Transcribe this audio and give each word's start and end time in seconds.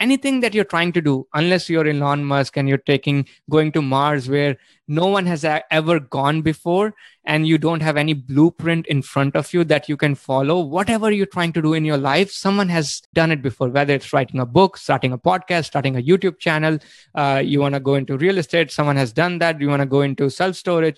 anything 0.00 0.40
that 0.40 0.54
you're 0.54 0.64
trying 0.64 0.92
to 0.92 1.00
do 1.00 1.26
unless 1.34 1.68
you're 1.68 1.86
elon 1.86 2.24
musk 2.24 2.56
and 2.56 2.68
you're 2.68 2.78
taking 2.78 3.26
going 3.50 3.70
to 3.70 3.82
mars 3.82 4.28
where 4.28 4.56
no 4.88 5.06
one 5.06 5.26
has 5.26 5.44
ever 5.44 6.00
gone 6.00 6.40
before 6.42 6.94
and 7.24 7.46
you 7.46 7.58
don't 7.58 7.82
have 7.82 7.96
any 7.96 8.14
blueprint 8.14 8.86
in 8.86 9.02
front 9.02 9.36
of 9.36 9.52
you 9.52 9.62
that 9.62 9.88
you 9.88 9.96
can 9.96 10.14
follow 10.14 10.58
whatever 10.60 11.10
you're 11.12 11.26
trying 11.26 11.52
to 11.52 11.62
do 11.62 11.74
in 11.74 11.84
your 11.84 11.98
life 11.98 12.32
someone 12.32 12.68
has 12.68 13.02
done 13.12 13.30
it 13.30 13.42
before 13.42 13.68
whether 13.68 13.94
it's 13.94 14.12
writing 14.12 14.40
a 14.40 14.46
book 14.46 14.76
starting 14.76 15.12
a 15.12 15.18
podcast 15.18 15.66
starting 15.66 15.96
a 15.96 16.02
youtube 16.02 16.38
channel 16.38 16.78
uh, 17.14 17.40
you 17.44 17.60
want 17.60 17.74
to 17.74 17.80
go 17.80 17.94
into 17.94 18.16
real 18.16 18.38
estate 18.38 18.70
someone 18.70 18.96
has 18.96 19.12
done 19.12 19.38
that 19.38 19.60
you 19.60 19.68
want 19.68 19.80
to 19.80 19.86
go 19.86 20.00
into 20.00 20.30
self 20.30 20.56
storage 20.56 20.96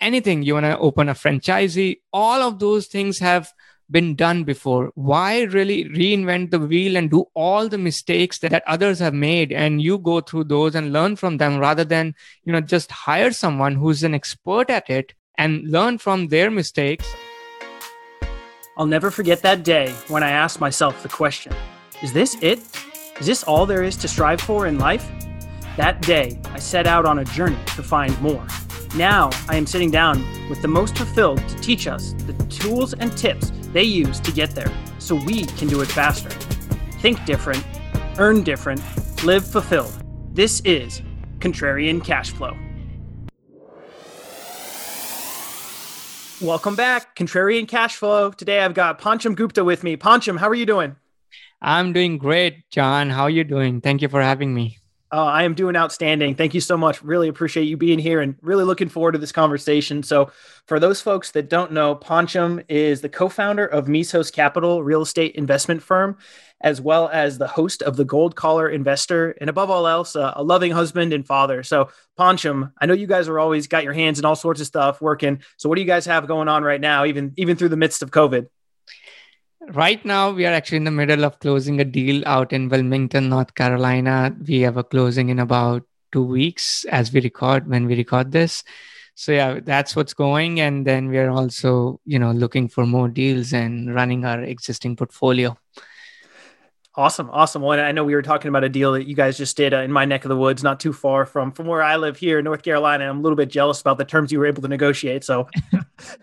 anything 0.00 0.42
you 0.42 0.54
want 0.54 0.64
to 0.64 0.78
open 0.78 1.08
a 1.08 1.14
franchisee 1.14 2.00
all 2.12 2.40
of 2.42 2.58
those 2.58 2.86
things 2.86 3.18
have 3.18 3.52
been 3.90 4.14
done 4.14 4.44
before. 4.44 4.90
Why 4.94 5.42
really 5.42 5.84
reinvent 5.84 6.50
the 6.50 6.58
wheel 6.58 6.96
and 6.96 7.10
do 7.10 7.26
all 7.34 7.68
the 7.68 7.78
mistakes 7.78 8.38
that, 8.38 8.50
that 8.50 8.64
others 8.66 8.98
have 8.98 9.14
made 9.14 9.52
and 9.52 9.80
you 9.80 9.98
go 9.98 10.20
through 10.20 10.44
those 10.44 10.74
and 10.74 10.92
learn 10.92 11.16
from 11.16 11.36
them 11.36 11.58
rather 11.58 11.84
than 11.84 12.14
you 12.44 12.52
know 12.52 12.60
just 12.60 12.90
hire 12.90 13.30
someone 13.30 13.74
who's 13.74 14.02
an 14.02 14.14
expert 14.14 14.70
at 14.70 14.88
it 14.88 15.14
and 15.38 15.68
learn 15.70 15.98
from 15.98 16.28
their 16.28 16.50
mistakes? 16.50 17.06
I'll 18.76 18.86
never 18.86 19.10
forget 19.10 19.42
that 19.42 19.62
day 19.62 19.92
when 20.08 20.22
i 20.24 20.30
asked 20.30 20.60
myself 20.60 21.02
the 21.02 21.08
question 21.08 21.54
is 22.02 22.12
this 22.12 22.36
it? 22.42 22.60
Is 23.20 23.26
this 23.26 23.44
all 23.44 23.66
there 23.66 23.84
is 23.84 23.96
to 23.98 24.08
strive 24.08 24.40
for 24.40 24.66
in 24.66 24.78
life? 24.78 25.08
That 25.76 26.02
day 26.02 26.40
i 26.46 26.58
set 26.58 26.86
out 26.86 27.04
on 27.04 27.20
a 27.20 27.24
journey 27.24 27.58
to 27.76 27.82
find 27.82 28.20
more 28.20 28.46
now 28.96 29.30
I 29.48 29.56
am 29.56 29.66
sitting 29.66 29.90
down 29.90 30.24
with 30.48 30.62
the 30.62 30.68
most 30.68 30.96
fulfilled 30.96 31.46
to 31.48 31.56
teach 31.56 31.86
us 31.86 32.12
the 32.26 32.32
tools 32.46 32.94
and 32.94 33.16
tips 33.16 33.50
they 33.72 33.82
use 33.82 34.20
to 34.20 34.32
get 34.32 34.50
there 34.50 34.72
so 34.98 35.16
we 35.16 35.44
can 35.44 35.68
do 35.68 35.80
it 35.80 35.88
faster. 35.88 36.30
Think 37.00 37.24
different, 37.24 37.64
earn 38.18 38.42
different, 38.42 38.80
live 39.24 39.46
fulfilled. 39.46 39.92
This 40.32 40.60
is 40.60 41.02
Contrarian 41.40 42.04
Cash 42.04 42.30
Flow. 42.30 42.56
Welcome 46.40 46.76
back, 46.76 47.16
Contrarian 47.16 47.66
Cash 47.66 47.96
Flow. 47.96 48.30
Today 48.30 48.60
I've 48.60 48.74
got 48.74 49.00
Pancham 49.00 49.34
Gupta 49.34 49.64
with 49.64 49.82
me. 49.82 49.96
Pancham, 49.96 50.38
how 50.38 50.48
are 50.48 50.54
you 50.54 50.66
doing? 50.66 50.96
I'm 51.60 51.92
doing 51.92 52.18
great, 52.18 52.68
John. 52.70 53.10
How 53.10 53.22
are 53.22 53.30
you 53.30 53.44
doing? 53.44 53.80
Thank 53.80 54.02
you 54.02 54.08
for 54.08 54.20
having 54.20 54.54
me. 54.54 54.78
Oh, 55.16 55.26
I 55.26 55.44
am 55.44 55.54
doing 55.54 55.76
outstanding. 55.76 56.34
Thank 56.34 56.54
you 56.54 56.60
so 56.60 56.76
much. 56.76 57.00
Really 57.00 57.28
appreciate 57.28 57.66
you 57.66 57.76
being 57.76 58.00
here 58.00 58.20
and 58.20 58.34
really 58.42 58.64
looking 58.64 58.88
forward 58.88 59.12
to 59.12 59.18
this 59.18 59.30
conversation. 59.30 60.02
So, 60.02 60.32
for 60.66 60.80
those 60.80 61.00
folks 61.00 61.30
that 61.32 61.48
don't 61.48 61.70
know, 61.70 61.94
Pancham 61.94 62.64
is 62.68 63.00
the 63.00 63.08
co 63.08 63.28
founder 63.28 63.64
of 63.64 63.86
Mesos 63.86 64.32
Capital 64.32 64.82
real 64.82 65.02
estate 65.02 65.36
investment 65.36 65.84
firm, 65.84 66.18
as 66.62 66.80
well 66.80 67.08
as 67.10 67.38
the 67.38 67.46
host 67.46 67.80
of 67.82 67.96
the 67.96 68.04
Gold 68.04 68.34
Collar 68.34 68.68
Investor, 68.68 69.36
and 69.40 69.48
above 69.48 69.70
all 69.70 69.86
else, 69.86 70.16
uh, 70.16 70.32
a 70.34 70.42
loving 70.42 70.72
husband 70.72 71.12
and 71.12 71.24
father. 71.24 71.62
So, 71.62 71.90
Pancham, 72.18 72.72
I 72.80 72.86
know 72.86 72.94
you 72.94 73.06
guys 73.06 73.28
are 73.28 73.38
always 73.38 73.68
got 73.68 73.84
your 73.84 73.92
hands 73.92 74.18
in 74.18 74.24
all 74.24 74.34
sorts 74.34 74.60
of 74.60 74.66
stuff 74.66 75.00
working. 75.00 75.42
So, 75.58 75.68
what 75.68 75.76
do 75.76 75.80
you 75.82 75.86
guys 75.86 76.06
have 76.06 76.26
going 76.26 76.48
on 76.48 76.64
right 76.64 76.80
now, 76.80 77.04
even 77.04 77.34
even 77.36 77.54
through 77.56 77.68
the 77.68 77.76
midst 77.76 78.02
of 78.02 78.10
COVID? 78.10 78.48
Right 79.72 80.04
now, 80.04 80.30
we 80.30 80.44
are 80.46 80.52
actually 80.52 80.76
in 80.76 80.84
the 80.84 80.90
middle 80.90 81.24
of 81.24 81.38
closing 81.38 81.80
a 81.80 81.84
deal 81.84 82.22
out 82.26 82.52
in 82.52 82.68
Wilmington, 82.68 83.28
North 83.28 83.54
Carolina. 83.54 84.34
We 84.46 84.60
have 84.60 84.76
a 84.76 84.84
closing 84.84 85.30
in 85.30 85.38
about 85.38 85.84
two 86.12 86.22
weeks 86.22 86.84
as 86.86 87.12
we 87.12 87.20
record 87.20 87.66
when 87.66 87.86
we 87.86 87.96
record 87.96 88.30
this. 88.30 88.62
So 89.14 89.32
yeah, 89.32 89.60
that's 89.60 89.96
what's 89.96 90.12
going. 90.12 90.60
And 90.60 90.86
then 90.86 91.08
we 91.08 91.18
are 91.18 91.30
also, 91.30 92.00
you 92.04 92.18
know, 92.18 92.32
looking 92.32 92.68
for 92.68 92.84
more 92.84 93.08
deals 93.08 93.52
and 93.52 93.94
running 93.94 94.24
our 94.24 94.42
existing 94.42 94.96
portfolio. 94.96 95.56
Awesome, 96.96 97.28
awesome. 97.30 97.60
Well, 97.60 97.80
I 97.80 97.90
know 97.90 98.04
we 98.04 98.14
were 98.14 98.22
talking 98.22 98.48
about 98.48 98.62
a 98.62 98.68
deal 98.68 98.92
that 98.92 99.08
you 99.08 99.16
guys 99.16 99.36
just 99.36 99.56
did 99.56 99.74
uh, 99.74 99.78
in 99.78 99.90
my 99.90 100.04
neck 100.04 100.24
of 100.24 100.28
the 100.28 100.36
woods, 100.36 100.62
not 100.62 100.78
too 100.78 100.92
far 100.92 101.26
from 101.26 101.50
from 101.50 101.66
where 101.66 101.82
I 101.82 101.96
live 101.96 102.16
here 102.16 102.38
in 102.38 102.44
North 102.44 102.62
Carolina. 102.62 103.08
I'm 103.10 103.18
a 103.18 103.20
little 103.20 103.34
bit 103.34 103.48
jealous 103.48 103.80
about 103.80 103.98
the 103.98 104.04
terms 104.04 104.30
you 104.30 104.38
were 104.38 104.46
able 104.46 104.62
to 104.62 104.68
negotiate. 104.68 105.24
So 105.24 105.48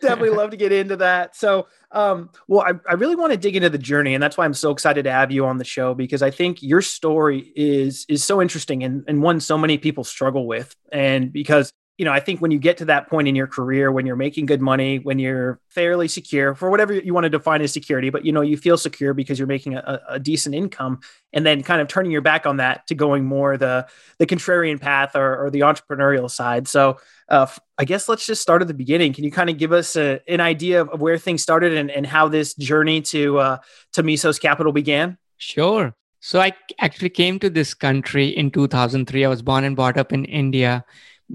definitely 0.01 0.29
love 0.29 0.51
to 0.51 0.57
get 0.57 0.71
into 0.71 0.95
that. 0.95 1.35
So, 1.35 1.67
um, 1.91 2.29
well, 2.47 2.61
I, 2.61 2.71
I 2.89 2.93
really 2.93 3.17
want 3.17 3.33
to 3.33 3.37
dig 3.37 3.57
into 3.57 3.69
the 3.69 3.77
journey, 3.77 4.13
and 4.13 4.23
that's 4.23 4.37
why 4.37 4.45
I'm 4.45 4.53
so 4.53 4.71
excited 4.71 5.03
to 5.03 5.11
have 5.11 5.29
you 5.29 5.45
on 5.45 5.57
the 5.57 5.65
show 5.65 5.93
because 5.93 6.21
I 6.21 6.31
think 6.31 6.63
your 6.63 6.81
story 6.81 7.51
is 7.53 8.05
is 8.07 8.23
so 8.23 8.41
interesting 8.41 8.81
and 8.81 9.03
and 9.09 9.21
one 9.21 9.41
so 9.41 9.57
many 9.57 9.77
people 9.77 10.05
struggle 10.05 10.47
with, 10.47 10.73
and 10.89 11.33
because 11.33 11.73
you 11.97 12.05
know, 12.05 12.11
I 12.11 12.19
think 12.19 12.41
when 12.41 12.51
you 12.51 12.57
get 12.57 12.77
to 12.77 12.85
that 12.85 13.09
point 13.09 13.27
in 13.27 13.35
your 13.35 13.47
career, 13.47 13.91
when 13.91 14.05
you're 14.05 14.15
making 14.15 14.47
good 14.47 14.61
money, 14.61 14.97
when 14.97 15.19
you're 15.19 15.59
fairly 15.67 16.07
secure 16.07 16.55
for 16.55 16.69
whatever 16.71 16.93
you 16.93 17.13
want 17.13 17.25
to 17.25 17.29
define 17.29 17.61
as 17.61 17.73
security, 17.73 18.09
but 18.09 18.25
you 18.25 18.31
know, 18.31 18.41
you 18.41 18.57
feel 18.57 18.77
secure 18.77 19.13
because 19.13 19.37
you're 19.37 19.47
making 19.47 19.75
a, 19.75 20.01
a 20.09 20.19
decent 20.19 20.55
income, 20.55 21.01
and 21.33 21.45
then 21.45 21.61
kind 21.61 21.81
of 21.81 21.87
turning 21.87 22.11
your 22.11 22.21
back 22.21 22.45
on 22.45 22.57
that 22.57 22.87
to 22.87 22.95
going 22.95 23.25
more 23.25 23.57
the 23.57 23.87
the 24.17 24.25
contrarian 24.25 24.79
path 24.79 25.15
or, 25.15 25.45
or 25.45 25.51
the 25.51 25.59
entrepreneurial 25.59 26.31
side. 26.31 26.67
So, 26.67 26.97
uh, 27.29 27.45
I 27.77 27.85
guess 27.85 28.09
let's 28.09 28.25
just 28.25 28.41
start 28.41 28.61
at 28.61 28.67
the 28.67 28.73
beginning. 28.73 29.13
Can 29.13 29.23
you 29.23 29.31
kind 29.31 29.49
of 29.49 29.57
give 29.57 29.71
us 29.71 29.95
a, 29.95 30.21
an 30.27 30.39
idea 30.39 30.81
of, 30.81 30.99
where 30.99 31.17
things 31.17 31.43
started 31.43 31.73
and, 31.73 31.91
and 31.91 32.05
how 32.05 32.29
this 32.29 32.55
journey 32.55 33.01
to 33.03 33.37
uh, 33.37 33.57
to 33.93 34.01
Mesos 34.01 34.39
Capital 34.39 34.71
began? 34.71 35.17
Sure. 35.37 35.93
So 36.19 36.39
I 36.39 36.53
actually 36.79 37.09
came 37.09 37.39
to 37.39 37.49
this 37.49 37.73
country 37.73 38.27
in 38.27 38.51
2003. 38.51 39.25
I 39.25 39.27
was 39.27 39.41
born 39.41 39.63
and 39.63 39.75
brought 39.75 39.97
up 39.97 40.13
in 40.13 40.25
India 40.25 40.85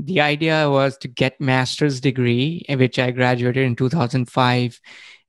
the 0.05 0.21
idea 0.21 0.69
was 0.71 0.97
to 0.99 1.09
get 1.09 1.41
master's 1.41 2.01
degree 2.01 2.65
which 2.69 2.99
i 2.99 3.11
graduated 3.11 3.65
in 3.65 3.77
2005 3.77 4.81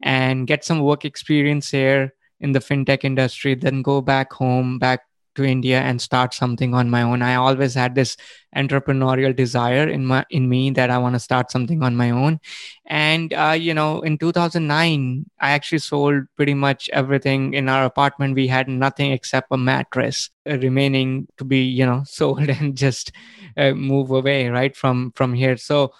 and 0.03 0.47
get 0.47 0.63
some 0.63 0.79
work 0.79 1.05
experience 1.05 1.72
here 1.72 2.13
in 2.39 2.51
the 2.51 2.59
fintech 2.59 3.03
industry 3.03 3.56
then 3.56 3.81
go 3.81 4.01
back 4.01 4.33
home 4.33 4.77
back 4.77 5.01
to 5.38 5.46
India 5.46 5.80
and 5.81 6.02
start 6.02 6.34
something 6.34 6.74
on 6.75 6.90
my 6.90 7.02
own. 7.02 7.22
I 7.22 7.36
always 7.36 7.74
had 7.74 7.96
this 7.96 8.18
entrepreneurial 8.56 9.36
desire 9.36 9.88
in 9.88 10.06
my 10.06 10.25
in 10.30 10.50
me 10.50 10.72
that 10.72 10.90
I 10.90 10.98
want 11.00 11.16
to 11.16 11.20
start 11.20 11.52
something 11.52 11.84
on 11.84 11.96
my 11.96 12.12
own. 12.12 12.40
And 12.86 13.34
uh, 13.34 13.56
you 13.58 13.74
know, 13.74 14.02
in 14.02 14.18
2009, 14.18 15.25
I 15.40 15.52
actually 15.52 15.80
sold 15.80 16.24
pretty 16.36 16.53
much 16.53 16.90
everything 16.94 17.53
in 17.53 17.70
our 17.70 17.86
apartment. 17.86 18.36
We 18.36 18.48
had 18.48 18.68
nothing 18.68 19.12
except 19.12 19.48
a 19.52 19.58
mattress 19.58 20.30
uh, 20.50 20.58
remaining 20.58 21.28
to 21.38 21.46
be 21.46 21.64
you 21.64 21.86
know 21.86 22.04
sold 22.06 22.50
and 22.50 22.75
just 22.78 23.12
uh, 23.58 23.72
move 23.74 24.12
away 24.12 24.50
right 24.50 24.75
from 24.75 25.12
from 25.16 25.34
here. 25.34 25.58
So 25.58 25.94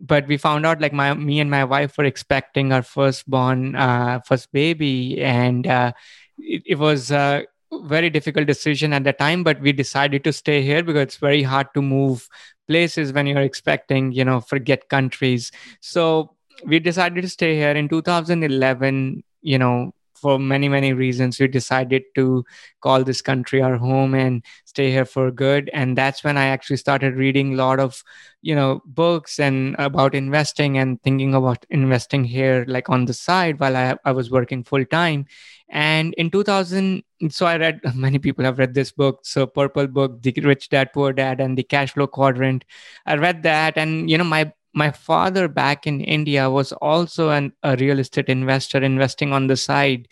but 0.00 0.26
we 0.26 0.36
found 0.36 0.64
out 0.64 0.80
like 0.80 0.92
my 0.92 1.12
me 1.14 1.40
and 1.40 1.50
my 1.50 1.64
wife 1.64 1.98
were 1.98 2.04
expecting 2.04 2.72
our 2.72 2.82
firstborn 2.82 3.76
uh, 3.76 4.20
first 4.26 4.50
baby 4.52 5.20
and 5.20 5.66
uh, 5.66 5.92
it, 6.38 6.62
it 6.66 6.78
was 6.78 7.12
uh, 7.12 7.42
very 7.72 8.10
difficult 8.10 8.46
decision 8.46 8.92
at 8.92 9.04
the 9.04 9.12
time 9.12 9.44
but 9.44 9.60
we 9.60 9.72
decided 9.72 10.24
to 10.24 10.32
stay 10.32 10.62
here 10.62 10.82
because 10.82 11.02
it's 11.02 11.16
very 11.16 11.42
hard 11.42 11.68
to 11.74 11.80
move 11.80 12.28
places 12.68 13.12
when 13.12 13.26
you're 13.26 13.42
expecting 13.42 14.12
you 14.12 14.24
know 14.24 14.40
forget 14.40 14.88
countries. 14.88 15.50
So 15.80 16.34
we 16.66 16.78
decided 16.78 17.22
to 17.22 17.28
stay 17.28 17.56
here. 17.56 17.70
In 17.70 17.88
2011 17.88 19.22
you 19.42 19.58
know 19.58 19.92
for 20.20 20.38
many 20.38 20.68
many 20.68 20.92
reasons 20.92 21.38
we 21.40 21.48
decided 21.48 22.02
to 22.14 22.44
call 22.80 23.02
this 23.04 23.22
country 23.22 23.62
our 23.62 23.76
home 23.76 24.14
and 24.14 24.44
stay 24.64 24.90
here 24.90 25.04
for 25.04 25.30
good 25.30 25.70
and 25.72 25.96
that's 25.96 26.22
when 26.24 26.36
i 26.36 26.46
actually 26.46 26.76
started 26.76 27.14
reading 27.14 27.54
a 27.54 27.56
lot 27.56 27.80
of 27.80 28.02
you 28.42 28.54
know 28.54 28.80
books 28.86 29.38
and 29.38 29.76
about 29.78 30.14
investing 30.14 30.78
and 30.78 31.02
thinking 31.02 31.34
about 31.34 31.64
investing 31.70 32.24
here 32.24 32.64
like 32.68 32.88
on 32.88 33.04
the 33.04 33.14
side 33.14 33.58
while 33.60 33.76
i, 33.76 33.96
I 34.04 34.12
was 34.12 34.30
working 34.30 34.64
full 34.64 34.84
time 34.84 35.26
and 35.70 36.14
in 36.14 36.30
2000, 36.30 37.04
so 37.28 37.46
I 37.46 37.56
read, 37.56 37.80
many 37.94 38.18
people 38.18 38.44
have 38.44 38.58
read 38.58 38.74
this 38.74 38.90
book. 38.90 39.20
So, 39.22 39.46
Purple 39.46 39.86
Book, 39.86 40.20
The 40.20 40.32
Rich 40.42 40.68
Dad, 40.68 40.92
Poor 40.92 41.12
Dad, 41.12 41.40
and 41.40 41.56
The 41.56 41.62
Cash 41.62 41.92
Flow 41.92 42.08
Quadrant. 42.08 42.64
I 43.06 43.14
read 43.14 43.44
that. 43.44 43.78
And, 43.78 44.10
you 44.10 44.18
know, 44.18 44.24
my 44.24 44.52
my 44.72 44.90
father 44.90 45.48
back 45.48 45.86
in 45.86 46.00
India 46.00 46.50
was 46.50 46.72
also 46.72 47.30
an, 47.30 47.52
a 47.62 47.76
real 47.76 47.98
estate 47.98 48.28
investor 48.28 48.78
investing 48.78 49.32
on 49.32 49.46
the 49.46 49.56
side. 49.56 50.08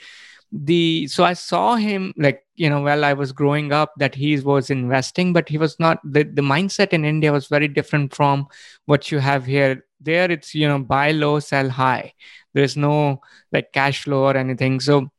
The 0.51 1.07
so 1.09 1.25
I 1.25 1.35
saw 1.35 1.77
him 1.77 2.15
like 2.17 2.43
you 2.57 2.71
know 2.71 2.81
while 2.81 3.05
I 3.05 3.13
was 3.13 3.33
growing 3.33 3.73
up 3.73 3.93
that 3.99 4.15
he 4.15 4.39
was 4.41 4.71
investing, 4.71 5.33
but 5.33 5.49
he 5.49 5.59
was 5.59 5.79
not 5.79 6.01
the, 6.03 6.23
the 6.25 6.43
mindset 6.43 6.95
in 6.95 7.05
India 7.05 7.33
was 7.33 7.49
very 7.49 7.69
different 7.69 8.15
from 8.15 8.47
what 8.87 9.13
you 9.13 9.19
have 9.19 9.45
here. 9.45 9.85
There 10.01 10.31
it's 10.31 10.55
you 10.55 10.67
know 10.67 10.79
buy 10.79 11.11
low, 11.11 11.41
sell 11.41 11.69
high. 11.69 12.15
There's 12.55 12.77
no 12.77 13.21
like 13.53 13.73
cash 13.73 14.05
flow 14.05 14.25
or 14.25 14.37
anything. 14.37 14.81
So 14.81 15.11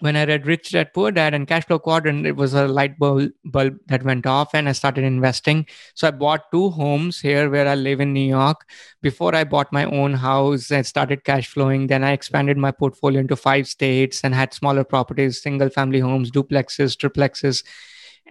when 0.00 0.14
I 0.14 0.24
read 0.24 0.46
Rich 0.46 0.70
Dad 0.72 0.92
Poor 0.92 1.10
Dad 1.10 1.32
and 1.32 1.48
Cash 1.48 1.66
Flow 1.66 1.78
Quadrant, 1.78 2.26
it 2.26 2.36
was 2.36 2.52
a 2.52 2.68
light 2.68 2.98
bulb, 2.98 3.30
bulb 3.44 3.78
that 3.86 4.02
went 4.02 4.26
off 4.26 4.54
and 4.54 4.68
I 4.68 4.72
started 4.72 5.04
investing. 5.04 5.66
So 5.94 6.08
I 6.08 6.10
bought 6.10 6.50
two 6.52 6.68
homes 6.70 7.18
here 7.18 7.48
where 7.48 7.66
I 7.66 7.74
live 7.74 8.00
in 8.00 8.12
New 8.12 8.28
York. 8.28 8.68
Before 9.00 9.34
I 9.34 9.44
bought 9.44 9.72
my 9.72 9.84
own 9.86 10.12
house 10.12 10.70
and 10.70 10.86
started 10.86 11.24
cash 11.24 11.48
flowing, 11.48 11.86
then 11.86 12.04
I 12.04 12.12
expanded 12.12 12.58
my 12.58 12.72
portfolio 12.72 13.20
into 13.20 13.36
five 13.36 13.66
states 13.68 14.20
and 14.22 14.34
had 14.34 14.52
smaller 14.52 14.84
properties, 14.84 15.40
single 15.40 15.70
family 15.70 16.00
homes, 16.00 16.30
duplexes, 16.30 16.96
triplexes. 16.96 17.64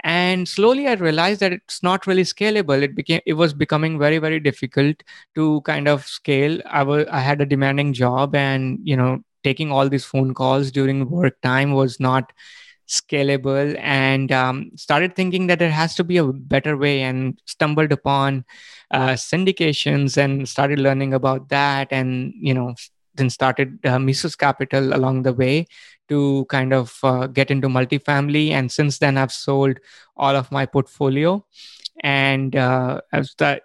And 0.04 0.48
slowly 0.48 0.88
I 0.88 0.94
realized 0.94 1.40
that 1.40 1.54
it's 1.54 1.82
not 1.82 2.06
really 2.06 2.24
scalable. 2.24 2.82
It 2.82 2.96
became 2.96 3.22
it 3.26 3.34
was 3.34 3.54
becoming 3.54 3.98
very, 3.98 4.20
very 4.20 4.40
difficult 4.40 5.02
to 5.36 5.62
kind 5.62 5.88
of 5.88 6.06
scale. 6.06 6.62
I 6.66 6.84
was 6.84 7.08
I 7.10 7.22
had 7.22 7.42
a 7.42 7.46
demanding 7.46 7.94
job 7.94 8.36
and 8.36 8.80
you 8.84 8.98
know 8.98 9.24
taking 9.46 9.72
all 9.72 9.90
these 9.90 10.06
phone 10.06 10.34
calls 10.34 10.72
during 10.72 11.10
work 11.10 11.40
time 11.42 11.72
was 11.72 12.00
not 12.00 12.34
scalable 12.88 13.76
and 13.80 14.32
um, 14.32 14.72
started 14.76 15.16
thinking 15.16 15.48
that 15.48 15.60
there 15.60 15.72
has 15.72 15.96
to 15.96 16.04
be 16.04 16.18
a 16.18 16.26
better 16.56 16.78
way 16.78 17.02
and 17.02 17.40
stumbled 17.46 17.92
upon 17.92 18.46
uh, 18.92 19.14
syndications 19.14 20.18
and 20.18 20.48
started 20.48 20.80
learning 20.80 21.14
about 21.14 21.50
that 21.50 21.88
and 21.92 22.34
you 22.40 22.54
know 22.54 22.74
then 23.16 23.30
started 23.30 23.80
uh, 23.86 23.98
mesos 23.98 24.36
capital 24.36 24.94
along 24.94 25.24
the 25.24 25.34
way 25.34 25.66
to 26.10 26.46
kind 26.50 26.74
of 26.74 27.00
uh, 27.04 27.26
get 27.28 27.50
into 27.50 27.68
multifamily 27.68 28.52
and 28.52 28.72
since 28.72 29.00
then 29.00 29.18
i've 29.18 29.32
sold 29.32 29.80
all 30.18 30.36
of 30.36 30.52
my 30.52 30.66
portfolio 30.66 31.44
and 32.04 32.56
uh, 32.56 33.02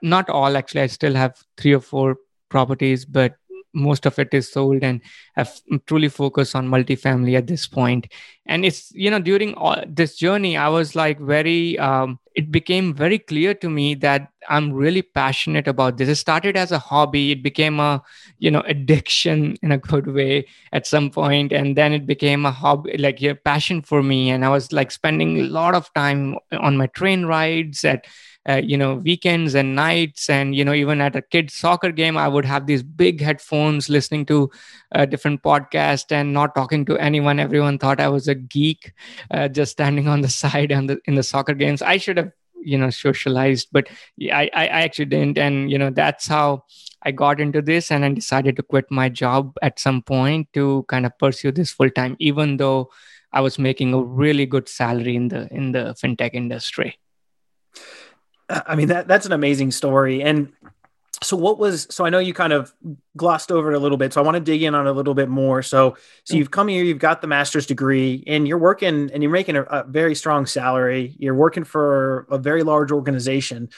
not 0.03 0.31
all 0.31 0.57
actually 0.57 0.81
i 0.81 0.87
still 0.87 1.15
have 1.15 1.37
three 1.59 1.75
or 1.75 1.81
four 1.81 2.17
properties 2.49 3.05
but 3.05 3.35
most 3.73 4.07
of 4.07 4.19
it 4.19 4.33
is 4.33 4.51
sold 4.51 4.83
and 4.83 5.01
have 5.35 5.61
truly 5.87 6.09
focused 6.09 6.55
on 6.55 6.69
multifamily 6.69 7.37
at 7.37 7.47
this 7.47 7.67
point. 7.67 8.07
And 8.47 8.65
it's 8.65 8.91
you 8.95 9.11
know 9.11 9.21
during 9.21 9.55
all 9.55 9.83
this 9.87 10.17
journey 10.17 10.57
i 10.57 10.69
was 10.69 10.97
like 10.97 11.21
very 11.21 11.79
um, 11.79 12.19
it 12.35 12.51
became 12.51 12.95
very 12.95 13.19
clear 13.19 13.55
to 13.55 13.71
me 13.71 13.95
that 13.95 14.33
i'm 14.49 14.73
really 14.73 15.03
passionate 15.03 15.69
about 15.69 15.99
this. 15.99 16.09
It 16.09 16.17
started 16.17 16.57
as 16.57 16.73
a 16.73 16.79
hobby. 16.79 17.33
It 17.33 17.43
became 17.43 17.79
a 17.79 18.03
you 18.39 18.51
know 18.51 18.63
addiction 18.67 19.57
in 19.63 19.73
a 19.73 19.79
good 19.79 20.07
way 20.09 20.47
at 20.73 20.87
some 20.87 21.11
point. 21.11 21.53
And 21.53 21.77
then 21.77 21.93
it 21.93 22.07
became 22.07 22.47
a 22.47 22.51
hobby 22.51 22.97
like 22.99 23.23
a 23.23 23.35
passion 23.35 23.83
for 23.83 24.03
me. 24.03 24.31
And 24.31 24.45
i 24.45 24.49
was 24.49 24.73
like 24.73 24.91
spending 24.91 25.39
a 25.39 25.45
lot 25.45 25.75
of 25.75 25.93
time 25.95 26.37
on 26.53 26.77
my 26.77 26.87
train 26.89 27.27
rides 27.27 27.85
at 27.85 28.07
uh, 28.49 28.61
you 28.63 28.77
know 28.77 28.95
weekends 28.95 29.55
and 29.55 29.75
nights. 29.75 30.29
And 30.31 30.55
you 30.55 30.65
know 30.65 30.73
even 30.73 31.01
at 31.01 31.17
a 31.17 31.23
kid's 31.23 31.55
soccer 31.55 31.93
game 31.93 32.17
i 32.17 32.29
would 32.29 32.45
have 32.45 32.67
these 32.67 32.83
big 32.83 33.21
headphones 33.21 33.89
listening 33.89 34.27
to 34.27 34.51
a 34.93 35.07
different 35.07 35.43
podcast 35.43 36.13
and 36.13 36.33
not 36.33 36.55
talking 36.55 36.85
to 36.87 36.99
anyone. 36.99 37.39
Everyone 37.39 37.79
thought 37.79 38.01
i 38.01 38.09
was 38.09 38.29
a 38.29 38.35
geek 38.35 38.93
uh, 39.31 39.49
just 39.49 39.73
standing 39.73 40.09
on 40.09 40.21
the 40.21 40.29
side 40.43 40.73
and 40.73 40.99
in 41.05 41.15
the 41.15 41.23
soccer 41.23 41.55
games. 41.55 41.83
I 41.83 41.97
should 41.97 42.17
have 42.17 42.33
you 42.63 42.77
know 42.77 42.91
socialized 42.91 43.69
but 43.73 43.89
I, 44.23 44.51
I 44.53 44.67
actually 44.67 45.07
didn't. 45.07 45.39
And 45.39 45.71
you 45.71 45.79
know 45.79 45.91
that's 45.91 46.27
how 46.27 46.65
i 47.03 47.11
got 47.11 47.41
into 47.41 47.63
this 47.63 47.91
and 47.91 48.05
i 48.05 48.13
decided 48.13 48.57
to 48.57 48.63
quit 48.63 48.85
my 48.91 49.09
job 49.09 49.57
at 49.63 49.79
some 49.79 50.03
point 50.03 50.53
to 50.53 50.85
kind 50.89 51.07
of 51.07 51.17
pursue 51.19 51.53
this 51.53 51.71
full 51.71 51.91
time 51.91 52.17
even 52.19 52.57
though 52.59 52.91
i 53.33 53.41
was 53.41 53.59
making 53.59 53.95
a 53.95 54.03
really 54.03 54.47
good 54.47 54.69
salary 54.69 55.17
in 55.17 55.29
the 55.29 55.49
in 55.51 55.73
the 55.73 55.95
fintech 56.03 56.35
industry 56.35 56.99
I 58.51 58.75
mean 58.75 58.89
that 58.89 59.07
that's 59.09 59.27
an 59.27 59.33
amazing 59.33 59.71
story. 59.71 60.23
And 60.23 60.53
so 61.23 61.37
what 61.37 61.59
was 61.59 61.87
so 61.91 62.05
I 62.05 62.11
know 62.11 62.19
you 62.19 62.35
kind 62.35 62.53
of 62.53 62.73
glossed 63.17 63.53
over 63.53 63.73
it 63.73 63.77
a 63.77 63.79
little 63.79 63.99
bit. 63.99 64.13
So 64.13 64.21
I 64.21 64.25
want 64.25 64.37
to 64.37 64.41
dig 64.41 64.63
in 64.63 64.75
on 64.75 64.87
a 64.87 64.93
little 64.93 65.15
bit 65.15 65.29
more. 65.29 65.63
So 65.63 65.97
so 66.25 66.35
mm. 66.35 66.39
you've 66.39 66.51
come 66.51 66.69
here, 66.69 66.83
you've 66.83 66.99
got 66.99 67.21
the 67.21 67.27
master's 67.27 67.67
degree, 67.67 68.25
and 68.27 68.49
you're 68.49 68.59
working 68.59 69.11
and 69.13 69.23
you're 69.23 69.33
making 69.33 69.57
a, 69.57 69.63
a 69.63 69.85
very 69.85 70.15
strong 70.15 70.47
salary. 70.47 71.15
You're 71.19 71.35
working 71.35 71.65
for 71.65 72.27
a 72.31 72.39
very 72.39 72.63
large 72.63 72.91
organization 72.91 73.71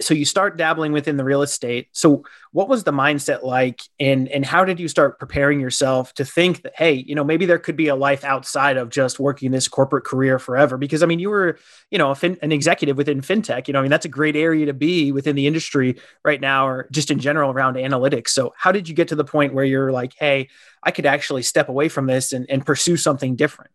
so 0.00 0.14
you 0.14 0.24
start 0.24 0.56
dabbling 0.56 0.92
within 0.92 1.16
the 1.16 1.24
real 1.24 1.42
estate. 1.42 1.88
So 1.92 2.24
what 2.52 2.68
was 2.68 2.84
the 2.84 2.92
mindset 2.92 3.42
like 3.42 3.80
and 4.00 4.28
and 4.28 4.44
how 4.44 4.64
did 4.64 4.80
you 4.80 4.88
start 4.88 5.18
preparing 5.18 5.60
yourself 5.60 6.12
to 6.14 6.24
think 6.24 6.62
that 6.62 6.72
hey 6.76 6.92
you 6.92 7.14
know 7.14 7.24
maybe 7.24 7.46
there 7.46 7.58
could 7.58 7.76
be 7.76 7.88
a 7.88 7.94
life 7.94 8.24
outside 8.24 8.76
of 8.76 8.90
just 8.90 9.18
working 9.18 9.50
this 9.50 9.68
corporate 9.68 10.04
career 10.04 10.38
forever? 10.38 10.76
Because 10.76 11.02
i 11.02 11.06
mean 11.06 11.18
you 11.18 11.30
were 11.30 11.58
you 11.90 11.98
know 11.98 12.14
fin- 12.14 12.38
an 12.42 12.52
executive 12.52 12.96
within 12.96 13.20
fintech 13.20 13.68
you 13.68 13.72
know 13.72 13.78
i 13.78 13.82
mean 13.82 13.90
that's 13.90 14.06
a 14.06 14.10
great 14.10 14.36
area 14.36 14.66
to 14.66 14.74
be 14.74 15.12
within 15.12 15.36
the 15.36 15.46
industry 15.46 15.96
right 16.24 16.40
now 16.40 16.66
or 16.66 16.88
just 16.90 17.10
in 17.10 17.18
general 17.18 17.50
around 17.50 17.76
analytics. 17.76 18.28
So 18.28 18.54
how 18.56 18.72
did 18.72 18.88
you 18.88 18.94
get 18.94 19.08
to 19.08 19.14
the 19.14 19.24
point 19.24 19.54
where 19.54 19.64
you're 19.64 19.92
like 19.92 20.14
hey 20.18 20.48
i 20.82 20.90
could 20.90 21.06
actually 21.06 21.42
step 21.42 21.68
away 21.68 21.88
from 21.88 22.06
this 22.06 22.32
and, 22.32 22.46
and 22.50 22.64
pursue 22.64 22.96
something 22.96 23.36
different 23.36 23.70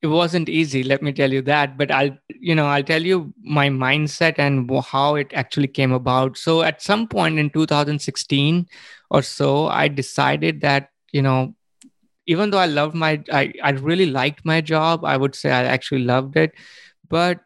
it 0.00 0.06
wasn't 0.06 0.48
easy 0.48 0.82
let 0.82 1.02
me 1.02 1.12
tell 1.12 1.32
you 1.32 1.42
that 1.42 1.76
but 1.76 1.90
i'll 1.90 2.16
you 2.28 2.54
know 2.54 2.66
i'll 2.66 2.82
tell 2.82 3.02
you 3.02 3.32
my 3.42 3.68
mindset 3.68 4.38
and 4.38 4.70
how 4.84 5.16
it 5.16 5.32
actually 5.32 5.66
came 5.66 5.92
about. 5.92 6.36
So 6.36 6.62
at 6.62 6.82
some 6.82 7.08
point 7.08 7.38
in 7.38 7.50
2016 7.50 8.66
or 9.10 9.22
so 9.22 9.66
i 9.66 9.88
decided 9.88 10.60
that 10.60 10.90
you 11.12 11.22
know 11.22 11.54
even 12.26 12.50
though 12.50 12.58
i 12.58 12.66
loved 12.66 12.94
my 12.94 13.22
i, 13.32 13.52
I 13.62 13.70
really 13.70 14.06
liked 14.06 14.44
my 14.44 14.60
job 14.60 15.04
i 15.04 15.16
would 15.16 15.34
say 15.34 15.50
i 15.50 15.64
actually 15.64 16.04
loved 16.04 16.36
it 16.36 16.52
but 17.08 17.40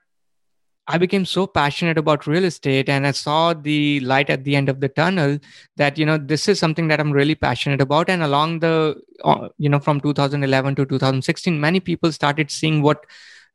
I 0.92 0.98
became 0.98 1.24
so 1.24 1.46
passionate 1.46 1.96
about 1.96 2.26
real 2.26 2.44
estate 2.44 2.90
and 2.90 3.06
I 3.06 3.12
saw 3.12 3.54
the 3.54 4.00
light 4.00 4.28
at 4.28 4.44
the 4.44 4.54
end 4.54 4.68
of 4.68 4.80
the 4.80 4.90
tunnel 4.90 5.38
that, 5.76 5.96
you 5.96 6.04
know, 6.04 6.18
this 6.18 6.48
is 6.48 6.58
something 6.58 6.88
that 6.88 7.00
I'm 7.00 7.12
really 7.12 7.34
passionate 7.34 7.80
about. 7.80 8.10
And 8.10 8.22
along 8.22 8.58
the, 8.58 9.00
uh, 9.24 9.48
you 9.56 9.70
know, 9.70 9.78
from 9.78 10.02
2011 10.02 10.74
to 10.74 10.84
2016, 10.84 11.58
many 11.58 11.80
people 11.80 12.12
started 12.12 12.50
seeing 12.50 12.82
what, 12.82 13.06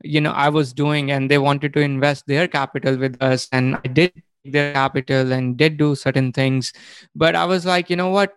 you 0.03 0.19
know, 0.19 0.31
I 0.31 0.49
was 0.49 0.73
doing 0.73 1.11
and 1.11 1.29
they 1.29 1.37
wanted 1.37 1.73
to 1.75 1.79
invest 1.79 2.25
their 2.25 2.47
capital 2.47 2.97
with 2.97 3.21
us. 3.21 3.47
And 3.51 3.75
I 3.75 3.87
did 3.87 4.13
their 4.43 4.73
capital 4.73 5.31
and 5.31 5.55
did 5.55 5.77
do 5.77 5.93
certain 5.93 6.33
things. 6.33 6.73
But 7.15 7.35
I 7.35 7.45
was 7.45 7.67
like, 7.67 7.91
you 7.91 7.97
know 7.97 8.09
what? 8.09 8.33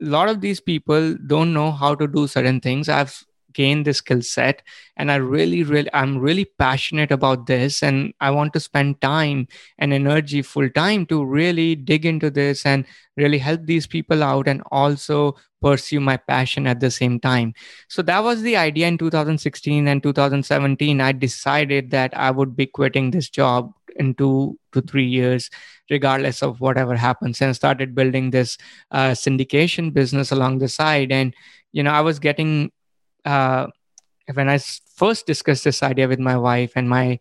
A 0.00 0.06
lot 0.06 0.30
of 0.30 0.40
these 0.40 0.60
people 0.60 1.16
don't 1.26 1.52
know 1.52 1.70
how 1.70 1.94
to 1.94 2.06
do 2.06 2.26
certain 2.26 2.60
things. 2.60 2.88
I've 2.88 3.22
gain 3.52 3.82
the 3.82 3.94
skill 3.94 4.22
set. 4.22 4.62
And 4.96 5.10
i 5.10 5.16
really 5.16 5.62
really 5.62 5.90
i'm 5.92 6.18
really 6.18 6.44
passionate 6.44 7.10
about 7.10 7.46
this. 7.46 7.82
And 7.82 8.14
i 8.20 8.30
want 8.30 8.52
to 8.54 8.60
spend 8.60 9.00
time 9.00 9.48
and 9.78 9.92
energy 9.92 10.42
full 10.42 10.68
time 10.70 11.06
to 11.06 11.24
really 11.24 11.74
dig 11.74 12.06
into 12.06 12.30
this 12.30 12.64
and 12.66 12.84
really 13.16 13.38
help 13.38 13.64
these 13.64 13.86
people 13.86 14.22
out 14.22 14.48
and 14.48 14.62
also 14.70 15.36
pursue 15.60 16.00
my 16.00 16.16
passion 16.16 16.66
at 16.66 16.80
the 16.80 16.90
same 16.90 17.18
time. 17.18 17.52
So 17.88 18.00
that 18.02 18.22
was 18.22 18.42
the 18.42 18.56
idea 18.56 18.86
in 18.86 18.98
2016 18.98 19.88
and 19.88 20.02
2017 20.02 21.00
i 21.00 21.12
decided 21.12 21.90
that 21.90 22.16
i 22.16 22.30
would 22.30 22.56
be 22.56 22.66
quitting 22.66 23.10
this 23.10 23.28
job 23.28 23.72
in 23.96 24.14
two 24.14 24.58
to 24.72 24.80
three 24.80 25.06
years 25.06 25.50
regardless 25.90 26.42
of 26.42 26.60
whatever 26.60 26.94
happens 26.94 27.40
and 27.40 27.56
started 27.56 27.94
building 27.94 28.30
this 28.30 28.58
uh, 28.90 29.10
syndication 29.10 29.92
business 29.92 30.30
along 30.30 30.58
the 30.58 30.68
side. 30.68 31.10
And 31.10 31.34
you 31.72 31.82
know 31.82 31.90
i 31.90 32.00
was 32.00 32.18
getting 32.18 32.70
uh, 33.24 33.66
when 34.34 34.48
I 34.48 34.58
first 34.58 35.26
discussed 35.26 35.64
this 35.64 35.82
idea 35.82 36.08
with 36.08 36.20
my 36.20 36.36
wife 36.36 36.72
and 36.76 36.88
my 36.88 37.18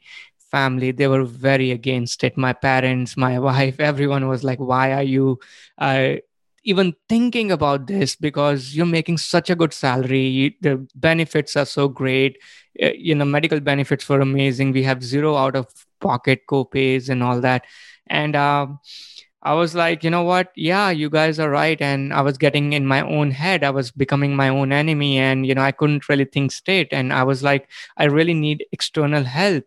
family, 0.52 0.92
they 0.92 1.08
were 1.08 1.24
very 1.24 1.72
against 1.72 2.24
it. 2.24 2.38
My 2.38 2.54
parents, 2.54 3.18
my 3.18 3.40
wife, 3.50 3.80
everyone 3.80 4.28
was 4.28 4.44
like, 4.44 4.60
"Why 4.60 4.94
are 4.94 5.04
you 5.04 5.40
uh, 5.78 6.16
even 6.64 6.94
thinking 7.10 7.52
about 7.52 7.88
this? 7.88 8.16
Because 8.16 8.76
you're 8.76 8.86
making 8.86 9.18
such 9.18 9.50
a 9.50 9.56
good 9.56 9.74
salary. 9.74 10.58
The 10.62 10.88
benefits 10.96 11.56
are 11.56 11.66
so 11.66 11.88
great. 11.88 12.38
Uh, 12.82 12.92
you 12.96 13.16
know, 13.16 13.26
medical 13.26 13.60
benefits 13.60 14.08
were 14.10 14.22
amazing. 14.22 14.72
We 14.72 14.84
have 14.84 15.04
zero 15.04 15.36
out 15.36 15.56
of 15.56 15.68
pocket 16.02 16.42
co-pays 16.48 17.10
and 17.10 17.24
all 17.24 17.42
that." 17.42 17.66
And 18.10 18.36
uh, 18.36 18.68
I 19.48 19.54
was 19.54 19.74
like, 19.74 20.04
you 20.04 20.10
know 20.10 20.24
what? 20.24 20.52
Yeah, 20.58 20.90
you 20.90 21.10
guys 21.10 21.40
are 21.40 21.50
right. 21.50 21.82
And 21.82 22.14
I 22.14 22.20
was 22.20 22.38
getting 22.38 22.74
in 22.74 22.86
my 22.86 23.00
own 23.02 23.32
head. 23.32 23.64
I 23.64 23.70
was 23.70 23.92
becoming 23.92 24.36
my 24.36 24.50
own 24.50 24.74
enemy. 24.74 25.18
And, 25.20 25.46
you 25.46 25.56
know, 25.56 25.62
I 25.62 25.72
couldn't 25.72 26.10
really 26.10 26.26
think 26.26 26.52
straight. 26.52 26.90
And 26.92 27.14
I 27.14 27.24
was 27.24 27.44
like, 27.44 27.70
I 27.96 28.06
really 28.06 28.34
need 28.34 28.66
external 28.74 29.24
help 29.24 29.64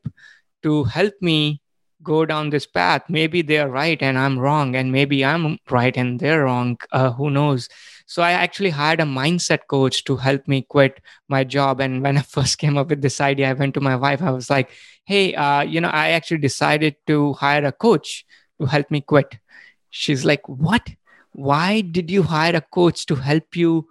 to 0.65 0.85
help 0.85 1.15
me 1.23 1.63
go 2.03 2.27
down 2.27 2.51
this 2.51 2.67
path. 2.67 3.05
Maybe 3.09 3.41
they're 3.41 3.71
right 3.71 3.97
and 4.03 4.19
I'm 4.19 4.39
wrong. 4.39 4.77
And 4.77 4.93
maybe 4.93 5.25
I'm 5.25 5.59
right 5.71 5.97
and 5.97 6.21
they're 6.21 6.45
wrong. 6.45 6.77
Uh, 6.93 7.13
who 7.13 7.31
knows? 7.31 7.71
So 8.05 8.21
I 8.21 8.33
actually 8.33 8.71
hired 8.71 9.01
a 9.01 9.05
mindset 9.05 9.61
coach 9.67 10.05
to 10.05 10.17
help 10.17 10.47
me 10.47 10.61
quit 10.61 11.01
my 11.29 11.43
job. 11.43 11.81
And 11.81 12.03
when 12.03 12.19
I 12.23 12.23
first 12.23 12.59
came 12.59 12.77
up 12.77 12.91
with 12.91 13.01
this 13.01 13.19
idea, 13.19 13.49
I 13.49 13.55
went 13.55 13.73
to 13.75 13.81
my 13.81 13.97
wife. 13.97 14.21
I 14.21 14.31
was 14.31 14.51
like, 14.51 14.73
hey, 15.07 15.35
uh, 15.35 15.63
you 15.63 15.81
know, 15.81 15.89
I 15.89 16.11
actually 16.11 16.45
decided 16.45 16.97
to 17.07 17.33
hire 17.33 17.65
a 17.65 17.73
coach 17.73 18.27
to 18.61 18.67
help 18.67 18.91
me 18.91 19.01
quit 19.01 19.39
she's 19.91 20.25
like 20.25 20.49
what? 20.49 20.89
Why 21.33 21.81
did 21.81 22.11
you 22.11 22.23
hire 22.23 22.57
a 22.57 22.61
coach 22.61 23.07
to 23.07 23.15
help 23.15 23.55
you 23.57 23.89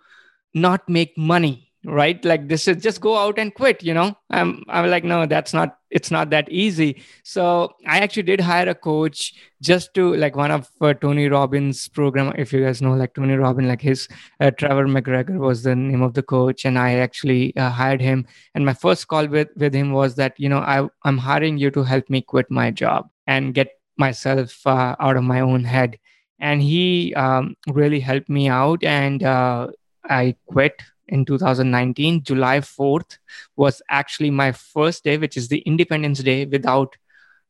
not 0.53 0.87
make 0.89 1.17
money 1.17 1.69
right? 1.85 2.23
Like 2.25 2.47
this 2.47 2.67
is 2.67 2.83
just 2.83 3.01
go 3.01 3.17
out 3.17 3.39
and 3.39 3.53
quit 3.53 3.83
you 3.83 3.93
know? 3.93 4.15
I'm 4.29 4.63
i'm 4.67 4.89
like 4.89 5.03
no 5.03 5.25
that's 5.25 5.53
not 5.53 5.77
it's 5.89 6.11
not 6.11 6.29
that 6.29 6.49
easy. 6.51 7.01
So 7.23 7.73
i 7.87 7.99
actually 7.99 8.23
did 8.23 8.41
hire 8.41 8.69
a 8.69 8.75
coach 8.75 9.33
just 9.61 9.93
to 9.95 10.15
like 10.15 10.35
one 10.35 10.51
of 10.51 10.69
uh, 10.81 10.93
tony 10.93 11.29
robbins 11.29 11.87
program. 11.87 12.33
If 12.37 12.53
you 12.53 12.63
guys 12.63 12.81
know 12.81 12.93
like 12.93 13.13
tony 13.13 13.35
robbins 13.35 13.67
like 13.67 13.81
his 13.81 14.07
uh, 14.39 14.51
trevor 14.51 14.87
mcgregor 14.87 15.39
was 15.39 15.63
the 15.63 15.75
name 15.75 16.01
of 16.01 16.13
the 16.13 16.23
coach 16.23 16.65
and 16.65 16.77
i 16.77 16.95
actually 16.95 17.55
uh, 17.55 17.69
hired 17.69 18.01
him. 18.01 18.27
And 18.55 18.65
my 18.65 18.73
first 18.73 19.07
call 19.07 19.27
with 19.27 19.49
with 19.55 19.73
him 19.73 19.91
was 19.93 20.15
that 20.15 20.33
you 20.37 20.49
know 20.49 20.59
i 20.59 20.87
i'm 21.03 21.17
hiring 21.17 21.57
you 21.57 21.71
to 21.71 21.83
help 21.83 22.09
me 22.09 22.21
quit 22.21 22.51
my 22.51 22.71
job 22.71 23.09
and 23.25 23.53
get 23.53 23.78
myself 23.99 24.65
uh, 24.65 24.95
out 24.99 25.17
of 25.17 25.23
my 25.23 25.41
own 25.41 25.63
head. 25.63 25.99
And 26.39 26.61
he 26.61 27.13
um, 27.15 27.55
really 27.67 27.99
helped 27.99 28.29
me 28.29 28.47
out. 28.47 28.83
And 28.83 29.23
uh, 29.23 29.67
I 30.05 30.35
quit 30.47 30.81
in 31.09 31.25
2019. 31.25 32.23
July 32.23 32.59
4th 32.59 33.17
was 33.55 33.81
actually 33.89 34.31
my 34.31 34.51
first 34.51 35.03
day, 35.03 35.17
which 35.17 35.35
is 35.35 35.49
the 35.49 35.59
Independence 35.59 36.19
Day 36.19 36.45
without 36.45 36.95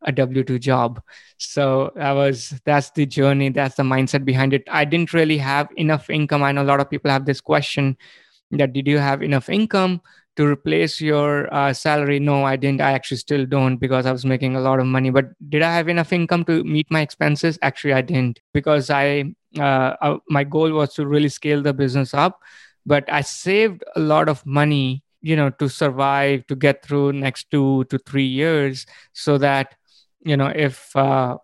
a 0.04 0.12
W 0.12 0.44
2 0.44 0.60
job. 0.60 1.02
So 1.38 1.92
that 1.96 2.14
was 2.14 2.60
that's 2.66 2.90
the 2.92 3.06
journey, 3.06 3.50
that's 3.50 3.76
the 3.76 3.84
mindset 3.84 4.26
behind 4.26 4.54
it. 4.54 4.64
I 4.70 4.86
didn't 4.86 5.14
really 5.14 5.38
have 5.38 5.70
enough 5.76 6.10
income. 6.10 6.42
I 6.42 6.52
know 6.52 6.64
a 6.64 6.72
lot 6.72 6.80
of 6.80 6.90
people 6.90 7.12
have 7.12 7.26
this 7.26 7.42
question 7.42 7.98
that 8.52 8.74
did 8.74 8.88
you 8.88 8.98
have 8.98 9.22
enough 9.22 9.50
income 9.50 10.02
to 10.36 10.46
replace 10.46 11.02
your 11.02 11.54
uh, 11.54 11.74
salary? 11.74 12.20
No 12.20 12.44
i 12.44 12.56
didn't. 12.56 12.82
I 12.82 12.92
actually 12.92 13.18
still 13.18 13.46
don't 13.46 13.78
because 13.78 14.06
i 14.06 14.12
was 14.12 14.26
making 14.26 14.56
a 14.56 14.62
lot 14.62 14.80
of 14.80 14.86
money. 14.86 15.10
But 15.10 15.26
did 15.50 15.62
i 15.62 15.74
have 15.74 15.90
enough 15.90 16.14
income 16.14 16.46
to 16.46 16.64
meet 16.64 16.88
my 16.90 17.02
expenses? 17.02 17.60
Actually 17.62 17.94
i 17.94 18.02
didn't 18.02 18.40
because 18.54 18.90
i 18.90 19.34
uh, 19.58 19.96
uh, 20.02 20.18
my 20.30 20.44
goal 20.44 20.72
was 20.72 20.94
to 20.94 21.08
really 21.08 21.30
scale 21.30 21.62
the 21.62 21.74
business 21.74 22.14
up. 22.14 22.42
But 22.86 23.12
i 23.12 23.22
saved 23.22 23.84
a 23.96 24.00
lot 24.00 24.30
of 24.30 24.46
money 24.46 25.04
you 25.22 25.36
know 25.36 25.50
to 25.50 25.70
survive 25.70 26.46
to 26.48 26.56
get 26.56 26.84
through 26.84 27.14
next 27.14 27.52
two 27.52 27.84
to 27.86 27.98
three 28.00 28.26
years 28.26 28.86
so 29.14 29.38
that 29.38 29.76
you 30.22 30.38
know 30.38 30.48
if 30.48 30.96
uh, 30.96 31.38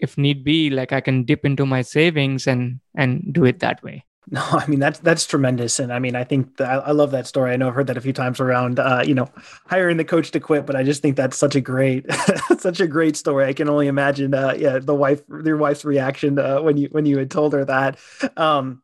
if 0.00 0.16
need 0.16 0.44
be 0.44 0.70
like 0.70 0.92
i 0.92 1.00
can 1.00 1.24
dip 1.24 1.44
into 1.44 1.66
my 1.66 1.82
savings 1.82 2.46
and 2.46 2.80
and 2.94 3.32
do 3.32 3.44
it 3.44 3.60
that 3.60 3.82
way 3.82 4.04
no, 4.30 4.42
I 4.42 4.66
mean 4.66 4.78
that's 4.78 4.98
that's 4.98 5.26
tremendous, 5.26 5.78
and 5.78 5.90
I 5.90 5.98
mean 5.98 6.14
I 6.14 6.24
think 6.24 6.58
that, 6.58 6.86
I 6.86 6.90
love 6.90 7.12
that 7.12 7.26
story. 7.26 7.52
I 7.52 7.56
know 7.56 7.68
I've 7.68 7.74
heard 7.74 7.86
that 7.86 7.96
a 7.96 8.00
few 8.00 8.12
times 8.12 8.40
around, 8.40 8.78
uh, 8.78 9.02
you 9.06 9.14
know, 9.14 9.30
hiring 9.66 9.96
the 9.96 10.04
coach 10.04 10.32
to 10.32 10.40
quit, 10.40 10.66
but 10.66 10.76
I 10.76 10.82
just 10.82 11.00
think 11.00 11.16
that's 11.16 11.38
such 11.38 11.56
a 11.56 11.62
great, 11.62 12.04
such 12.58 12.80
a 12.80 12.86
great 12.86 13.16
story. 13.16 13.46
I 13.46 13.54
can 13.54 13.70
only 13.70 13.86
imagine, 13.86 14.34
uh, 14.34 14.54
yeah, 14.58 14.80
the 14.80 14.94
wife, 14.94 15.22
your 15.44 15.56
wife's 15.56 15.84
reaction 15.84 16.38
uh, 16.38 16.60
when 16.60 16.76
you 16.76 16.88
when 16.90 17.06
you 17.06 17.16
had 17.16 17.30
told 17.30 17.54
her 17.54 17.64
that. 17.64 17.98
Um, 18.36 18.82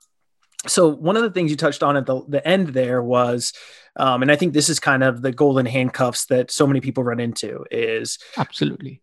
so 0.67 0.89
one 0.89 1.17
of 1.17 1.23
the 1.23 1.31
things 1.31 1.51
you 1.51 1.59
touched 1.59 1.83
on 1.83 1.99
at 1.99 2.07
the 2.07 2.23
the 2.27 2.47
end 2.47 2.69
there 2.69 3.03
was, 3.03 3.53
um, 3.97 4.23
and 4.23 4.33
I 4.33 4.37
think 4.37 4.55
this 4.55 4.71
is 4.71 4.81
kind 4.81 5.05
of 5.05 5.21
the 5.21 5.33
golden 5.33 5.67
handcuffs 5.67 6.25
that 6.27 6.51
so 6.51 6.67
many 6.67 6.81
people 6.81 7.05
run 7.05 7.21
into 7.21 7.67
is 7.71 8.19
absolutely 8.39 9.01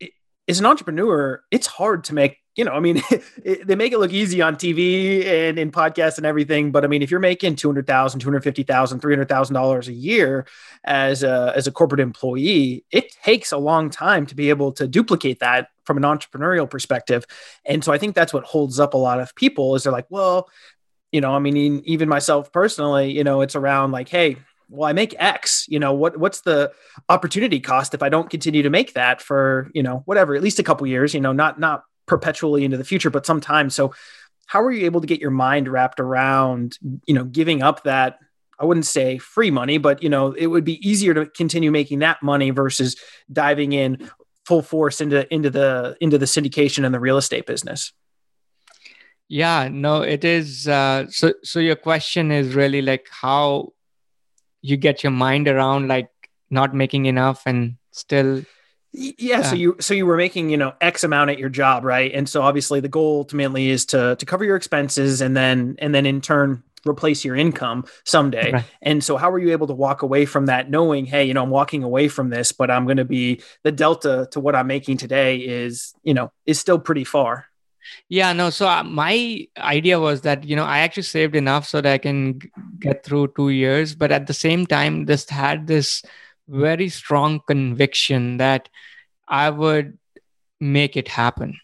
as 0.48 0.60
an 0.60 0.66
entrepreneur, 0.66 1.42
it's 1.50 1.68
hard 1.68 2.04
to 2.06 2.14
make, 2.14 2.38
you 2.56 2.66
know, 2.66 2.72
I 2.72 2.80
mean, 2.80 3.02
it, 3.44 3.66
they 3.66 3.76
make 3.76 3.94
it 3.94 4.00
look 4.00 4.12
easy 4.12 4.42
on 4.42 4.56
TV 4.56 5.26
and 5.26 5.58
in 5.58 5.72
podcasts 5.72 6.18
and 6.18 6.26
everything. 6.26 6.72
But 6.72 6.84
I 6.84 6.88
mean, 6.88 7.02
if 7.02 7.12
you're 7.12 7.20
making 7.20 7.56
$200,000, 7.56 7.86
$250,000, 7.86 8.66
$300,000 8.66 9.88
a 9.88 9.94
year 9.94 10.46
as 10.84 11.24
a, 11.24 11.54
as 11.56 11.68
a 11.68 11.72
corporate 11.72 12.02
employee, 12.02 12.84
it 12.92 13.12
takes 13.24 13.52
a 13.52 13.58
long 13.58 13.90
time 13.90 14.26
to 14.28 14.36
be 14.36 14.50
able 14.50 14.72
to 14.74 14.88
duplicate 14.88 15.40
that 15.40 15.70
from 15.86 15.98
an 15.98 16.04
entrepreneurial 16.04 16.70
perspective. 16.70 17.26
And 17.66 17.84
so 17.84 17.92
I 17.92 17.98
think 17.98 18.16
that's 18.16 18.34
what 18.34 18.44
holds 18.44 18.80
up 18.80 18.94
a 18.94 18.98
lot 18.98 19.20
of 19.20 19.34
people 19.36 19.76
is 19.76 19.84
they're 19.84 19.94
like, 19.94 20.08
well, 20.10 20.50
you 21.12 21.22
know, 21.22 21.34
I 21.34 21.40
mean, 21.40 21.82
even 21.86 22.08
myself 22.08 22.52
personally, 22.52 23.12
you 23.12 23.24
know, 23.24 23.42
it's 23.42 23.56
around 23.56 23.92
like, 23.92 24.10
hey, 24.10 24.38
well 24.74 24.90
i 24.90 24.94
make 24.94 25.14
x 25.20 25.66
you 25.68 25.80
know 25.80 25.94
what 25.94 26.18
what's 26.18 26.42
the 26.42 26.72
opportunity 27.10 27.60
cost 27.60 27.94
if 27.94 28.02
i 28.02 28.08
don't 28.08 28.30
continue 28.30 28.64
to 28.64 28.70
make 28.70 28.94
that 28.94 29.22
for 29.22 29.70
you 29.74 29.84
know 29.84 30.02
whatever 30.06 30.34
at 30.34 30.42
least 30.42 30.60
a 30.60 30.64
couple 30.64 30.88
years 30.88 31.14
you 31.14 31.20
know 31.20 31.34
not 31.34 31.60
not 31.60 31.84
perpetually 32.06 32.64
into 32.66 32.78
the 32.78 32.84
future 32.84 33.10
but 33.10 33.26
sometimes. 33.26 33.76
So 33.76 33.94
how 34.48 34.62
are 34.62 34.72
you 34.72 34.86
able 34.86 35.02
to 35.02 35.08
get 35.08 35.22
your 35.22 35.32
mind 35.32 35.68
wrapped 35.68 36.00
around 36.00 36.78
you 37.06 37.14
know 37.14 37.24
giving 37.24 37.64
up 37.64 37.84
that 37.84 38.20
i 38.60 38.66
wouldn't 38.66 38.86
say 38.86 39.18
free 39.18 39.50
money 39.50 39.78
but 39.78 40.04
you 40.04 40.10
know 40.10 40.34
it 40.34 40.48
would 40.48 40.66
be 40.66 40.86
easier 40.86 41.14
to 41.14 41.26
continue 41.26 41.72
making 41.72 42.00
that 42.00 42.22
money 42.22 42.50
versus 42.50 42.98
diving 43.32 43.72
in 43.72 44.10
full 44.46 44.62
force 44.62 45.02
into 45.02 45.32
into 45.34 45.50
the 45.50 45.96
into 46.02 46.18
the 46.18 46.26
syndication 46.26 46.86
and 46.86 46.94
the 46.94 47.00
real 47.00 47.18
estate 47.18 47.46
business? 47.46 47.94
Yeah 49.28 49.70
no 49.72 50.02
it 50.02 50.26
is 50.26 50.68
uh, 50.68 51.06
so 51.10 51.34
so 51.44 51.60
your 51.60 51.78
question 51.78 52.32
is 52.32 52.54
really 52.54 52.82
like 52.82 53.08
how 53.10 53.72
you 54.62 54.78
get 54.78 55.04
your 55.04 55.12
mind 55.12 55.48
around 55.48 55.88
like 55.88 56.10
not 56.50 56.76
making 56.76 57.06
enough 57.06 57.44
and 57.46 57.78
still 57.92 58.44
yeah 58.94 59.40
uh, 59.40 59.44
so 59.44 59.56
you 59.56 59.76
so 59.80 59.94
you 59.94 60.06
were 60.06 60.18
making 60.18 60.50
you 60.50 60.58
know 60.58 60.74
x 60.82 61.04
amount 61.04 61.30
at 61.30 61.40
your 61.40 61.50
job 61.50 61.84
right 61.84 62.12
and 62.14 62.28
so 62.28 62.42
obviously 62.42 62.80
the 62.80 62.90
goal 62.90 63.20
ultimately 63.20 63.70
is 63.70 63.86
to 63.86 64.16
to 64.18 64.26
cover 64.26 64.44
your 64.44 64.56
expenses 64.56 65.22
and 65.22 65.36
then 65.36 65.76
and 65.80 65.96
then 65.96 66.06
in 66.06 66.20
turn 66.20 66.62
replace 66.86 67.24
your 67.24 67.36
income 67.36 67.86
someday 68.06 68.52
right. 68.52 68.66
and 68.82 69.04
so 69.04 69.16
how 69.16 69.30
were 69.30 69.40
you 69.40 69.52
able 69.52 69.68
to 69.68 69.74
walk 69.74 70.02
away 70.02 70.26
from 70.26 70.48
that 70.48 70.70
knowing 70.70 71.06
hey 71.06 71.24
you 71.24 71.34
know 71.34 71.44
i'm 71.44 71.50
walking 71.50 71.84
away 71.84 72.08
from 72.08 72.30
this 72.30 72.52
but 72.52 72.72
i'm 72.72 72.86
going 72.86 72.98
to 72.98 73.06
be 73.06 73.42
the 73.64 73.72
delta 73.72 74.28
to 74.32 74.40
what 74.40 74.56
i'm 74.56 74.68
making 74.68 74.98
today 74.98 75.38
is 75.38 75.94
you 76.04 76.14
know 76.14 76.32
is 76.46 76.60
still 76.60 76.80
pretty 76.80 77.04
far 77.04 77.46
yeah, 78.10 78.34
no. 78.34 78.50
So 78.50 78.68
uh, 78.68 78.84
my 78.84 79.48
idea 79.58 80.00
was 80.00 80.22
that 80.22 80.44
you 80.44 80.56
know 80.56 80.64
I 80.64 80.80
actually 80.80 81.04
saved 81.04 81.36
enough 81.36 81.68
so 81.68 81.82
that 81.82 81.92
I 81.92 81.98
can 81.98 82.40
get 82.80 83.04
through 83.04 83.34
two 83.36 83.50
years, 83.50 83.96
but 83.96 84.12
at 84.12 84.28
the 84.28 84.34
same 84.34 84.66
time, 84.66 85.08
just 85.08 85.30
had 85.30 85.68
this 85.68 86.04
very 86.52 86.90
strong 86.90 87.42
conviction 87.48 88.38
that 88.38 88.70
I 89.28 89.50
would 89.50 89.98
make 90.60 90.98
it 90.98 91.08
happen. 91.10 91.60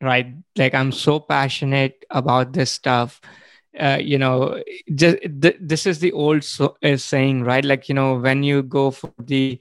Right? 0.00 0.34
Like 0.56 0.74
I'm 0.74 0.92
so 0.92 1.20
passionate 1.20 2.04
about 2.10 2.52
this 2.54 2.70
stuff. 2.70 3.20
Uh, 3.78 3.98
you 4.00 4.18
know, 4.18 4.62
just 4.94 5.18
th- 5.40 5.58
this 5.60 5.86
is 5.86 6.00
the 6.00 6.12
old 6.12 6.44
so- 6.44 6.76
uh, 6.82 6.96
saying, 6.96 7.44
right? 7.44 7.64
Like 7.64 7.88
you 7.88 7.94
know, 7.94 8.16
when 8.18 8.42
you 8.42 8.62
go 8.62 8.90
for 8.90 9.12
the 9.18 9.60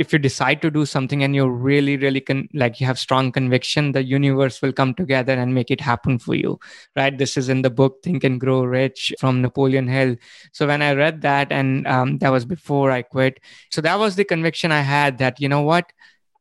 if 0.00 0.12
you 0.14 0.18
decide 0.18 0.62
to 0.62 0.70
do 0.70 0.84
something 0.86 1.22
and 1.22 1.34
you're 1.36 1.56
really 1.68 1.96
really 1.98 2.20
con- 2.20 2.48
like 2.54 2.80
you 2.80 2.86
have 2.86 2.98
strong 2.98 3.30
conviction 3.30 3.92
the 3.92 4.02
universe 4.02 4.62
will 4.62 4.72
come 4.72 4.94
together 4.94 5.34
and 5.34 5.54
make 5.54 5.70
it 5.70 5.80
happen 5.80 6.18
for 6.18 6.34
you 6.34 6.58
right? 6.96 7.18
This 7.18 7.36
is 7.36 7.48
in 7.48 7.62
the 7.62 7.70
book 7.70 7.98
think 8.02 8.24
and 8.24 8.40
grow 8.40 8.64
rich 8.64 9.12
from 9.20 9.42
napoleon 9.42 9.88
hill. 9.88 10.16
So 10.52 10.66
when 10.66 10.82
i 10.82 10.94
read 10.94 11.20
that 11.22 11.52
and 11.52 11.86
um, 11.86 12.18
that 12.18 12.30
was 12.30 12.44
before 12.44 12.90
i 12.90 13.02
quit 13.02 13.40
so 13.70 13.80
that 13.82 13.98
was 13.98 14.16
the 14.16 14.24
conviction 14.24 14.72
i 14.72 14.80
had 14.80 15.18
that 15.18 15.40
you 15.40 15.48
know 15.48 15.62
what? 15.62 15.92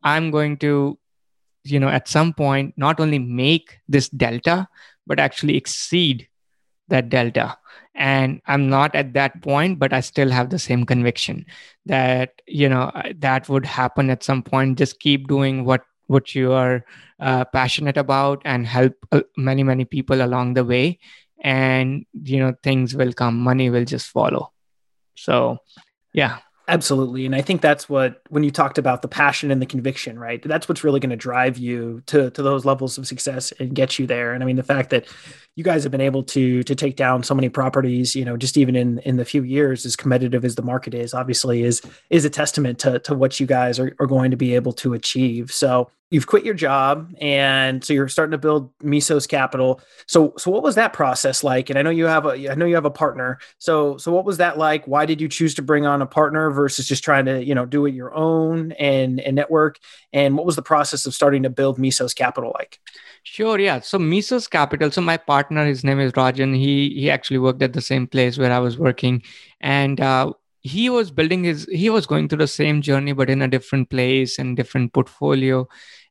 I'm 0.04 0.32
going 0.32 0.58
to 0.60 0.98
you 1.66 1.80
know 1.80 1.90
at 1.90 2.08
some 2.08 2.34
point 2.34 2.74
not 2.78 3.02
only 3.02 3.20
make 3.20 3.80
this 3.90 4.08
delta 4.10 4.68
but 5.06 5.20
actually 5.20 5.58
exceed 5.58 6.29
that 6.90 7.10
delta. 7.10 7.58
And 7.96 8.42
i'm 8.48 8.70
not 8.70 8.96
at 8.96 9.14
that 9.14 9.42
point 9.42 9.78
but 9.78 9.92
i 9.92 10.00
still 10.00 10.30
have 10.30 10.50
the 10.52 10.60
same 10.60 10.86
conviction 10.86 11.46
that 11.86 12.42
you 12.48 12.70
know 12.70 12.92
that 13.18 13.50
would 13.50 13.66
happen 13.66 14.10
at 14.10 14.24
some 14.24 14.42
point. 14.44 14.78
Just 14.78 15.00
keep 15.00 15.28
doing 15.28 15.66
what 15.66 15.82
what 16.08 16.34
you 16.34 16.54
are 16.54 16.86
uh, 17.20 17.46
passionate 17.46 17.98
about 17.98 18.42
and 18.46 18.66
help 18.66 18.94
uh, 19.12 19.22
many 19.38 19.64
many 19.64 19.86
people 19.86 20.22
along 20.22 20.54
the 20.54 20.64
way. 20.64 21.00
And 21.42 22.06
you 22.24 22.40
know 22.40 22.54
things 22.64 22.96
will 22.96 23.12
come. 23.12 23.40
Money 23.40 23.70
will 23.70 23.86
just 23.86 24.10
follow. 24.10 24.52
So 25.16 25.58
yeah 26.14 26.40
Absolutely. 26.70 27.26
And 27.26 27.34
I 27.34 27.42
think 27.42 27.62
that's 27.62 27.90
what 27.90 28.22
when 28.30 28.44
you 28.44 28.52
talked 28.52 28.78
about 28.78 29.02
the 29.02 29.08
passion 29.08 29.50
and 29.50 29.60
the 29.60 29.66
conviction, 29.66 30.20
right? 30.20 30.40
That's 30.40 30.70
what's 30.70 30.84
really 30.84 31.00
going 31.00 31.10
to 31.10 31.16
drive 31.16 31.58
you 31.58 32.04
to 32.06 32.30
to 32.30 32.44
those 32.44 32.64
levels 32.64 32.96
of 33.00 33.08
success 33.08 33.52
and 33.54 33.74
get 33.74 33.98
you 33.98 34.06
there. 34.06 34.34
And 34.34 34.44
I 34.44 34.46
mean 34.46 34.56
the 34.56 34.62
fact 34.62 34.92
that 34.92 35.08
you 35.56 35.64
guys 35.64 35.82
have 35.82 35.92
been 35.92 36.00
able 36.00 36.22
to 36.26 36.62
to 36.62 36.76
take 36.76 36.96
down 36.96 37.24
so 37.24 37.34
many 37.34 37.50
properties, 37.50 38.16
you 38.16 38.24
know, 38.24 38.38
just 38.38 38.56
even 38.56 38.76
in 38.76 39.00
in 39.00 39.18
the 39.18 39.26
few 39.26 39.42
years 39.42 39.84
as 39.84 39.96
competitive 39.96 40.46
as 40.46 40.54
the 40.54 40.62
market 40.62 40.94
is, 40.94 41.16
obviously 41.16 41.64
is 41.64 41.82
is 42.12 42.24
a 42.24 42.30
testament 42.30 42.78
to 42.80 43.00
to 43.00 43.16
what 43.16 43.40
you 43.40 43.48
guys 43.48 43.80
are, 43.80 43.96
are 44.00 44.08
going 44.08 44.30
to 44.30 44.38
be 44.38 44.54
able 44.54 44.74
to 44.74 44.94
achieve. 44.94 45.52
So 45.52 45.90
you've 46.12 46.28
quit 46.28 46.44
your 46.44 46.54
job 46.54 47.14
and 47.22 47.84
so 47.84 47.94
you're 47.94 48.08
starting 48.08 48.32
to 48.32 48.38
build 48.38 48.72
mesos 48.82 49.28
capital 49.28 49.80
so 50.08 50.34
so 50.38 50.50
what 50.50 50.64
was 50.64 50.76
that 50.76 50.94
process 50.94 51.44
like 51.44 51.70
and 51.70 51.78
i 51.78 51.82
know 51.82 51.90
you 51.90 52.06
have 52.06 52.26
a 52.26 52.52
i 52.52 52.56
know 52.56 52.66
you 52.66 52.76
have 52.76 52.86
a 52.86 52.92
partner 52.92 53.38
so 53.58 53.98
so 53.98 54.12
what 54.12 54.26
was 54.26 54.38
that 54.38 54.58
like 54.58 54.86
why 54.88 55.06
did 55.06 55.22
you 55.22 55.28
choose 55.28 55.54
to 55.54 55.62
bring 55.62 55.86
on 55.86 56.02
a 56.02 56.06
partner 56.06 56.50
versus 56.52 56.88
just 56.88 57.04
trying 57.04 57.26
to 57.26 57.44
you 57.44 57.54
know 57.54 57.66
do 57.66 57.86
it 57.86 57.94
your 57.94 58.14
own 58.16 58.72
and 58.74 59.20
and 59.20 59.36
network 59.36 59.80
and 60.12 60.36
what 60.36 60.46
was 60.46 60.56
the 60.56 60.62
process 60.62 61.06
of 61.06 61.14
starting 61.14 61.44
to 61.44 61.50
build 61.50 61.78
mesos 61.78 62.14
capital 62.14 62.52
like 62.58 62.80
Sure, 63.24 63.60
yeah. 63.60 63.80
So 63.82 64.00
Mesos 64.00 64.50
Capital. 64.50 64.92
So 64.92 65.02
my 65.02 65.18
partner, 65.18 65.66
his 65.66 65.84
name 65.84 66.00
is 66.00 66.14
Rajan. 66.14 66.56
He 66.56 66.90
he 66.92 67.12
actually 67.12 67.38
worked 67.38 67.62
at 67.62 67.74
the 67.74 67.82
same 67.82 68.08
place 68.08 68.38
where 68.38 68.52
I 68.52 68.60
was 68.60 68.78
working, 68.78 69.22
and 69.60 70.00
uh, 70.00 70.34
he 70.62 70.90
was 70.90 71.12
building 71.12 71.44
his. 71.44 71.66
He 71.72 71.90
was 71.90 72.06
going 72.06 72.28
through 72.28 72.40
the 72.40 72.48
same 72.48 72.82
journey, 72.82 73.14
but 73.14 73.30
in 73.30 73.42
a 73.42 73.48
different 73.48 73.90
place 73.90 74.40
and 74.40 74.56
different 74.56 74.94
portfolio. 74.94 75.68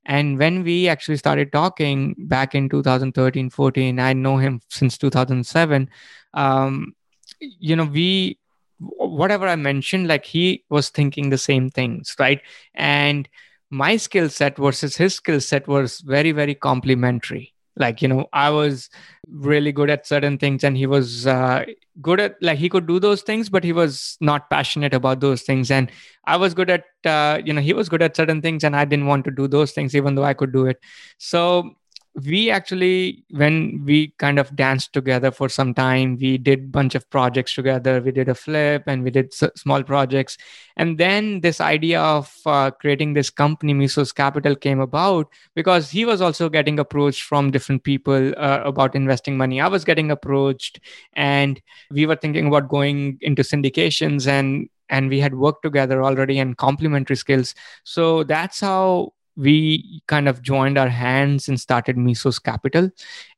And 0.09 0.39
when 0.39 0.65
we 0.65 0.89
actually 0.89 1.19
started 1.19 1.53
talking 1.53 2.15
back 2.19 2.55
in 2.55 2.69
2013, 2.71 3.51
14, 3.51 4.01
I 4.01 4.15
know 4.15 4.39
him 4.39 4.61
since 4.69 4.97
2007. 4.97 5.91
Um, 6.33 6.95
you 7.41 7.77
know, 7.77 7.85
we, 7.85 8.39
whatever 8.79 9.47
I 9.47 9.57
mentioned, 9.57 10.09
like 10.09 10.25
he 10.25 10.65
was 10.71 10.89
thinking 10.89 11.29
the 11.29 11.39
same 11.39 11.69
things, 11.69 12.17
right? 12.19 12.41
And 12.75 13.29
my 13.71 13.99
skill 13.99 14.31
set 14.31 14.57
versus 14.57 14.97
his 14.97 15.15
skill 15.15 15.43
set 15.43 15.69
was 15.69 16.01
very, 16.01 16.33
very 16.33 16.55
complementary 16.55 17.55
like 17.79 18.03
you 18.03 18.09
know 18.09 18.27
i 18.33 18.51
was 18.51 18.91
really 19.31 19.73
good 19.73 19.91
at 19.91 20.07
certain 20.07 20.39
things 20.39 20.65
and 20.65 20.77
he 20.77 20.87
was 20.87 21.27
uh, 21.27 21.65
good 22.01 22.21
at 22.21 22.37
like 22.41 22.59
he 22.59 22.69
could 22.69 22.87
do 22.87 22.99
those 22.99 23.23
things 23.23 23.49
but 23.49 23.65
he 23.65 23.73
was 23.73 24.17
not 24.21 24.49
passionate 24.51 24.95
about 24.95 25.21
those 25.21 25.43
things. 25.43 25.71
And 25.71 25.91
i 26.25 26.37
was 26.37 26.55
good 26.55 26.71
at 26.71 26.85
uh, 27.05 27.41
you 27.45 27.53
know 27.53 27.61
he 27.61 27.73
was 27.73 27.89
good 27.89 28.03
at 28.03 28.17
certain 28.17 28.41
things 28.43 28.65
and 28.65 28.77
i 28.77 28.85
didn't 28.85 29.07
want 29.07 29.25
to 29.25 29.31
do 29.31 29.49
those 29.49 29.73
things 29.73 29.95
even 29.95 30.15
though 30.15 30.25
i 30.25 30.35
could 30.35 30.53
do 30.53 30.67
it. 30.67 30.79
So 31.19 31.78
we 32.25 32.51
actually 32.51 33.25
when 33.31 33.83
we 33.85 34.09
kind 34.19 34.39
of 34.39 34.55
danced 34.57 34.93
together 34.93 35.31
for 35.31 35.49
some 35.49 35.73
time 35.75 36.17
we 36.21 36.39
did 36.39 36.73
bunch 36.73 36.95
of 36.95 37.09
projects 37.11 37.55
together. 37.55 38.01
We 38.01 38.11
did 38.13 38.29
a 38.29 38.35
flip 38.35 38.85
and 38.87 39.05
we 39.05 39.11
did 39.11 39.27
s- 39.27 39.51
small 39.57 39.83
projects. 39.83 40.37
And 40.77 40.99
then 40.99 41.41
this 41.41 41.61
idea 41.61 42.01
of 42.01 42.35
uh, 42.47 42.71
creating 42.71 43.13
this 43.15 43.31
company 43.31 43.75
mesos 43.75 44.13
capital 44.13 44.57
came 44.57 44.81
about 44.81 45.29
because 45.55 45.91
he 45.91 46.05
was 46.05 46.21
also 46.21 46.49
getting 46.49 46.79
approached 46.79 47.23
from 47.23 47.51
different 47.51 47.85
people 47.85 48.33
uh, 48.37 48.63
about 48.65 48.95
investing 48.95 49.37
money. 49.37 49.61
I 49.61 49.69
was 49.69 49.85
getting 49.85 50.11
approached 50.11 50.81
and 51.15 51.61
we 51.91 52.07
were 52.07 52.17
thinking 52.17 52.47
about 52.47 52.69
going 52.69 53.19
into 53.21 53.43
syndications 53.43 54.27
and 54.27 54.69
and 54.91 55.11
we 55.11 55.21
had 55.21 55.35
worked 55.35 55.63
together 55.63 56.03
already 56.03 56.39
and 56.39 56.57
complementary 56.57 57.17
skills. 57.17 57.55
So 57.85 58.25
that's 58.25 58.61
how 58.61 59.13
we 59.39 60.03
kind 60.09 60.29
of 60.29 60.43
joined 60.43 60.77
our 60.77 60.89
hands 60.89 61.49
and 61.49 61.61
started 61.61 61.97
Mesos 61.97 62.43
Capital. 62.43 62.91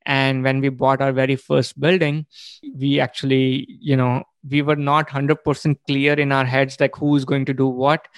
And 0.07 0.43
when 0.43 0.61
we 0.61 0.71
bought 0.71 1.03
our 1.03 1.13
very 1.13 1.37
first 1.37 1.79
building, 1.79 2.27
we 2.75 2.99
actually, 2.99 3.67
you 3.69 3.97
know, 3.97 4.25
we 4.49 4.63
were 4.63 4.77
not 4.77 5.09
100% 5.09 5.77
clear 5.87 6.15
in 6.15 6.33
our 6.33 6.47
heads 6.47 6.81
like 6.81 6.97
who's 6.97 7.27
going 7.27 7.45
to 7.45 7.55
do 7.55 7.67
what. 7.67 8.09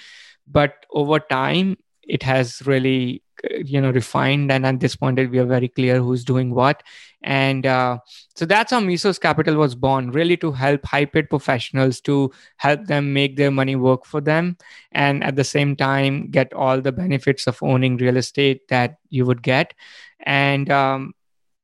But 0.47 0.85
over 0.91 1.19
time, 1.19 1.77
it 2.03 2.23
has 2.23 2.61
really 2.65 3.22
you 3.65 3.81
know 3.81 3.91
refined 3.91 4.51
and 4.51 4.65
at 4.65 4.79
this 4.79 4.95
point 4.95 5.17
we 5.29 5.39
are 5.39 5.45
very 5.45 5.67
clear 5.67 5.99
who's 5.99 6.23
doing 6.23 6.53
what. 6.53 6.83
And 7.21 7.65
uh, 7.65 7.99
so 8.35 8.45
that's 8.45 8.71
how 8.71 8.81
mesos 8.81 9.19
capital 9.19 9.55
was 9.55 9.75
born 9.75 10.11
really 10.11 10.35
to 10.37 10.51
help 10.51 10.85
high 10.85 11.05
paid 11.05 11.29
professionals 11.29 12.01
to 12.01 12.31
help 12.57 12.85
them 12.85 13.13
make 13.13 13.37
their 13.37 13.51
money 13.51 13.75
work 13.75 14.05
for 14.05 14.19
them 14.19 14.57
and 14.91 15.23
at 15.23 15.37
the 15.37 15.43
same 15.43 15.75
time 15.75 16.29
get 16.29 16.53
all 16.53 16.81
the 16.81 16.91
benefits 16.91 17.47
of 17.47 17.63
owning 17.63 17.97
real 17.97 18.17
estate 18.17 18.67
that 18.67 18.97
you 19.09 19.25
would 19.25 19.41
get. 19.41 19.73
And 20.25 20.69
um, 20.69 21.13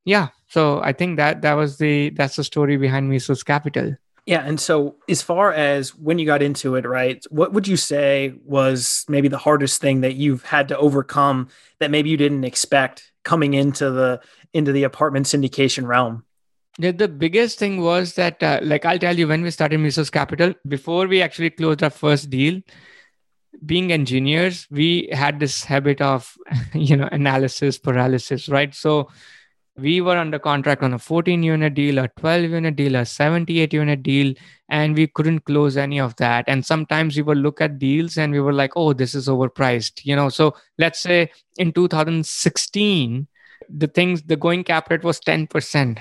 yeah 0.04 0.28
so 0.48 0.80
i 0.82 0.92
think 0.92 1.16
that 1.16 1.42
that 1.42 1.54
was 1.54 1.78
the 1.78 2.10
that's 2.10 2.36
the 2.36 2.44
story 2.44 2.76
behind 2.76 3.10
mesos 3.10 3.44
capital 3.44 3.94
yeah. 4.26 4.42
And 4.44 4.60
so, 4.60 4.96
as 5.08 5.22
far 5.22 5.52
as 5.52 5.94
when 5.94 6.18
you 6.18 6.26
got 6.26 6.42
into 6.42 6.76
it, 6.76 6.86
right, 6.86 7.24
what 7.30 7.52
would 7.52 7.66
you 7.66 7.76
say 7.76 8.34
was 8.44 9.04
maybe 9.08 9.28
the 9.28 9.38
hardest 9.38 9.80
thing 9.80 10.02
that 10.02 10.14
you've 10.14 10.44
had 10.44 10.68
to 10.68 10.78
overcome 10.78 11.48
that 11.78 11.90
maybe 11.90 12.10
you 12.10 12.16
didn't 12.16 12.44
expect 12.44 13.12
coming 13.24 13.54
into 13.54 13.90
the 13.90 14.20
into 14.52 14.72
the 14.72 14.84
apartment 14.84 15.26
syndication 15.26 15.86
realm? 15.86 16.24
Yeah, 16.78 16.92
the 16.92 17.08
biggest 17.08 17.58
thing 17.58 17.80
was 17.80 18.14
that, 18.14 18.42
uh, 18.42 18.60
like 18.62 18.84
I'll 18.84 18.98
tell 18.98 19.18
you, 19.18 19.28
when 19.28 19.42
we 19.42 19.50
started 19.50 19.80
Mesos 19.80 20.10
Capital, 20.10 20.54
before 20.66 21.06
we 21.06 21.20
actually 21.20 21.50
closed 21.50 21.82
our 21.82 21.90
first 21.90 22.30
deal, 22.30 22.60
being 23.66 23.92
engineers, 23.92 24.66
we 24.70 25.08
had 25.12 25.40
this 25.40 25.64
habit 25.64 26.00
of, 26.00 26.34
you 26.74 26.96
know, 26.96 27.08
analysis 27.12 27.78
paralysis, 27.78 28.48
right? 28.48 28.74
So 28.74 29.08
we 29.76 30.00
were 30.00 30.16
under 30.16 30.38
contract 30.38 30.82
on 30.82 30.92
a 30.92 30.98
14 30.98 31.42
unit 31.42 31.74
deal, 31.74 31.98
a 31.98 32.08
12 32.18 32.50
unit 32.50 32.76
deal, 32.76 32.96
a 32.96 33.06
78 33.06 33.72
unit 33.72 34.02
deal, 34.02 34.34
and 34.68 34.96
we 34.96 35.06
couldn't 35.06 35.40
close 35.40 35.76
any 35.76 35.98
of 35.98 36.16
that. 36.16 36.44
And 36.48 36.64
sometimes 36.64 37.16
we 37.16 37.22
would 37.22 37.38
look 37.38 37.60
at 37.60 37.78
deals 37.78 38.16
and 38.16 38.32
we 38.32 38.40
were 38.40 38.52
like, 38.52 38.72
oh, 38.76 38.92
this 38.92 39.14
is 39.14 39.28
overpriced. 39.28 40.04
You 40.04 40.16
know, 40.16 40.28
so 40.28 40.54
let's 40.78 41.00
say 41.00 41.30
in 41.58 41.72
2016, 41.72 43.26
the 43.68 43.86
things 43.86 44.22
the 44.22 44.36
going 44.36 44.64
cap 44.64 44.90
rate 44.90 45.04
was 45.04 45.20
10% 45.20 45.98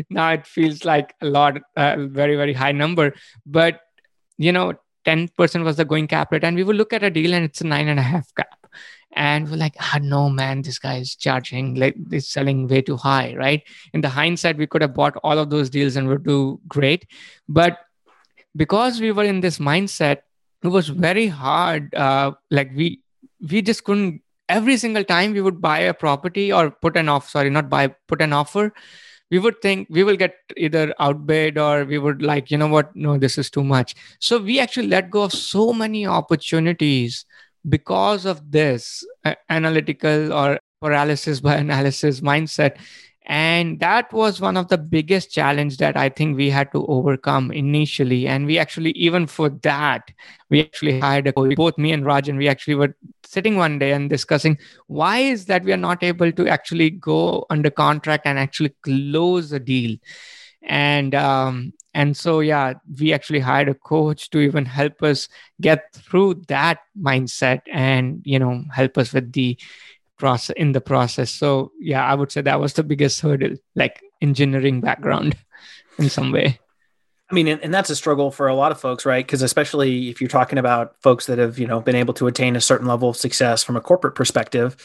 now 0.10 0.30
it 0.30 0.46
feels 0.46 0.84
like 0.84 1.14
a 1.20 1.26
lot 1.26 1.58
a 1.76 2.06
very 2.06 2.36
very 2.36 2.52
high 2.52 2.70
number 2.70 3.12
but 3.46 3.80
you 4.38 4.52
know 4.52 4.74
10% 5.06 5.64
was 5.64 5.76
the 5.76 5.84
going 5.84 6.06
cap 6.06 6.30
rate 6.30 6.44
and 6.44 6.56
we 6.56 6.62
would 6.62 6.76
look 6.76 6.92
at 6.92 7.02
a 7.02 7.10
deal 7.10 7.34
and 7.34 7.44
it's 7.44 7.60
a 7.60 7.66
nine 7.66 7.88
and 7.88 7.98
a 7.98 8.02
half 8.02 8.32
cap 8.34 8.63
and 9.14 9.50
we're 9.50 9.56
like 9.56 9.74
ah 9.80 9.98
no 10.02 10.28
man 10.28 10.62
this 10.62 10.78
guy 10.78 10.96
is 10.96 11.14
charging 11.14 11.74
like 11.74 11.94
it's 12.10 12.28
selling 12.28 12.66
way 12.68 12.82
too 12.82 12.96
high 12.96 13.34
right? 13.36 13.62
In 13.92 14.00
the 14.00 14.08
hindsight 14.08 14.56
we 14.56 14.66
could 14.66 14.82
have 14.82 14.94
bought 14.94 15.16
all 15.22 15.38
of 15.38 15.50
those 15.50 15.70
deals 15.70 15.96
and 15.96 16.08
would 16.08 16.24
do 16.24 16.60
great. 16.68 17.06
But 17.48 17.78
because 18.56 19.00
we 19.00 19.12
were 19.12 19.24
in 19.24 19.40
this 19.40 19.58
mindset 19.58 20.18
it 20.62 20.68
was 20.68 20.88
very 20.88 21.26
hard 21.26 21.94
uh, 21.94 22.32
like 22.50 22.70
we 22.74 23.00
we 23.50 23.62
just 23.62 23.84
couldn't 23.84 24.22
every 24.48 24.76
single 24.76 25.04
time 25.04 25.32
we 25.32 25.40
would 25.40 25.60
buy 25.60 25.78
a 25.78 25.94
property 25.94 26.52
or 26.52 26.70
put 26.70 26.96
an 26.96 27.08
offer 27.08 27.28
sorry 27.28 27.50
not 27.50 27.68
buy 27.68 27.88
put 28.08 28.20
an 28.20 28.32
offer 28.32 28.72
we 29.30 29.38
would 29.38 29.60
think 29.62 29.88
we 29.90 30.04
will 30.04 30.16
get 30.16 30.36
either 30.56 30.94
outbid 31.00 31.58
or 31.58 31.84
we 31.84 31.98
would 31.98 32.22
like 32.22 32.50
you 32.50 32.58
know 32.58 32.68
what? 32.68 32.94
No 32.94 33.18
this 33.18 33.38
is 33.38 33.50
too 33.50 33.64
much. 33.64 33.94
So 34.20 34.38
we 34.38 34.60
actually 34.60 34.86
let 34.88 35.10
go 35.10 35.22
of 35.22 35.32
so 35.32 35.72
many 35.72 36.06
opportunities 36.06 37.24
because 37.68 38.26
of 38.26 38.50
this 38.50 39.04
uh, 39.24 39.34
analytical 39.48 40.32
or 40.32 40.58
paralysis 40.80 41.40
by 41.40 41.54
analysis 41.66 42.20
mindset. 42.20 42.76
And 43.26 43.80
that 43.80 44.12
was 44.12 44.38
one 44.38 44.58
of 44.58 44.68
the 44.68 44.76
biggest 44.76 45.30
challenge 45.32 45.78
that 45.78 45.96
i 45.96 46.10
think 46.10 46.36
we 46.36 46.50
had 46.50 46.70
to 46.72 46.84
overcome 46.86 47.50
initially. 47.50 48.26
And 48.26 48.44
we 48.44 48.58
actually 48.58 48.90
even 48.90 49.26
for 49.26 49.48
that 49.48 50.10
we 50.50 50.60
actually 50.60 51.00
hired 51.00 51.26
a 51.26 51.32
coach. 51.32 51.56
Both 51.56 51.78
me 51.78 51.92
and 51.92 52.04
rajan 52.04 52.36
we 52.36 52.48
actually 52.48 52.74
were 52.74 52.94
sitting 53.24 53.56
one 53.56 53.78
day 53.78 53.92
and 53.92 54.10
discussing 54.10 54.58
why 54.88 55.20
is 55.20 55.46
that 55.46 55.64
we 55.64 55.72
are 55.72 55.78
not 55.78 56.02
able 56.02 56.32
to 56.32 56.48
actually 56.48 56.90
go 56.90 57.46
under 57.48 57.70
contract 57.70 58.26
and 58.26 58.38
actually 58.38 58.74
close 58.82 59.52
a 59.52 59.58
deal 59.58 59.96
and 60.66 61.14
um, 61.14 61.72
and 61.94 62.16
so 62.16 62.40
yeah 62.40 62.74
we 62.98 63.12
actually 63.12 63.40
hired 63.40 63.68
a 63.68 63.74
coach 63.74 64.30
to 64.30 64.40
even 64.40 64.64
help 64.64 65.02
us 65.02 65.28
get 65.60 65.92
through 65.92 66.34
that 66.48 66.78
mindset 67.00 67.62
and 67.72 68.22
you 68.24 68.38
know 68.38 68.62
help 68.72 68.98
us 68.98 69.12
with 69.12 69.32
the 69.32 69.58
process 70.16 70.54
in 70.56 70.72
the 70.72 70.80
process. 70.80 71.30
So 71.30 71.72
yeah 71.78 72.04
i 72.04 72.14
would 72.14 72.32
say 72.32 72.40
that 72.42 72.60
was 72.60 72.72
the 72.74 72.82
biggest 72.82 73.20
hurdle 73.20 73.56
like 73.74 74.02
engineering 74.20 74.80
background 74.80 75.36
in 75.98 76.08
some 76.08 76.32
way 76.32 76.58
I 77.30 77.34
mean, 77.34 77.48
and, 77.48 77.72
that's 77.72 77.88
a 77.88 77.96
struggle 77.96 78.30
for 78.30 78.48
a 78.48 78.54
lot 78.54 78.70
of 78.70 78.78
folks, 78.78 79.06
right? 79.06 79.24
Because 79.24 79.40
especially 79.40 80.10
if 80.10 80.20
you're 80.20 80.28
talking 80.28 80.58
about 80.58 80.94
folks 81.00 81.24
that 81.26 81.38
have, 81.38 81.58
you 81.58 81.66
know, 81.66 81.80
been 81.80 81.96
able 81.96 82.12
to 82.14 82.26
attain 82.26 82.54
a 82.54 82.60
certain 82.60 82.86
level 82.86 83.08
of 83.08 83.16
success 83.16 83.64
from 83.64 83.76
a 83.76 83.80
corporate 83.80 84.14
perspective, 84.14 84.76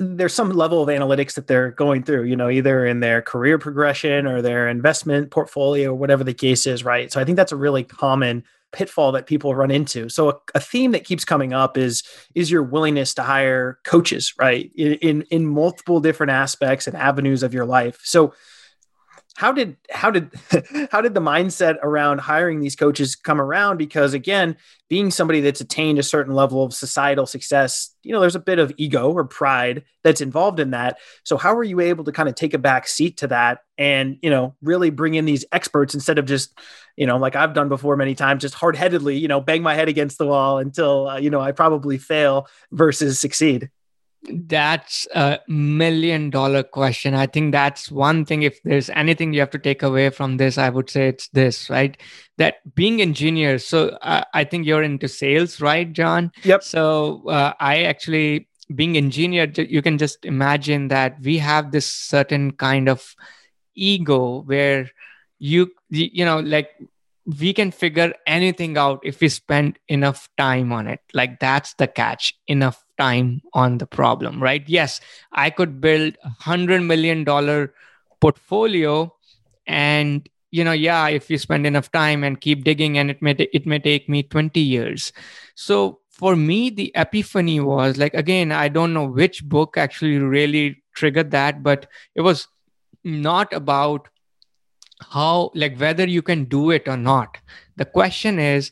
there's 0.00 0.32
some 0.32 0.50
level 0.52 0.82
of 0.82 0.88
analytics 0.88 1.34
that 1.34 1.48
they're 1.48 1.72
going 1.72 2.02
through, 2.02 2.24
you 2.24 2.34
know, 2.34 2.48
either 2.48 2.86
in 2.86 3.00
their 3.00 3.20
career 3.20 3.58
progression 3.58 4.26
or 4.26 4.40
their 4.40 4.68
investment 4.68 5.30
portfolio, 5.30 5.90
or 5.90 5.94
whatever 5.94 6.24
the 6.24 6.32
case 6.32 6.66
is, 6.66 6.82
right? 6.82 7.12
So 7.12 7.20
I 7.20 7.24
think 7.24 7.36
that's 7.36 7.52
a 7.52 7.56
really 7.56 7.84
common 7.84 8.42
pitfall 8.72 9.12
that 9.12 9.26
people 9.26 9.54
run 9.54 9.70
into. 9.70 10.08
So 10.08 10.30
a, 10.30 10.34
a 10.54 10.60
theme 10.60 10.92
that 10.92 11.04
keeps 11.04 11.24
coming 11.26 11.52
up 11.52 11.76
is 11.76 12.02
is 12.34 12.50
your 12.50 12.62
willingness 12.62 13.12
to 13.14 13.22
hire 13.22 13.78
coaches, 13.84 14.32
right? 14.38 14.70
In, 14.76 14.92
in 14.94 15.22
in 15.30 15.46
multiple 15.46 16.00
different 16.00 16.30
aspects 16.30 16.86
and 16.86 16.96
avenues 16.96 17.42
of 17.42 17.52
your 17.52 17.66
life. 17.66 18.00
So 18.02 18.32
how 19.36 19.52
did 19.52 19.76
how 19.90 20.10
did 20.10 20.30
how 20.90 21.00
did 21.00 21.14
the 21.14 21.20
mindset 21.20 21.76
around 21.82 22.20
hiring 22.20 22.60
these 22.60 22.76
coaches 22.76 23.16
come 23.16 23.40
around? 23.40 23.76
Because 23.76 24.14
again 24.14 24.56
being 24.88 25.10
somebody 25.10 25.40
that's 25.40 25.60
attained 25.60 25.98
a 25.98 26.02
certain 26.02 26.34
level 26.34 26.64
of 26.64 26.74
societal 26.74 27.24
success 27.24 27.94
you 28.02 28.12
know 28.12 28.20
there's 28.20 28.34
a 28.34 28.40
bit 28.40 28.58
of 28.58 28.72
ego 28.76 29.12
or 29.12 29.24
pride 29.24 29.84
that's 30.02 30.20
involved 30.20 30.60
in 30.60 30.70
that. 30.70 30.98
So 31.24 31.36
how 31.36 31.54
were 31.54 31.64
you 31.64 31.80
able 31.80 32.04
to 32.04 32.12
kind 32.12 32.28
of 32.28 32.34
take 32.34 32.54
a 32.54 32.58
back 32.58 32.88
seat 32.88 33.18
to 33.18 33.28
that 33.28 33.60
and 33.78 34.18
you 34.22 34.30
know 34.30 34.54
really 34.62 34.90
bring 34.90 35.14
in 35.14 35.24
these 35.24 35.44
experts 35.52 35.94
instead 35.94 36.18
of 36.18 36.26
just 36.26 36.56
you 36.96 37.06
know 37.06 37.16
like 37.16 37.34
i've 37.34 37.54
done 37.54 37.68
before 37.68 37.96
many 37.96 38.14
times 38.14 38.42
just 38.42 38.54
hard-headedly 38.54 39.16
you 39.16 39.26
know 39.26 39.40
bang 39.40 39.62
my 39.62 39.74
head 39.74 39.88
against 39.88 40.18
the 40.18 40.26
wall 40.26 40.58
until 40.58 41.08
uh, 41.08 41.16
you 41.16 41.30
know 41.30 41.40
i 41.40 41.50
probably 41.50 41.96
fail 41.96 42.46
versus 42.70 43.18
succeed 43.18 43.70
that's 44.28 45.06
a 45.14 45.38
million 45.48 46.30
dollar 46.30 46.62
question. 46.62 47.14
I 47.14 47.26
think 47.26 47.52
that's 47.52 47.90
one 47.90 48.24
thing. 48.24 48.42
If 48.42 48.62
there's 48.62 48.90
anything 48.90 49.32
you 49.32 49.40
have 49.40 49.50
to 49.50 49.58
take 49.58 49.82
away 49.82 50.10
from 50.10 50.36
this, 50.36 50.58
I 50.58 50.68
would 50.68 50.90
say 50.90 51.08
it's 51.08 51.28
this, 51.28 51.70
right? 51.70 51.96
That 52.36 52.56
being 52.74 53.00
engineers. 53.00 53.66
So 53.66 53.88
uh, 54.02 54.24
I 54.34 54.44
think 54.44 54.66
you're 54.66 54.82
into 54.82 55.08
sales, 55.08 55.60
right, 55.60 55.90
John? 55.90 56.32
Yep. 56.44 56.62
So 56.62 57.28
uh, 57.28 57.54
I 57.60 57.84
actually, 57.84 58.48
being 58.74 58.96
engineer, 58.96 59.50
you 59.56 59.80
can 59.80 59.96
just 59.96 60.24
imagine 60.24 60.88
that 60.88 61.16
we 61.22 61.38
have 61.38 61.72
this 61.72 61.86
certain 61.86 62.52
kind 62.52 62.88
of 62.88 63.14
ego 63.74 64.42
where 64.42 64.90
you, 65.38 65.70
you 65.88 66.24
know, 66.24 66.40
like 66.40 66.70
we 67.38 67.52
can 67.52 67.70
figure 67.70 68.12
anything 68.26 68.76
out 68.76 69.00
if 69.02 69.20
we 69.20 69.28
spend 69.28 69.78
enough 69.88 70.28
time 70.36 70.72
on 70.72 70.86
it. 70.86 71.00
Like 71.14 71.40
that's 71.40 71.74
the 71.74 71.86
catch 71.86 72.34
enough 72.46 72.84
time 73.00 73.40
on 73.54 73.78
the 73.78 73.86
problem, 73.86 74.42
right? 74.42 74.62
Yes, 74.66 75.00
I 75.32 75.50
could 75.50 75.80
build 75.80 76.16
a 76.24 76.30
hundred 76.50 76.82
million 76.82 77.24
dollar 77.24 77.72
portfolio 78.20 79.14
and 79.66 80.28
you 80.50 80.64
know 80.64 80.72
yeah 80.72 81.08
if 81.08 81.30
you 81.30 81.38
spend 81.38 81.66
enough 81.66 81.90
time 81.92 82.22
and 82.22 82.40
keep 82.40 82.64
digging 82.64 82.98
and 82.98 83.10
it 83.10 83.22
may 83.22 83.32
it 83.32 83.66
may 83.66 83.78
take 83.78 84.08
me 84.08 84.22
20 84.22 84.60
years. 84.60 85.12
So 85.54 86.00
for 86.10 86.36
me 86.36 86.70
the 86.70 86.92
epiphany 86.94 87.60
was 87.60 87.96
like 87.96 88.12
again 88.12 88.52
i 88.52 88.68
don't 88.68 88.92
know 88.92 89.06
which 89.06 89.42
book 89.52 89.78
actually 89.78 90.18
really 90.18 90.82
triggered 90.94 91.30
that 91.30 91.62
but 91.62 91.86
it 92.14 92.20
was 92.20 92.46
not 93.04 93.50
about 93.54 94.10
how 95.00 95.50
like 95.54 95.78
whether 95.78 96.06
you 96.06 96.22
can 96.22 96.44
do 96.44 96.70
it 96.70 96.86
or 96.86 96.96
not. 96.96 97.38
The 97.76 97.84
question 97.84 98.38
is 98.38 98.70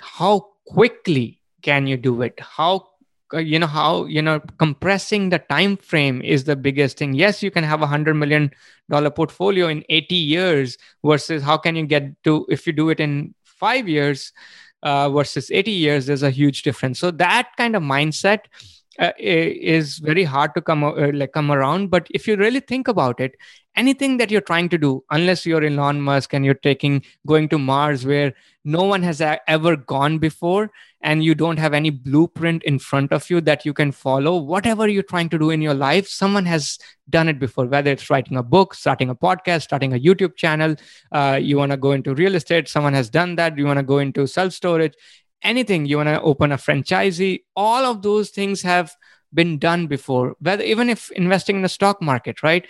how 0.00 0.46
quickly 0.66 1.40
can 1.62 1.86
you 1.86 1.96
do 1.96 2.22
it? 2.22 2.38
How 2.40 2.88
you 3.32 3.58
know 3.58 3.66
how 3.66 4.04
you 4.06 4.22
know 4.22 4.40
compressing 4.58 5.30
the 5.30 5.38
time 5.38 5.76
frame 5.76 6.20
is 6.22 6.44
the 6.44 6.56
biggest 6.56 6.98
thing. 6.98 7.14
Yes 7.14 7.42
you 7.42 7.50
can 7.50 7.64
have 7.64 7.82
a 7.82 7.86
hundred 7.86 8.14
million 8.14 8.50
dollar 8.90 9.10
portfolio 9.10 9.68
in 9.68 9.84
80 9.88 10.14
years 10.14 10.78
versus 11.04 11.42
how 11.42 11.56
can 11.56 11.76
you 11.76 11.86
get 11.86 12.22
to 12.24 12.46
if 12.48 12.66
you 12.66 12.72
do 12.72 12.90
it 12.90 13.00
in 13.00 13.34
five 13.44 13.88
years 13.88 14.32
uh, 14.82 15.08
versus 15.08 15.50
80 15.50 15.70
years 15.70 16.06
there's 16.06 16.22
a 16.22 16.30
huge 16.30 16.62
difference. 16.62 16.98
So 16.98 17.10
that 17.12 17.50
kind 17.56 17.74
of 17.74 17.82
mindset 17.82 18.40
uh, 18.98 19.12
is 19.18 19.98
very 19.98 20.24
hard 20.24 20.54
to 20.54 20.60
come 20.60 20.84
uh, 20.84 21.10
like 21.12 21.32
come 21.32 21.50
around. 21.50 21.90
But 21.90 22.06
if 22.10 22.26
you 22.28 22.36
really 22.36 22.60
think 22.60 22.88
about 22.88 23.20
it 23.20 23.36
anything 23.76 24.16
that 24.18 24.30
you're 24.30 24.40
trying 24.40 24.68
to 24.68 24.78
do 24.78 25.02
unless 25.10 25.44
you're 25.44 25.64
elon 25.64 26.00
musk 26.00 26.32
and 26.32 26.44
you're 26.44 26.54
taking 26.54 27.02
going 27.26 27.48
to 27.48 27.58
mars 27.58 28.06
where 28.06 28.32
no 28.64 28.84
one 28.84 29.02
has 29.02 29.20
ever 29.20 29.76
gone 29.76 30.18
before 30.18 30.70
and 31.02 31.22
you 31.22 31.34
don't 31.34 31.58
have 31.58 31.74
any 31.74 31.90
blueprint 31.90 32.62
in 32.62 32.78
front 32.78 33.12
of 33.12 33.28
you 33.28 33.40
that 33.40 33.66
you 33.66 33.74
can 33.74 33.92
follow 33.92 34.36
whatever 34.36 34.88
you're 34.88 35.02
trying 35.02 35.28
to 35.28 35.38
do 35.38 35.50
in 35.50 35.60
your 35.60 35.74
life 35.74 36.08
someone 36.08 36.46
has 36.46 36.78
done 37.10 37.28
it 37.28 37.38
before. 37.38 37.66
Whether 37.66 37.90
it's 37.90 38.08
writing 38.08 38.36
a 38.36 38.42
book 38.42 38.74
starting 38.74 39.10
a 39.10 39.14
podcast 39.14 39.62
starting 39.62 39.92
a 39.92 39.98
youtube 39.98 40.36
channel 40.36 40.76
uh, 41.12 41.38
you 41.40 41.56
want 41.56 41.72
to 41.72 41.76
go 41.76 41.92
into 41.92 42.14
real 42.14 42.34
estate 42.34 42.68
someone 42.68 42.94
has 42.94 43.10
done 43.10 43.36
that 43.36 43.58
you 43.58 43.66
want 43.66 43.78
to 43.78 43.82
go 43.82 43.98
into 43.98 44.26
self 44.26 44.52
storage 44.52 44.94
anything 45.44 45.86
you 45.86 45.96
want 45.98 46.08
to 46.08 46.20
open 46.22 46.52
a 46.52 46.56
franchisee 46.56 47.42
all 47.54 47.84
of 47.84 48.02
those 48.02 48.30
things 48.30 48.62
have 48.62 48.94
been 49.32 49.58
done 49.58 49.86
before 49.86 50.36
whether 50.40 50.62
even 50.62 50.88
if 50.88 51.10
investing 51.12 51.56
in 51.56 51.62
the 51.62 51.68
stock 51.68 52.00
market 52.00 52.42
right? 52.42 52.66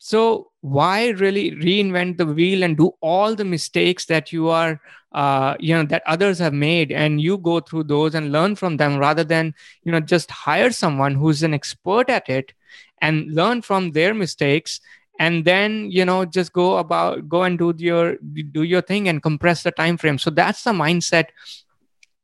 So 0.00 0.50
why 0.62 1.10
really 1.10 1.52
reinvent 1.52 2.16
the 2.16 2.26
wheel 2.26 2.64
and 2.64 2.76
do 2.76 2.90
all 3.00 3.36
the 3.36 3.44
mistakes 3.44 4.06
that 4.06 4.32
you 4.32 4.48
are 4.48 4.80
uh, 5.12 5.56
you 5.60 5.74
know 5.74 5.84
that 5.84 6.02
others 6.06 6.38
have 6.38 6.54
made 6.54 6.90
and 6.90 7.20
you 7.20 7.36
go 7.38 7.60
through 7.60 7.84
those 7.84 8.14
and 8.14 8.32
learn 8.32 8.56
from 8.56 8.78
them 8.78 8.96
rather 8.96 9.24
than 9.24 9.54
you 9.84 9.92
know 9.92 10.00
just 10.00 10.30
hire 10.30 10.70
someone 10.70 11.14
who's 11.14 11.42
an 11.42 11.54
expert 11.54 12.08
at 12.08 12.28
it 12.28 12.52
and 13.00 13.32
learn 13.34 13.62
from 13.62 13.92
their 13.92 14.14
mistakes 14.14 14.80
and 15.18 15.44
then 15.44 15.90
you 15.90 16.04
know 16.04 16.24
just 16.24 16.52
go 16.52 16.78
about 16.78 17.28
go 17.28 17.42
and 17.42 17.58
do 17.58 17.74
your 17.76 18.16
do 18.52 18.62
your 18.62 18.80
thing 18.80 19.08
and 19.08 19.22
compress 19.22 19.62
the 19.62 19.70
time 19.70 19.96
frame 19.96 20.18
so 20.18 20.30
that's 20.30 20.64
the 20.64 20.72
mindset 20.72 21.26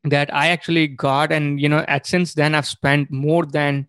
that 0.04 0.32
I 0.34 0.48
actually 0.48 0.88
got. 0.88 1.32
And, 1.32 1.61
you 1.61 1.68
know, 1.68 1.84
at 1.88 2.06
since 2.06 2.34
then, 2.34 2.54
I've 2.54 2.66
spent 2.66 3.11
more 3.11 3.44
than 3.44 3.87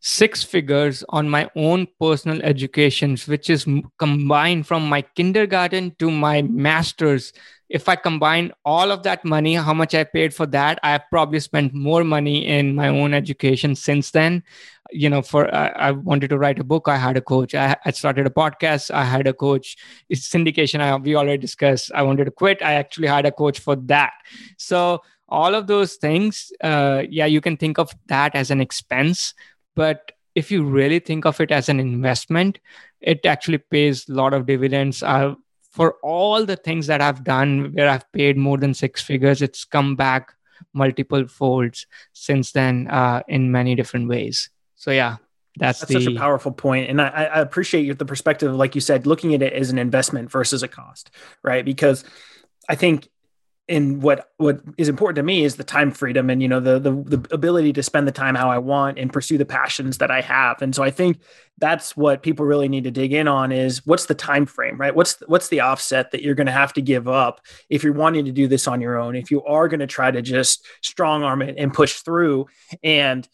six 0.00 0.44
figures 0.44 1.02
on 1.08 1.28
my 1.28 1.50
own 1.56 1.88
personal 2.00 2.40
educations, 2.42 3.26
which 3.26 3.50
is 3.50 3.66
combined 3.98 4.66
from 4.66 4.88
my 4.88 5.02
kindergarten 5.02 5.94
to 5.98 6.10
my 6.10 6.42
master's. 6.42 7.32
If 7.68 7.88
I 7.88 7.96
combine 7.96 8.52
all 8.64 8.90
of 8.92 9.02
that 9.02 9.24
money, 9.24 9.54
how 9.54 9.74
much 9.74 9.94
I 9.94 10.04
paid 10.04 10.32
for 10.32 10.46
that, 10.46 10.78
I've 10.82 11.02
probably 11.10 11.40
spent 11.40 11.74
more 11.74 12.04
money 12.04 12.46
in 12.46 12.74
my 12.74 12.88
own 12.88 13.12
education 13.12 13.74
since 13.74 14.10
then. 14.12 14.42
You 14.90 15.10
know, 15.10 15.20
for 15.20 15.52
uh, 15.54 15.72
I 15.76 15.90
wanted 15.90 16.30
to 16.30 16.38
write 16.38 16.58
a 16.58 16.64
book, 16.64 16.88
I 16.88 16.96
had 16.96 17.18
a 17.18 17.20
coach. 17.20 17.54
I, 17.54 17.76
I 17.84 17.90
started 17.90 18.26
a 18.26 18.30
podcast, 18.30 18.90
I 18.90 19.04
had 19.04 19.26
a 19.26 19.34
coach. 19.34 19.76
It's 20.08 20.26
syndication, 20.26 20.80
I, 20.80 20.96
we 20.96 21.14
already 21.14 21.36
discussed. 21.36 21.90
I 21.94 22.04
wanted 22.04 22.24
to 22.24 22.30
quit, 22.30 22.62
I 22.62 22.74
actually 22.74 23.08
had 23.08 23.26
a 23.26 23.32
coach 23.32 23.58
for 23.58 23.76
that. 23.76 24.12
So, 24.56 25.02
all 25.28 25.54
of 25.54 25.66
those 25.66 25.96
things 25.96 26.52
uh, 26.62 27.02
yeah 27.08 27.26
you 27.26 27.40
can 27.40 27.56
think 27.56 27.78
of 27.78 27.90
that 28.06 28.34
as 28.34 28.50
an 28.50 28.60
expense. 28.60 29.34
But 29.74 30.12
if 30.34 30.50
you 30.50 30.64
really 30.64 30.98
think 30.98 31.24
of 31.24 31.40
it 31.40 31.50
as 31.50 31.68
an 31.68 31.80
investment 31.80 32.58
it 33.00 33.24
actually 33.26 33.58
pays 33.58 34.08
a 34.08 34.12
lot 34.12 34.34
of 34.34 34.46
dividends. 34.46 35.02
Uh, 35.02 35.34
for 35.70 35.96
all 36.02 36.44
the 36.44 36.56
things 36.56 36.86
that 36.86 37.00
i've 37.00 37.22
done 37.22 37.72
where 37.74 37.88
i've 37.88 38.10
paid 38.12 38.36
more 38.36 38.56
than 38.56 38.72
six 38.74 39.02
figures 39.02 39.42
it's 39.42 39.64
come 39.64 39.94
back 39.94 40.32
multiple 40.72 41.26
folds 41.26 41.86
since 42.12 42.52
then 42.52 42.88
uh, 42.88 43.22
in 43.28 43.52
many 43.52 43.74
different 43.74 44.08
ways. 44.08 44.50
So 44.76 44.90
yeah 44.90 45.16
that's, 45.56 45.80
that's 45.80 45.92
the... 45.92 46.04
such 46.04 46.14
a 46.14 46.16
powerful 46.16 46.52
point 46.52 46.88
and 46.88 47.00
I, 47.00 47.08
I 47.08 47.40
appreciate 47.40 47.98
the 47.98 48.04
perspective 48.04 48.54
like 48.54 48.74
you 48.74 48.80
said 48.80 49.06
looking 49.06 49.34
at 49.34 49.42
it 49.42 49.52
as 49.52 49.70
an 49.70 49.78
investment 49.78 50.30
versus 50.30 50.62
a 50.62 50.68
cost 50.68 51.10
right? 51.42 51.64
Because 51.64 52.04
i 52.68 52.74
think 52.74 53.08
and 53.68 54.02
what 54.02 54.30
what 54.38 54.60
is 54.78 54.88
important 54.88 55.16
to 55.16 55.22
me 55.22 55.44
is 55.44 55.56
the 55.56 55.64
time 55.64 55.90
freedom 55.90 56.30
and 56.30 56.40
you 56.40 56.48
know 56.48 56.60
the, 56.60 56.78
the 56.78 56.90
the 56.90 57.34
ability 57.34 57.72
to 57.74 57.82
spend 57.82 58.08
the 58.08 58.12
time 58.12 58.34
how 58.34 58.50
I 58.50 58.58
want 58.58 58.98
and 58.98 59.12
pursue 59.12 59.36
the 59.36 59.44
passions 59.44 59.98
that 59.98 60.10
I 60.10 60.20
have. 60.22 60.62
And 60.62 60.74
so 60.74 60.82
I 60.82 60.90
think 60.90 61.20
that's 61.58 61.96
what 61.96 62.22
people 62.22 62.46
really 62.46 62.68
need 62.68 62.84
to 62.84 62.90
dig 62.90 63.12
in 63.12 63.28
on 63.28 63.52
is 63.52 63.84
what's 63.84 64.06
the 64.06 64.14
time 64.14 64.46
frame, 64.46 64.78
right? 64.78 64.94
What's 64.94 65.20
what's 65.26 65.48
the 65.48 65.60
offset 65.60 66.12
that 66.12 66.22
you're 66.22 66.34
going 66.34 66.46
to 66.46 66.52
have 66.52 66.72
to 66.74 66.82
give 66.82 67.08
up 67.08 67.40
if 67.68 67.84
you're 67.84 67.92
wanting 67.92 68.24
to 68.24 68.32
do 68.32 68.48
this 68.48 68.66
on 68.66 68.80
your 68.80 68.96
own? 68.96 69.14
If 69.14 69.30
you 69.30 69.44
are 69.44 69.68
going 69.68 69.80
to 69.80 69.86
try 69.86 70.10
to 70.10 70.22
just 70.22 70.66
strong 70.82 71.22
arm 71.22 71.42
it 71.42 71.56
and 71.58 71.72
push 71.72 71.94
through 71.94 72.46
and 72.82 73.28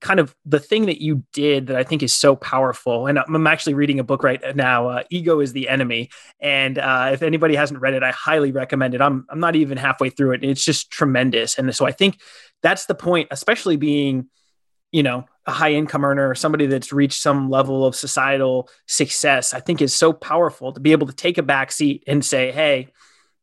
kind 0.00 0.20
of 0.20 0.34
the 0.44 0.60
thing 0.60 0.86
that 0.86 1.02
you 1.02 1.24
did 1.32 1.68
that 1.68 1.76
I 1.76 1.82
think 1.82 2.02
is 2.02 2.14
so 2.14 2.36
powerful. 2.36 3.06
And 3.06 3.18
I'm 3.18 3.46
actually 3.46 3.74
reading 3.74 3.98
a 3.98 4.04
book 4.04 4.22
right 4.22 4.40
now, 4.54 4.88
uh, 4.88 5.02
Ego 5.10 5.40
is 5.40 5.52
the 5.52 5.68
Enemy. 5.68 6.10
And 6.40 6.78
uh, 6.78 7.10
if 7.12 7.22
anybody 7.22 7.54
hasn't 7.54 7.80
read 7.80 7.94
it, 7.94 8.02
I 8.02 8.10
highly 8.10 8.52
recommend 8.52 8.94
it. 8.94 9.00
I'm, 9.00 9.26
I'm 9.30 9.40
not 9.40 9.56
even 9.56 9.78
halfway 9.78 10.10
through 10.10 10.32
it. 10.32 10.44
It's 10.44 10.64
just 10.64 10.90
tremendous. 10.90 11.58
And 11.58 11.74
so 11.74 11.86
I 11.86 11.92
think 11.92 12.20
that's 12.62 12.86
the 12.86 12.94
point, 12.94 13.28
especially 13.30 13.76
being, 13.76 14.28
you 14.92 15.02
know, 15.02 15.24
a 15.46 15.52
high 15.52 15.72
income 15.72 16.04
earner 16.04 16.28
or 16.28 16.34
somebody 16.34 16.66
that's 16.66 16.92
reached 16.92 17.22
some 17.22 17.48
level 17.48 17.86
of 17.86 17.94
societal 17.94 18.68
success, 18.86 19.54
I 19.54 19.60
think 19.60 19.80
is 19.80 19.94
so 19.94 20.12
powerful 20.12 20.72
to 20.72 20.80
be 20.80 20.92
able 20.92 21.06
to 21.06 21.14
take 21.14 21.38
a 21.38 21.42
back 21.42 21.72
seat 21.72 22.04
and 22.06 22.24
say, 22.24 22.52
hey, 22.52 22.88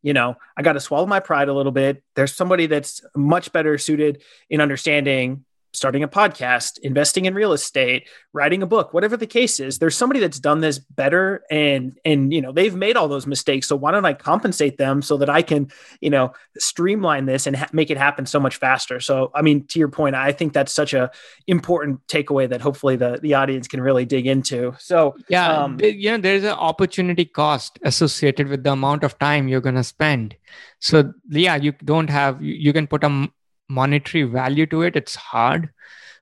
you 0.02 0.13
know, 0.13 0.36
I 0.58 0.62
got 0.62 0.74
to 0.74 0.82
swallow 0.82 1.06
my 1.06 1.22
pride 1.22 1.48
a 1.48 1.54
little 1.54 1.72
bit. 1.72 2.04
There's 2.16 2.36
somebody 2.36 2.68
that's 2.68 3.02
much 3.16 3.52
better 3.54 3.78
suited 3.78 4.22
in 4.50 4.60
understanding 4.62 5.46
starting 5.74 6.04
a 6.04 6.08
podcast, 6.08 6.80
investing 6.84 7.26
in 7.26 7.34
real 7.34 7.52
estate, 7.52 8.08
writing 8.32 8.62
a 8.62 8.68
book, 8.68 8.94
whatever 8.94 9.18
the 9.18 9.28
case 9.28 9.60
is, 9.60 9.80
there's 9.80 9.96
somebody 9.96 10.20
that's 10.20 10.40
done 10.40 10.62
this 10.62 10.80
better 10.80 11.44
and 11.50 11.98
and 12.06 12.32
you 12.32 12.42
know, 12.42 12.52
they've 12.52 12.76
made 12.76 12.96
all 12.96 13.08
those 13.08 13.28
mistakes. 13.28 13.68
So 13.68 13.76
why 13.76 13.92
don't 13.92 14.06
I 14.06 14.14
compensate 14.14 14.78
them 14.78 15.02
so 15.02 15.18
that 15.18 15.30
I 15.30 15.42
can, 15.42 15.70
you 16.00 16.10
know, 16.10 16.34
streamline 16.58 17.26
this 17.26 17.48
and 17.48 17.56
ha- 17.56 17.70
make 17.74 17.90
it 17.90 17.98
happen 17.98 18.26
so 18.26 18.40
much 18.40 18.58
faster. 18.58 19.00
So 19.00 19.32
I 19.34 19.42
mean, 19.42 19.66
to 19.68 19.80
your 19.80 19.90
point, 19.90 20.16
I 20.16 20.32
think 20.32 20.54
that's 20.54 20.72
such 20.72 20.94
a 20.94 21.12
important 21.48 22.06
takeaway 22.08 22.48
that 22.50 22.62
hopefully 22.62 22.96
the 22.96 23.20
the 23.22 23.34
audience 23.34 23.68
can 23.68 23.82
really 23.82 24.06
dig 24.06 24.28
into. 24.28 24.76
So 24.80 25.16
yeah, 25.28 25.52
um, 25.52 25.80
you 25.82 26.12
know, 26.12 26.18
there's 26.18 26.44
an 26.44 26.52
opportunity 26.52 27.26
cost 27.26 27.80
associated 27.84 28.48
with 28.48 28.64
the 28.64 28.72
amount 28.72 29.04
of 29.04 29.18
time 29.20 29.48
you're 29.48 29.62
going 29.62 29.76
to 29.76 29.84
spend. 29.84 30.36
So 30.80 31.14
yeah, 31.30 31.56
you 31.56 31.72
don't 31.84 32.10
have 32.10 32.42
you, 32.42 32.54
you 32.54 32.74
can 32.74 32.88
put 32.88 33.04
a 33.04 33.28
monetary 33.69 34.23
value 34.23 34.65
to 34.67 34.82
it 34.82 34.95
it's 34.95 35.15
hard. 35.15 35.69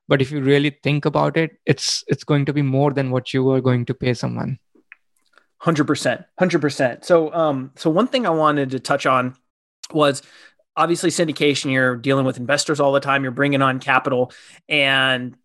But 0.08 0.22
if 0.22 0.32
you 0.32 0.42
really 0.42 0.78
think 0.84 1.06
about 1.06 1.38
it 1.38 1.58
it's 1.66 2.04
it's 2.08 2.24
going 2.24 2.46
to 2.46 2.54
be 2.54 2.62
more 2.62 2.92
than 2.92 3.12
what 3.12 3.34
you 3.34 3.50
are 3.52 3.62
going 3.62 3.86
to 3.86 3.94
pay 3.94 4.14
someone. 4.14 4.60
100% 5.64 6.26
100% 6.40 7.06
so 7.06 7.32
um 7.34 7.72
so 7.76 7.90
one 7.90 8.08
thing 8.08 8.26
i 8.26 8.32
wanted 8.32 8.72
to 8.72 8.80
touch 8.80 9.06
on 9.06 9.36
was 9.94 10.24
obviously 10.76 11.12
syndication 11.12 11.72
you're 11.72 11.96
dealing 11.96 12.26
with 12.26 12.38
investors 12.38 12.80
all 12.80 12.92
the 12.92 13.00
time 13.00 13.22
you're 13.22 13.32
bringing 13.32 13.62
on 13.62 13.80
capital 13.80 14.32
and 14.68 15.36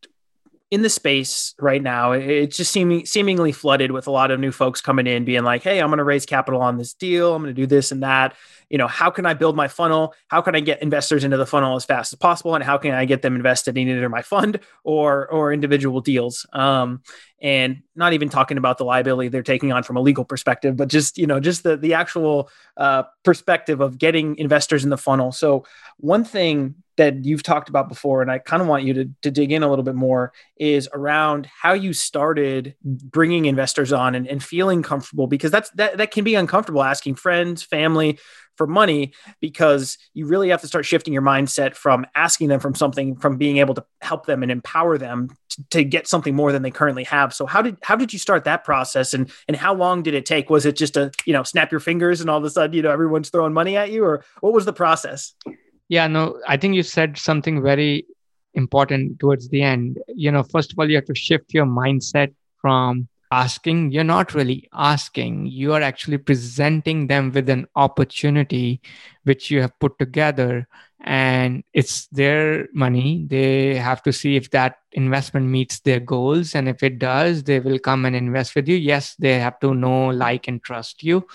in 0.70 0.82
the 0.82 0.90
space 0.90 1.54
right 1.60 1.80
now, 1.80 2.10
it's 2.12 2.56
just 2.56 2.72
seeming 2.72 3.06
seemingly 3.06 3.52
flooded 3.52 3.92
with 3.92 4.08
a 4.08 4.10
lot 4.10 4.32
of 4.32 4.40
new 4.40 4.50
folks 4.50 4.80
coming 4.80 5.06
in, 5.06 5.24
being 5.24 5.44
like, 5.44 5.62
"Hey, 5.62 5.80
I'm 5.80 5.88
going 5.88 5.98
to 5.98 6.04
raise 6.04 6.26
capital 6.26 6.60
on 6.60 6.76
this 6.76 6.92
deal. 6.92 7.34
I'm 7.34 7.42
going 7.42 7.54
to 7.54 7.60
do 7.60 7.66
this 7.66 7.92
and 7.92 8.02
that." 8.02 8.34
You 8.68 8.78
know, 8.78 8.88
how 8.88 9.10
can 9.10 9.26
I 9.26 9.34
build 9.34 9.54
my 9.54 9.68
funnel? 9.68 10.12
How 10.26 10.40
can 10.40 10.56
I 10.56 10.60
get 10.60 10.82
investors 10.82 11.22
into 11.22 11.36
the 11.36 11.46
funnel 11.46 11.76
as 11.76 11.84
fast 11.84 12.12
as 12.12 12.18
possible? 12.18 12.56
And 12.56 12.64
how 12.64 12.78
can 12.78 12.92
I 12.92 13.04
get 13.04 13.22
them 13.22 13.36
invested 13.36 13.78
in 13.78 13.88
either 13.88 14.08
my 14.08 14.22
fund 14.22 14.58
or 14.82 15.28
or 15.28 15.52
individual 15.52 16.00
deals? 16.00 16.46
Um, 16.52 17.02
and 17.40 17.82
not 17.94 18.12
even 18.12 18.28
talking 18.28 18.56
about 18.56 18.78
the 18.78 18.84
liability 18.84 19.28
they're 19.28 19.42
taking 19.42 19.72
on 19.72 19.82
from 19.82 19.96
a 19.96 20.00
legal 20.00 20.24
perspective, 20.24 20.76
but 20.76 20.88
just 20.88 21.18
you 21.18 21.26
know, 21.26 21.40
just 21.40 21.62
the 21.62 21.76
the 21.76 21.94
actual 21.94 22.50
uh, 22.76 23.04
perspective 23.24 23.80
of 23.80 23.98
getting 23.98 24.36
investors 24.38 24.84
in 24.84 24.90
the 24.90 24.96
funnel. 24.96 25.32
So 25.32 25.66
one 25.98 26.24
thing 26.24 26.76
that 26.96 27.24
you've 27.24 27.42
talked 27.42 27.68
about 27.68 27.88
before, 27.88 28.22
and 28.22 28.30
I 28.30 28.38
kind 28.38 28.62
of 28.62 28.68
want 28.68 28.84
you 28.84 28.94
to, 28.94 29.10
to 29.22 29.30
dig 29.30 29.52
in 29.52 29.62
a 29.62 29.68
little 29.68 29.84
bit 29.84 29.94
more, 29.94 30.32
is 30.56 30.88
around 30.94 31.46
how 31.46 31.74
you 31.74 31.92
started 31.92 32.74
bringing 32.82 33.44
investors 33.44 33.92
on 33.92 34.14
and, 34.14 34.26
and 34.26 34.42
feeling 34.42 34.82
comfortable 34.82 35.26
because 35.26 35.50
that's 35.50 35.68
that, 35.70 35.98
that 35.98 36.10
can 36.10 36.24
be 36.24 36.34
uncomfortable 36.34 36.82
asking 36.82 37.16
friends, 37.16 37.62
family 37.62 38.18
for 38.56 38.66
money 38.66 39.12
because 39.40 39.98
you 40.14 40.26
really 40.26 40.48
have 40.48 40.60
to 40.60 40.66
start 40.66 40.84
shifting 40.84 41.12
your 41.12 41.22
mindset 41.22 41.74
from 41.74 42.06
asking 42.14 42.48
them 42.48 42.60
from 42.60 42.74
something 42.74 43.16
from 43.16 43.36
being 43.36 43.58
able 43.58 43.74
to 43.74 43.84
help 44.00 44.26
them 44.26 44.42
and 44.42 44.50
empower 44.50 44.98
them 44.98 45.28
to, 45.50 45.64
to 45.70 45.84
get 45.84 46.06
something 46.06 46.34
more 46.34 46.52
than 46.52 46.62
they 46.62 46.70
currently 46.70 47.04
have. 47.04 47.34
So 47.34 47.46
how 47.46 47.62
did 47.62 47.78
how 47.82 47.96
did 47.96 48.12
you 48.12 48.18
start 48.18 48.44
that 48.44 48.64
process 48.64 49.14
and 49.14 49.30
and 49.48 49.56
how 49.56 49.74
long 49.74 50.02
did 50.02 50.14
it 50.14 50.26
take? 50.26 50.50
Was 50.50 50.66
it 50.66 50.76
just 50.76 50.96
a 50.96 51.10
you 51.24 51.32
know 51.32 51.42
snap 51.42 51.70
your 51.70 51.80
fingers 51.80 52.20
and 52.20 52.30
all 52.30 52.38
of 52.38 52.44
a 52.44 52.50
sudden 52.50 52.74
you 52.74 52.82
know 52.82 52.90
everyone's 52.90 53.30
throwing 53.30 53.52
money 53.52 53.76
at 53.76 53.90
you 53.90 54.04
or 54.04 54.24
what 54.40 54.52
was 54.52 54.64
the 54.64 54.72
process? 54.72 55.34
Yeah, 55.88 56.06
no, 56.08 56.40
I 56.48 56.56
think 56.56 56.74
you 56.74 56.82
said 56.82 57.16
something 57.16 57.62
very 57.62 58.06
important 58.54 59.20
towards 59.20 59.48
the 59.50 59.62
end. 59.62 59.98
You 60.08 60.32
know, 60.32 60.42
first 60.42 60.72
of 60.72 60.78
all, 60.78 60.88
you 60.88 60.96
have 60.96 61.04
to 61.04 61.14
shift 61.14 61.54
your 61.54 61.66
mindset 61.66 62.34
from 62.60 63.08
asking. 63.30 63.90
You're 63.92 64.04
not 64.04 64.34
really 64.34 64.68
asking, 64.72 65.46
you 65.46 65.72
are 65.72 65.82
actually 65.82 66.18
presenting 66.18 67.06
them 67.06 67.32
with 67.32 67.48
an 67.48 67.66
opportunity 67.76 68.80
which 69.24 69.50
you 69.50 69.60
have 69.60 69.78
put 69.78 69.98
together. 69.98 70.68
And 71.00 71.62
it's 71.72 72.06
their 72.08 72.68
money. 72.72 73.26
They 73.28 73.76
have 73.76 74.02
to 74.04 74.12
see 74.12 74.34
if 74.34 74.50
that 74.50 74.78
investment 74.92 75.46
meets 75.46 75.80
their 75.80 76.00
goals. 76.00 76.54
And 76.54 76.68
if 76.68 76.82
it 76.82 76.98
does, 76.98 77.44
they 77.44 77.60
will 77.60 77.78
come 77.78 78.04
and 78.06 78.16
invest 78.16 78.56
with 78.56 78.66
you. 78.66 78.76
Yes, 78.76 79.14
they 79.16 79.38
have 79.38 79.60
to 79.60 79.74
know, 79.74 80.08
like, 80.08 80.48
and 80.48 80.62
trust 80.62 81.04
you 81.04 81.26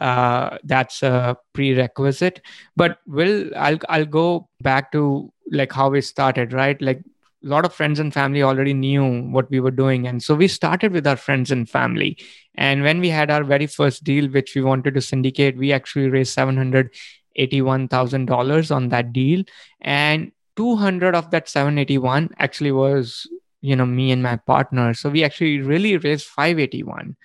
uh, 0.00 0.56
that's 0.64 1.02
a 1.02 1.36
prerequisite 1.52 2.40
but 2.74 2.98
will 3.06 3.50
I'll, 3.56 3.78
I'll 3.88 4.06
go 4.06 4.48
back 4.60 4.92
to 4.92 5.32
like 5.52 5.72
how 5.72 5.90
we 5.90 6.00
started 6.00 6.52
right 6.52 6.80
like 6.80 7.02
a 7.42 7.48
lot 7.48 7.64
of 7.64 7.72
friends 7.72 7.98
and 7.98 8.12
family 8.12 8.42
already 8.42 8.74
knew 8.74 9.22
what 9.30 9.50
we 9.50 9.60
were 9.60 9.70
doing. 9.70 10.06
And 10.06 10.22
so 10.22 10.34
we 10.34 10.46
started 10.48 10.92
with 10.92 11.06
our 11.06 11.16
friends 11.16 11.50
and 11.50 11.66
family. 11.68 12.18
And 12.54 12.82
when 12.82 13.00
we 13.00 13.08
had 13.08 13.30
our 13.30 13.44
very 13.44 13.66
first 13.66 14.04
deal, 14.04 14.28
which 14.28 14.54
we 14.54 14.60
wanted 14.62 14.92
to 14.94 15.00
syndicate, 15.00 15.56
we 15.56 15.72
actually 15.72 16.10
raised 16.10 16.36
$781,000 16.36 18.76
on 18.76 18.88
that 18.90 19.12
deal. 19.12 19.42
And 19.80 20.32
200 20.56 21.14
of 21.14 21.30
that 21.30 21.48
781 21.48 22.34
actually 22.38 22.72
was, 22.72 23.26
you 23.62 23.74
know, 23.74 23.86
me 23.86 24.12
and 24.12 24.22
my 24.22 24.36
partner. 24.36 24.92
So 24.92 25.08
we 25.08 25.24
actually 25.24 25.60
really 25.60 25.96
raised 25.96 26.26
581. 26.26 27.16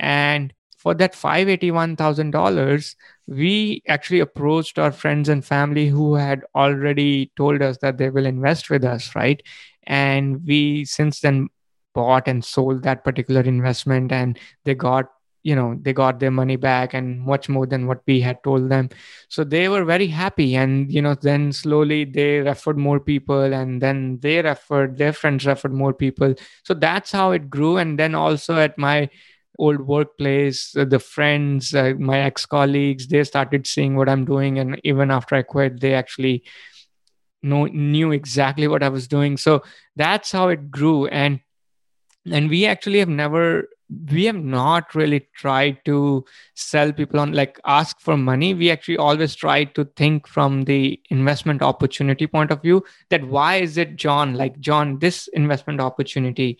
And 0.00 0.52
for 0.80 0.94
that 0.94 1.12
$581,000, 1.12 2.94
we 3.26 3.82
actually 3.86 4.20
approached 4.20 4.78
our 4.78 4.90
friends 4.90 5.28
and 5.28 5.44
family 5.44 5.88
who 5.88 6.14
had 6.14 6.42
already 6.54 7.30
told 7.36 7.60
us 7.60 7.76
that 7.82 7.98
they 7.98 8.08
will 8.08 8.24
invest 8.24 8.70
with 8.70 8.82
us, 8.82 9.14
right? 9.14 9.42
And 9.82 10.42
we 10.46 10.86
since 10.86 11.20
then 11.20 11.48
bought 11.92 12.26
and 12.26 12.42
sold 12.42 12.82
that 12.84 13.04
particular 13.04 13.42
investment 13.42 14.10
and 14.10 14.38
they 14.64 14.74
got 14.74 15.10
you 15.42 15.54
know 15.54 15.76
they 15.80 15.92
got 15.92 16.20
their 16.20 16.30
money 16.30 16.56
back 16.56 16.92
and 16.94 17.20
much 17.20 17.48
more 17.48 17.66
than 17.66 17.86
what 17.86 18.00
we 18.06 18.20
had 18.20 18.42
told 18.42 18.70
them. 18.70 18.88
So 19.28 19.44
they 19.44 19.68
were 19.68 19.84
very 19.84 20.06
happy 20.06 20.56
and 20.56 20.90
you 20.90 21.02
know 21.02 21.14
then 21.14 21.52
slowly 21.52 22.04
they 22.04 22.40
referred 22.40 22.78
more 22.78 23.00
people 23.00 23.52
and 23.52 23.82
then 23.82 24.18
they 24.20 24.40
referred 24.40 24.96
their 24.96 25.12
friends 25.12 25.44
referred 25.44 25.74
more 25.74 25.92
people. 25.92 26.34
So 26.64 26.72
that's 26.72 27.12
how 27.12 27.32
it 27.32 27.50
grew. 27.50 27.76
And 27.76 27.98
then 27.98 28.14
also 28.14 28.56
at 28.56 28.78
my 28.78 29.10
old 29.60 29.80
workplace, 29.82 30.74
uh, 30.76 30.84
the 30.84 30.98
friends, 30.98 31.74
uh, 31.74 31.92
my 31.98 32.20
ex 32.20 32.46
colleagues, 32.46 33.06
they 33.08 33.22
started 33.24 33.66
seeing 33.66 33.96
what 33.96 34.08
I'm 34.08 34.24
doing. 34.24 34.58
And 34.58 34.80
even 34.84 35.10
after 35.10 35.36
I 35.36 35.42
quit, 35.42 35.80
they 35.80 35.94
actually 35.94 36.44
know, 37.42 37.66
knew 37.66 38.12
exactly 38.12 38.68
what 38.68 38.82
I 38.82 38.88
was 38.88 39.06
doing. 39.06 39.36
So 39.36 39.62
that's 39.96 40.32
how 40.32 40.48
it 40.48 40.70
grew. 40.70 41.06
And 41.06 41.40
and 42.30 42.50
we 42.50 42.66
actually 42.66 42.98
have 42.98 43.08
never 43.08 43.68
we 44.12 44.24
have 44.24 44.36
not 44.36 44.94
really 44.94 45.26
tried 45.34 45.84
to 45.84 46.24
sell 46.54 46.92
people 46.92 47.18
on 47.18 47.32
like 47.32 47.58
ask 47.64 48.00
for 48.00 48.16
money 48.16 48.54
we 48.54 48.70
actually 48.70 48.96
always 48.96 49.34
try 49.34 49.64
to 49.64 49.84
think 49.96 50.28
from 50.28 50.62
the 50.64 51.00
investment 51.10 51.60
opportunity 51.60 52.26
point 52.26 52.52
of 52.52 52.62
view 52.62 52.84
that 53.08 53.24
why 53.24 53.56
is 53.56 53.76
it 53.76 53.96
john 53.96 54.34
like 54.34 54.60
john 54.60 54.98
this 55.00 55.28
investment 55.28 55.80
opportunity 55.80 56.56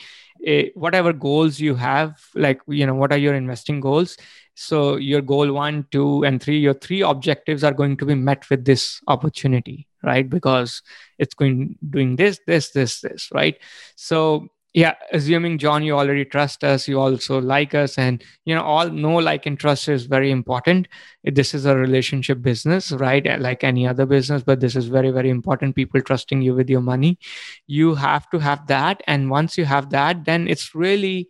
Eh, 0.46 0.68
whatever 0.74 1.12
goals 1.12 1.60
you 1.60 1.74
have 1.74 2.18
like 2.34 2.60
you 2.66 2.86
know 2.86 2.94
what 2.94 3.12
are 3.12 3.18
your 3.18 3.34
investing 3.34 3.80
goals? 3.80 4.16
So 4.54 4.96
your 4.96 5.20
goal 5.20 5.52
one 5.52 5.86
two 5.90 6.24
and 6.24 6.42
three 6.42 6.58
your 6.58 6.74
three 6.74 7.02
objectives 7.02 7.62
are 7.62 7.74
going 7.74 7.96
to 7.98 8.06
be 8.06 8.14
met 8.14 8.48
with 8.48 8.64
this 8.64 9.00
opportunity 9.06 9.86
right? 10.02 10.28
Because 10.28 10.82
it's 11.18 11.34
going 11.34 11.76
doing 11.90 12.16
this 12.16 12.40
this 12.46 12.70
this 12.70 13.00
this 13.02 13.28
right? 13.32 13.56
So 13.96 14.48
yeah 14.72 14.94
assuming 15.12 15.58
john 15.58 15.82
you 15.82 15.96
already 15.98 16.24
trust 16.24 16.62
us 16.62 16.86
you 16.86 17.00
also 17.00 17.40
like 17.40 17.74
us 17.74 17.98
and 17.98 18.22
you 18.44 18.54
know 18.54 18.62
all 18.62 18.88
know 18.88 19.16
like 19.16 19.46
and 19.46 19.58
trust 19.58 19.88
is 19.88 20.06
very 20.06 20.30
important. 20.30 20.88
This 21.24 21.54
is 21.54 21.66
a 21.66 21.76
relationship 21.76 22.40
business 22.40 22.92
right? 22.92 23.40
Like 23.40 23.64
any 23.64 23.86
other 23.86 24.06
business 24.06 24.42
but 24.42 24.60
this 24.60 24.76
is 24.76 24.86
very 24.86 25.10
very 25.10 25.30
important 25.30 25.74
people 25.74 26.00
trusting 26.00 26.40
you 26.42 26.54
with 26.54 26.70
your 26.70 26.80
money. 26.80 27.18
You 27.66 27.94
have 27.96 28.30
to 28.30 28.38
have 28.38 28.66
that 28.68 29.02
and 29.06 29.30
once 29.30 29.58
you 29.58 29.64
have 29.64 29.90
that 29.90 30.24
then 30.24 30.48
it's 30.48 30.74
really 30.74 31.28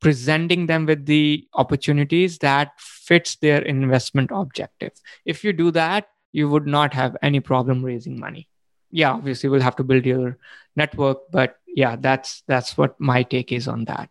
presenting 0.00 0.66
them 0.66 0.86
with 0.86 1.06
the 1.06 1.46
opportunities 1.54 2.38
that 2.38 2.70
fits 2.78 3.36
their 3.36 3.62
investment 3.62 4.30
objective. 4.32 4.92
If 5.26 5.44
you 5.44 5.52
do 5.52 5.70
that 5.72 6.08
you 6.32 6.48
would 6.48 6.66
not 6.66 6.94
have 6.94 7.16
any 7.22 7.40
problem 7.40 7.84
raising 7.84 8.18
money. 8.18 8.48
Yeah 8.90 9.12
obviously 9.12 9.50
we'll 9.50 9.60
have 9.60 9.76
to 9.76 9.84
build 9.84 10.06
your 10.06 10.38
network 10.74 11.18
but 11.30 11.57
yeah 11.74 11.96
that's 11.96 12.42
that's 12.46 12.76
what 12.76 13.00
my 13.00 13.22
take 13.22 13.52
is 13.52 13.68
on 13.68 13.84
that. 13.86 14.10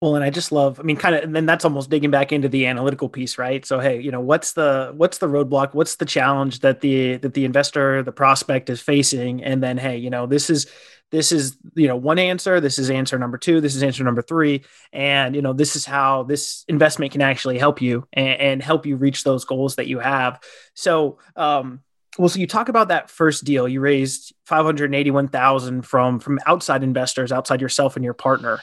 Well 0.00 0.14
and 0.16 0.24
i 0.24 0.30
just 0.30 0.50
love 0.50 0.80
i 0.80 0.82
mean 0.82 0.96
kind 0.96 1.14
of 1.14 1.24
and 1.24 1.36
then 1.36 1.44
that's 1.44 1.64
almost 1.64 1.90
digging 1.90 2.10
back 2.10 2.32
into 2.32 2.48
the 2.48 2.66
analytical 2.66 3.08
piece 3.08 3.36
right? 3.36 3.64
So 3.66 3.80
hey 3.80 4.00
you 4.00 4.10
know 4.10 4.20
what's 4.20 4.52
the 4.52 4.92
what's 4.96 5.18
the 5.18 5.28
roadblock? 5.28 5.74
What's 5.74 5.96
the 5.96 6.06
challenge 6.06 6.60
that 6.60 6.80
the 6.80 7.16
that 7.18 7.34
the 7.34 7.44
investor 7.44 8.02
the 8.02 8.12
prospect 8.12 8.70
is 8.70 8.80
facing? 8.80 9.44
And 9.44 9.62
then 9.62 9.76
hey 9.76 9.98
you 9.98 10.08
know 10.08 10.26
this 10.26 10.48
is 10.48 10.66
this 11.10 11.32
is 11.32 11.58
you 11.74 11.88
know 11.88 11.96
one 11.96 12.18
answer. 12.18 12.60
This 12.60 12.78
is 12.78 12.90
answer 12.90 13.18
number 13.18 13.36
two. 13.36 13.60
This 13.60 13.74
is 13.74 13.82
answer 13.82 14.04
number 14.04 14.22
three. 14.22 14.62
And 14.92 15.34
you 15.34 15.42
know 15.42 15.52
this 15.52 15.76
is 15.76 15.84
how 15.84 16.22
this 16.22 16.64
investment 16.68 17.12
can 17.12 17.20
actually 17.20 17.58
help 17.58 17.82
you 17.82 18.06
and, 18.12 18.40
and 18.40 18.62
help 18.62 18.86
you 18.86 18.96
reach 18.96 19.24
those 19.24 19.44
goals 19.44 19.76
that 19.76 19.86
you 19.86 19.98
have. 19.98 20.40
So 20.74 21.18
um 21.36 21.80
well, 22.18 22.28
so 22.28 22.38
you 22.38 22.46
talk 22.46 22.68
about 22.68 22.88
that 22.88 23.10
first 23.10 23.44
deal. 23.44 23.68
You 23.68 23.80
raised 23.80 24.34
five 24.44 24.64
hundred 24.64 24.94
eighty-one 24.94 25.28
thousand 25.28 25.82
from 25.82 26.20
from 26.20 26.38
outside 26.46 26.82
investors, 26.82 27.32
outside 27.32 27.60
yourself 27.60 27.96
and 27.96 28.04
your 28.04 28.14
partner. 28.14 28.60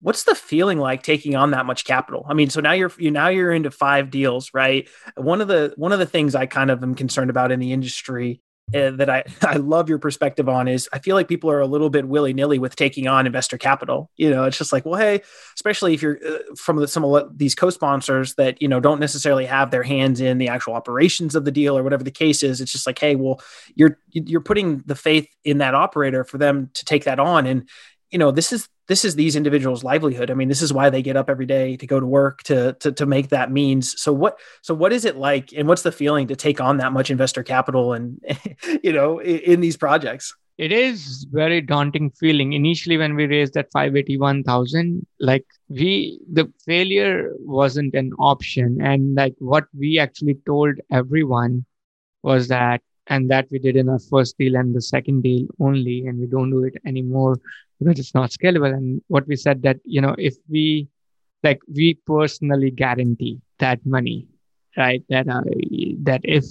What's 0.00 0.24
the 0.24 0.34
feeling 0.34 0.78
like 0.78 1.02
taking 1.02 1.34
on 1.34 1.50
that 1.50 1.66
much 1.66 1.84
capital? 1.84 2.24
I 2.28 2.34
mean, 2.34 2.50
so 2.50 2.60
now 2.60 2.72
you're 2.72 2.92
you 2.98 3.10
now 3.10 3.28
you're 3.28 3.52
into 3.52 3.70
five 3.70 4.10
deals, 4.10 4.52
right? 4.54 4.88
One 5.16 5.40
of 5.40 5.48
the 5.48 5.72
one 5.76 5.92
of 5.92 5.98
the 5.98 6.06
things 6.06 6.34
I 6.34 6.46
kind 6.46 6.70
of 6.70 6.82
am 6.82 6.94
concerned 6.94 7.30
about 7.30 7.52
in 7.52 7.60
the 7.60 7.72
industry 7.72 8.40
uh, 8.74 8.90
that 8.92 9.08
I, 9.08 9.24
I 9.42 9.56
love 9.56 9.88
your 9.88 9.98
perspective 9.98 10.48
on 10.48 10.68
is 10.68 10.88
I 10.92 10.98
feel 10.98 11.14
like 11.16 11.28
people 11.28 11.50
are 11.50 11.60
a 11.60 11.66
little 11.66 11.90
bit 11.90 12.06
willy 12.06 12.32
nilly 12.32 12.58
with 12.58 12.76
taking 12.76 13.06
on 13.08 13.26
investor 13.26 13.58
capital. 13.58 14.10
You 14.16 14.30
know, 14.30 14.44
it's 14.44 14.58
just 14.58 14.72
like, 14.72 14.84
well, 14.84 15.00
hey, 15.00 15.22
especially 15.54 15.94
if 15.94 16.02
you're 16.02 16.18
uh, 16.26 16.38
from 16.56 16.76
the, 16.76 16.88
some 16.88 17.04
of 17.04 17.36
these 17.36 17.54
co-sponsors 17.54 18.34
that, 18.34 18.60
you 18.60 18.68
know, 18.68 18.80
don't 18.80 19.00
necessarily 19.00 19.46
have 19.46 19.70
their 19.70 19.82
hands 19.82 20.20
in 20.20 20.38
the 20.38 20.48
actual 20.48 20.74
operations 20.74 21.34
of 21.34 21.44
the 21.44 21.52
deal 21.52 21.76
or 21.76 21.82
whatever 21.82 22.04
the 22.04 22.10
case 22.10 22.42
is. 22.42 22.60
It's 22.60 22.72
just 22.72 22.86
like, 22.86 22.98
hey, 22.98 23.16
well, 23.16 23.40
you're, 23.74 23.98
you're 24.10 24.40
putting 24.40 24.78
the 24.86 24.96
faith 24.96 25.28
in 25.44 25.58
that 25.58 25.74
operator 25.74 26.24
for 26.24 26.38
them 26.38 26.70
to 26.74 26.84
take 26.84 27.04
that 27.04 27.18
on. 27.18 27.46
And, 27.46 27.68
you 28.10 28.18
know, 28.18 28.30
this 28.30 28.52
is 28.52 28.68
this 28.88 29.04
is 29.04 29.14
these 29.14 29.36
individuals' 29.36 29.84
livelihood. 29.84 30.30
I 30.30 30.34
mean, 30.34 30.48
this 30.48 30.62
is 30.62 30.72
why 30.72 30.90
they 30.90 31.02
get 31.02 31.16
up 31.16 31.28
every 31.28 31.46
day 31.46 31.76
to 31.76 31.86
go 31.86 32.00
to 32.00 32.06
work 32.06 32.42
to 32.44 32.72
to 32.74 32.90
to 32.92 33.06
make 33.06 33.28
that 33.28 33.52
means. 33.52 34.00
So 34.00 34.12
what 34.12 34.38
so 34.62 34.74
what 34.74 34.92
is 34.92 35.04
it 35.04 35.16
like, 35.16 35.52
and 35.56 35.68
what's 35.68 35.82
the 35.82 35.92
feeling 35.92 36.26
to 36.28 36.36
take 36.36 36.60
on 36.60 36.78
that 36.78 36.92
much 36.92 37.10
investor 37.10 37.42
capital 37.42 37.92
and 37.92 38.18
you 38.82 38.92
know 38.92 39.18
in, 39.18 39.38
in 39.38 39.60
these 39.60 39.76
projects? 39.76 40.34
It 40.56 40.72
is 40.72 41.24
very 41.30 41.60
daunting 41.60 42.10
feeling. 42.10 42.52
Initially, 42.54 42.96
when 42.96 43.14
we 43.14 43.26
raised 43.26 43.54
that 43.54 43.70
five 43.72 43.94
eighty 43.94 44.18
one 44.18 44.42
thousand, 44.42 45.06
like 45.20 45.46
we 45.68 46.18
the 46.32 46.52
failure 46.64 47.30
wasn't 47.38 47.94
an 47.94 48.12
option, 48.18 48.78
and 48.80 49.14
like 49.14 49.34
what 49.38 49.66
we 49.78 49.98
actually 49.98 50.38
told 50.46 50.74
everyone 50.90 51.64
was 52.22 52.48
that 52.48 52.82
and 53.08 53.30
that 53.30 53.46
we 53.50 53.58
did 53.58 53.76
in 53.76 53.88
our 53.88 53.98
first 54.10 54.36
deal 54.38 54.56
and 54.56 54.74
the 54.74 54.82
second 54.82 55.22
deal 55.22 55.46
only 55.60 56.06
and 56.06 56.18
we 56.18 56.26
don't 56.26 56.50
do 56.50 56.64
it 56.64 56.74
anymore 56.84 57.38
because 57.78 57.98
it's 57.98 58.14
not 58.14 58.30
scalable. 58.30 58.72
And 58.72 59.02
what 59.08 59.26
we 59.26 59.36
said 59.36 59.62
that 59.62 59.78
you 59.84 60.00
know 60.00 60.14
if 60.18 60.36
we 60.48 60.88
like 61.42 61.60
we 61.72 61.94
personally 62.06 62.70
guarantee 62.70 63.40
that 63.58 63.84
money 63.86 64.26
right 64.76 65.02
that 65.08 65.28
uh, 65.28 65.42
that 66.02 66.20
if 66.24 66.44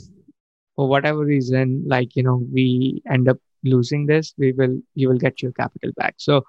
for 0.75 0.87
whatever 0.87 1.19
reason 1.19 1.83
like 1.87 2.15
you 2.15 2.23
know 2.23 2.43
we 2.53 3.01
end 3.11 3.27
up 3.27 3.37
losing 3.63 4.05
this 4.05 4.33
we 4.37 4.51
will 4.53 4.79
you 4.95 5.09
will 5.09 5.17
get 5.17 5.41
your 5.41 5.51
capital 5.53 5.91
back. 5.97 6.15
So 6.17 6.43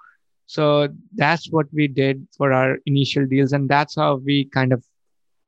so 0.45 0.87
that's 1.15 1.51
what 1.51 1.67
we 1.71 1.87
did 1.87 2.27
for 2.35 2.51
our 2.51 2.79
initial 2.87 3.27
deals. 3.27 3.53
And 3.53 3.69
that's 3.69 3.95
how 3.95 4.15
we 4.15 4.45
kind 4.45 4.73
of 4.73 4.83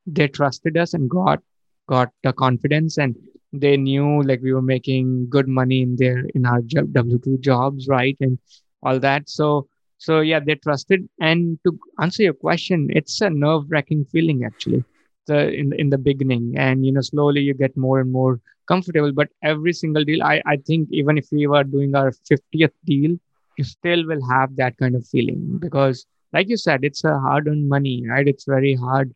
they 0.06 0.28
trusted 0.28 0.78
us 0.78 0.94
and 0.94 1.10
got 1.10 1.40
got 1.88 2.10
the 2.24 2.34
confidence. 2.34 2.98
And 3.00 3.16
they 3.52 3.78
knew 3.78 4.22
like 4.22 4.42
we 4.42 4.54
were 4.54 4.62
making 4.62 5.28
good 5.30 5.48
money 5.48 5.82
in 5.82 5.96
their 5.96 6.26
in 6.36 6.46
our 6.46 6.62
w2 6.62 7.40
jobs 7.40 7.88
right? 7.88 8.16
And 8.20 8.38
all 8.84 9.00
that. 9.00 9.30
So 9.30 9.68
so 9.98 10.20
yeah 10.22 10.40
they 10.40 10.56
trusted. 10.56 11.08
And 11.20 11.60
to 11.66 11.78
answer 12.02 12.24
your 12.24 12.34
question 12.34 12.88
it's 12.90 13.22
a 13.22 13.30
nerve 13.30 13.64
wracking 13.70 14.06
feeling 14.06 14.44
actually 14.46 14.84
the 15.28 15.54
in 15.54 15.74
in 15.78 15.90
the 15.90 15.98
beginning. 15.98 16.54
And 16.58 16.86
you 16.86 16.92
know 16.92 17.02
slowly 17.02 17.42
you 17.42 17.54
get 17.54 17.76
more 17.78 18.00
and 18.00 18.12
more 18.12 18.40
comfortable. 18.68 19.12
But 19.14 19.30
every 19.44 19.74
single 19.74 20.04
deal 20.04 20.24
i 20.24 20.42
i 20.46 20.58
think 20.58 20.90
even 20.92 21.18
if 21.18 21.28
we 21.32 21.48
were 21.48 21.64
doing 21.64 21.96
our 21.96 22.12
50th 22.12 22.74
deal 22.86 23.18
you 23.58 23.64
still 23.64 24.06
will 24.08 24.26
have 24.30 24.56
that 24.58 24.78
kind 24.78 24.96
of 24.96 25.06
feeling. 25.08 25.58
Because 25.60 26.06
like 26.34 26.50
you 26.50 26.58
said 26.58 26.84
it's 26.84 27.04
a 27.04 27.20
hard 27.20 27.48
earned 27.48 27.70
money 27.70 28.04
right? 28.10 28.28
It's 28.28 28.46
very 28.46 28.76
hard 28.76 29.14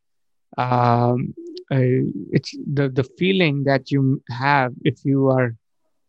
um 0.57 1.33
uh, 1.71 2.01
it's 2.37 2.55
the 2.73 2.89
the 2.89 3.03
feeling 3.17 3.63
that 3.63 3.91
you 3.91 4.21
have 4.29 4.73
if 4.83 5.03
you 5.05 5.27
are 5.29 5.55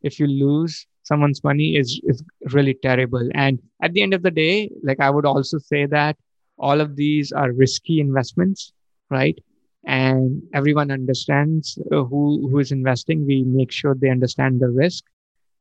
if 0.03 0.19
you 0.21 0.27
lose 0.27 0.87
someone's 1.07 1.43
money 1.45 1.77
is 1.77 2.01
is 2.13 2.23
really 2.53 2.75
terrible. 2.83 3.29
And 3.35 3.61
at 3.83 3.93
the 3.93 4.03
end 4.03 4.15
of 4.15 4.23
the 4.23 4.31
day 4.31 4.71
like 4.83 5.01
i 5.01 5.11
would 5.11 5.27
also 5.27 5.59
say 5.59 5.87
that 5.87 6.17
all 6.59 6.81
of 6.81 6.97
these 6.97 7.33
are 7.33 7.53
risky 7.53 8.01
investments 8.01 8.73
right? 9.11 9.39
And 9.87 10.43
everyone 10.55 10.91
understands 10.91 11.79
uh, 11.93 12.05
who 12.05 12.49
who 12.51 12.59
is 12.59 12.73
investing. 12.73 13.27
We 13.27 13.45
make 13.45 13.73
sure 13.73 13.95
they 13.95 14.11
understand 14.11 14.61
the 14.61 14.69
risk. 14.71 15.05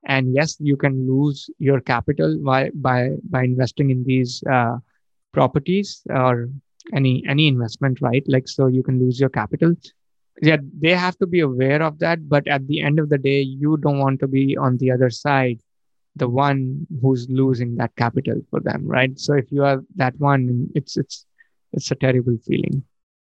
And 0.08 0.34
yes 0.34 0.58
you 0.60 0.78
can 0.78 1.08
lose 1.08 1.50
your 1.60 1.82
capital 1.82 2.38
by 2.44 2.70
by 2.74 3.10
by 3.30 3.44
investing 3.44 3.90
in 3.92 4.04
these 4.06 4.44
uh, 4.52 4.78
properties 5.34 6.04
or 6.10 6.50
any 6.94 7.24
any 7.28 7.48
investment 7.48 8.02
right? 8.02 8.24
Like 8.28 8.48
so 8.48 8.68
you 8.68 8.84
can 8.84 9.00
lose 9.00 9.20
your 9.20 9.30
capital 9.30 9.76
yeah 10.42 10.58
they 10.80 10.92
have 10.92 11.18
to 11.18 11.28
be 11.28 11.40
aware 11.40 11.82
of 11.82 12.00
that 12.00 12.28
but 12.28 12.48
at 12.48 12.68
the 12.68 12.82
end 12.82 13.00
of 13.00 13.10
the 13.10 13.18
day 13.18 13.42
you 13.42 13.78
don't 13.78 14.00
want 14.00 14.20
to 14.20 14.28
be 14.28 14.58
on 14.58 14.78
the 14.78 14.92
other 14.92 15.10
side 15.10 15.60
the 16.16 16.30
one 16.30 16.88
who's 17.02 17.28
losing 17.30 17.76
that 17.76 17.96
capital 17.96 18.40
for 18.50 18.60
them 18.60 18.84
right? 18.86 19.20
So 19.20 19.34
if 19.34 19.52
you 19.52 19.64
are 19.64 19.84
that 19.96 20.18
one 20.20 20.70
it's 20.74 20.98
it's 20.98 21.26
it's 21.74 21.92
a 21.92 21.96
terrible 21.96 22.38
feeling. 22.46 22.84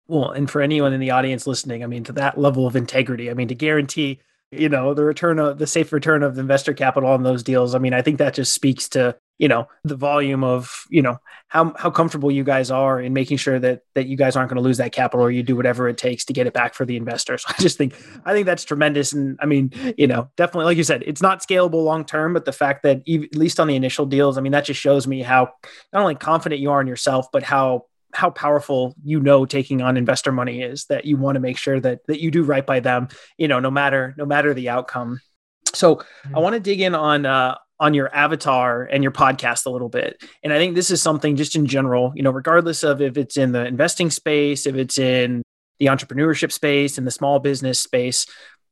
Well 0.09 0.31
and 0.31 0.51
for 0.51 0.61
anyone 0.61 0.93
in 0.93 1.01
the 1.01 1.11
audience 1.11 1.47
listening 1.47 1.83
i 1.83 1.87
mean 1.87 2.05
to 2.05 2.13
that 2.13 2.39
level 2.39 2.67
of 2.67 2.77
integrity 2.77 3.31
i 3.31 3.35
mean 3.35 3.49
to 3.49 3.55
guarantee 3.55 4.21
you 4.53 4.69
know 4.69 4.95
the 4.95 5.05
return 5.05 5.41
of 5.41 5.59
the 5.59 5.67
safe 5.67 5.93
return 5.93 6.23
of 6.23 6.39
investor 6.39 6.73
capital 6.73 7.09
on 7.09 7.25
those 7.25 7.43
deals 7.43 7.75
i 7.75 7.79
mean 7.79 7.93
i 7.93 8.03
think 8.03 8.19
that 8.19 8.35
just 8.35 8.55
speaks 8.55 8.89
to 8.89 9.17
you 9.38 9.49
know 9.49 9.68
the 9.85 9.96
volume 9.96 10.42
of 10.42 10.85
you 10.88 11.03
know 11.03 11.18
how 11.49 11.72
how 11.77 11.90
comfortable 11.90 12.31
you 12.31 12.44
guys 12.44 12.70
are 12.70 13.01
in 13.01 13.12
making 13.12 13.37
sure 13.37 13.59
that 13.59 13.83
that 13.94 14.07
you 14.07 14.16
guys 14.16 14.37
aren't 14.37 14.49
going 14.49 14.57
to 14.57 14.62
lose 14.62 14.79
that 14.79 14.92
capital 14.92 15.25
or 15.25 15.31
you 15.31 15.42
do 15.42 15.57
whatever 15.57 15.88
it 15.88 15.99
takes 15.99 16.25
to 16.25 16.33
get 16.33 16.46
it 16.46 16.53
back 16.53 16.75
for 16.75 16.85
the 16.85 16.96
investors 16.96 17.44
i 17.49 17.55
just 17.61 17.79
think 17.79 17.94
i 18.25 18.33
think 18.33 18.46
that's 18.46 18.64
tremendous. 18.64 19.12
And 19.12 19.38
i 19.40 19.46
mean 19.46 19.72
you 19.96 20.07
know 20.07 20.31
definitely 20.37 20.64
like 20.66 20.77
you 20.77 20.85
said 20.85 21.03
it's 21.07 21.22
not 21.22 21.40
scalable 21.40 21.85
long 21.85 22.05
term 22.05 22.33
but 22.33 22.44
the 22.44 22.53
fact 22.53 22.83
that 22.83 23.03
even, 23.07 23.25
at 23.25 23.37
least 23.37 23.61
on 23.61 23.68
the 23.68 23.77
initial 23.77 24.07
deals 24.07 24.38
i 24.38 24.40
mean 24.40 24.53
that 24.53 24.64
just 24.64 24.81
shows 24.81 25.07
me 25.07 25.22
how 25.22 25.53
not 25.92 26.03
only 26.03 26.14
confident 26.14 26.61
you 26.61 26.70
are 26.70 26.81
in 26.81 26.87
yourself 26.87 27.27
but 27.33 27.42
how 27.42 27.85
how 28.14 28.31
powerful 28.31 28.94
you 29.05 29.20
know 29.20 29.44
taking 29.44 29.83
on 29.83 29.96
investor 29.96 30.33
money 30.33 30.62
is 30.62 30.87
that 30.87 31.05
you 31.05 31.18
want 31.18 31.37
to 31.37 31.40
make 31.40 31.59
sure 31.59 31.79
that 31.79 32.01
that 32.07 32.20
you 32.20 32.31
do 32.31 32.42
right 32.42 32.64
by 32.64 32.81
them 32.81 33.09
you 33.37 33.46
know 33.46 33.61
no 33.61 33.70
matter 33.70 34.14
no 34.16 34.25
matter 34.25 34.55
the 34.55 34.70
outcome. 34.70 35.20
So 35.75 35.96
mm-hmm. 35.96 36.37
i 36.37 36.38
want 36.38 36.55
to 36.55 36.61
dig 36.61 36.81
in 36.81 36.94
on 36.94 37.27
uh 37.27 37.57
on 37.79 37.95
your 37.95 38.15
avatar 38.15 38.85
and 38.85 39.03
your 39.03 39.12
podcast 39.12 39.67
a 39.67 39.71
little 39.71 39.89
bit 39.89 40.23
and 40.43 40.53
i 40.53 40.59
think 40.59 40.75
this 40.75 40.91
is 40.91 41.03
something 41.03 41.37
just 41.37 41.57
in 41.57 41.67
general 41.67 42.12
you 42.15 42.23
know 42.23 42.31
regardless 42.31 42.83
of 42.83 43.01
if 43.01 43.17
it's 43.17 43.37
in 43.37 43.53
the 43.53 43.67
investing 43.67 44.11
space 44.11 44.67
if 44.67 44.75
it's 44.77 44.99
in 44.99 45.43
the 45.79 45.87
entrepreneurship 45.87 46.53
space 46.53 46.97
and 46.97 47.07
the 47.07 47.11
small 47.11 47.39
business 47.39 47.81
space 47.81 48.27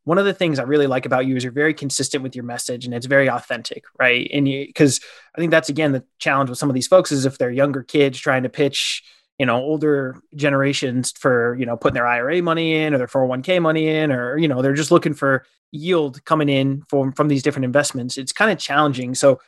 one 0.05 0.19
of 0.19 0.27
the 0.27 0.35
things 0.35 0.59
I 0.59 0.63
really 0.65 0.87
like 0.87 1.07
about 1.07 1.27
you 1.27 1.37
is 1.37 1.43
you're 1.43 1.53
very 1.53 1.75
consistent 1.75 2.23
with 2.23 2.37
your 2.37 2.45
message 2.45 2.85
and 2.85 2.95
it's 2.95 3.07
very 3.07 3.29
authentic, 3.29 3.85
right? 3.99 4.31
And 4.33 4.45
because 4.45 5.01
I 5.35 5.41
think 5.41 5.51
that's 5.51 5.71
again 5.71 5.93
the 5.93 6.05
challenge 6.19 6.51
with 6.51 6.59
some 6.59 6.71
of 6.71 6.75
these 6.75 6.87
folks 6.87 7.11
is 7.11 7.25
if 7.25 7.39
they're 7.39 7.51
younger 7.51 7.83
kids 7.83 8.19
trying 8.19 8.43
to 8.43 8.49
pitch 8.49 9.03
you 9.39 9.47
know 9.47 9.57
older 9.57 10.17
generations 10.35 11.13
for 11.13 11.57
you 11.57 11.67
know 11.67 11.77
putting 11.77 11.95
their 11.95 12.07
IRA 12.07 12.43
money 12.43 12.77
in 12.77 12.95
or 12.95 12.99
their 12.99 13.07
401k 13.07 13.61
money 13.61 13.89
in 13.89 14.13
or 14.13 14.37
you 14.37 14.49
know 14.49 14.63
they're 14.63 14.75
just 14.75 14.91
looking 14.91 15.15
for 15.15 15.45
yield 15.73 16.25
coming 16.25 16.49
in 16.49 16.83
from 16.89 17.13
from 17.13 17.29
these 17.29 17.43
different 17.43 17.65
investments. 17.65 18.17
It's 18.17 18.33
kind 18.33 18.51
of 18.51 18.59
challenging. 18.59 19.15
So 19.15 19.41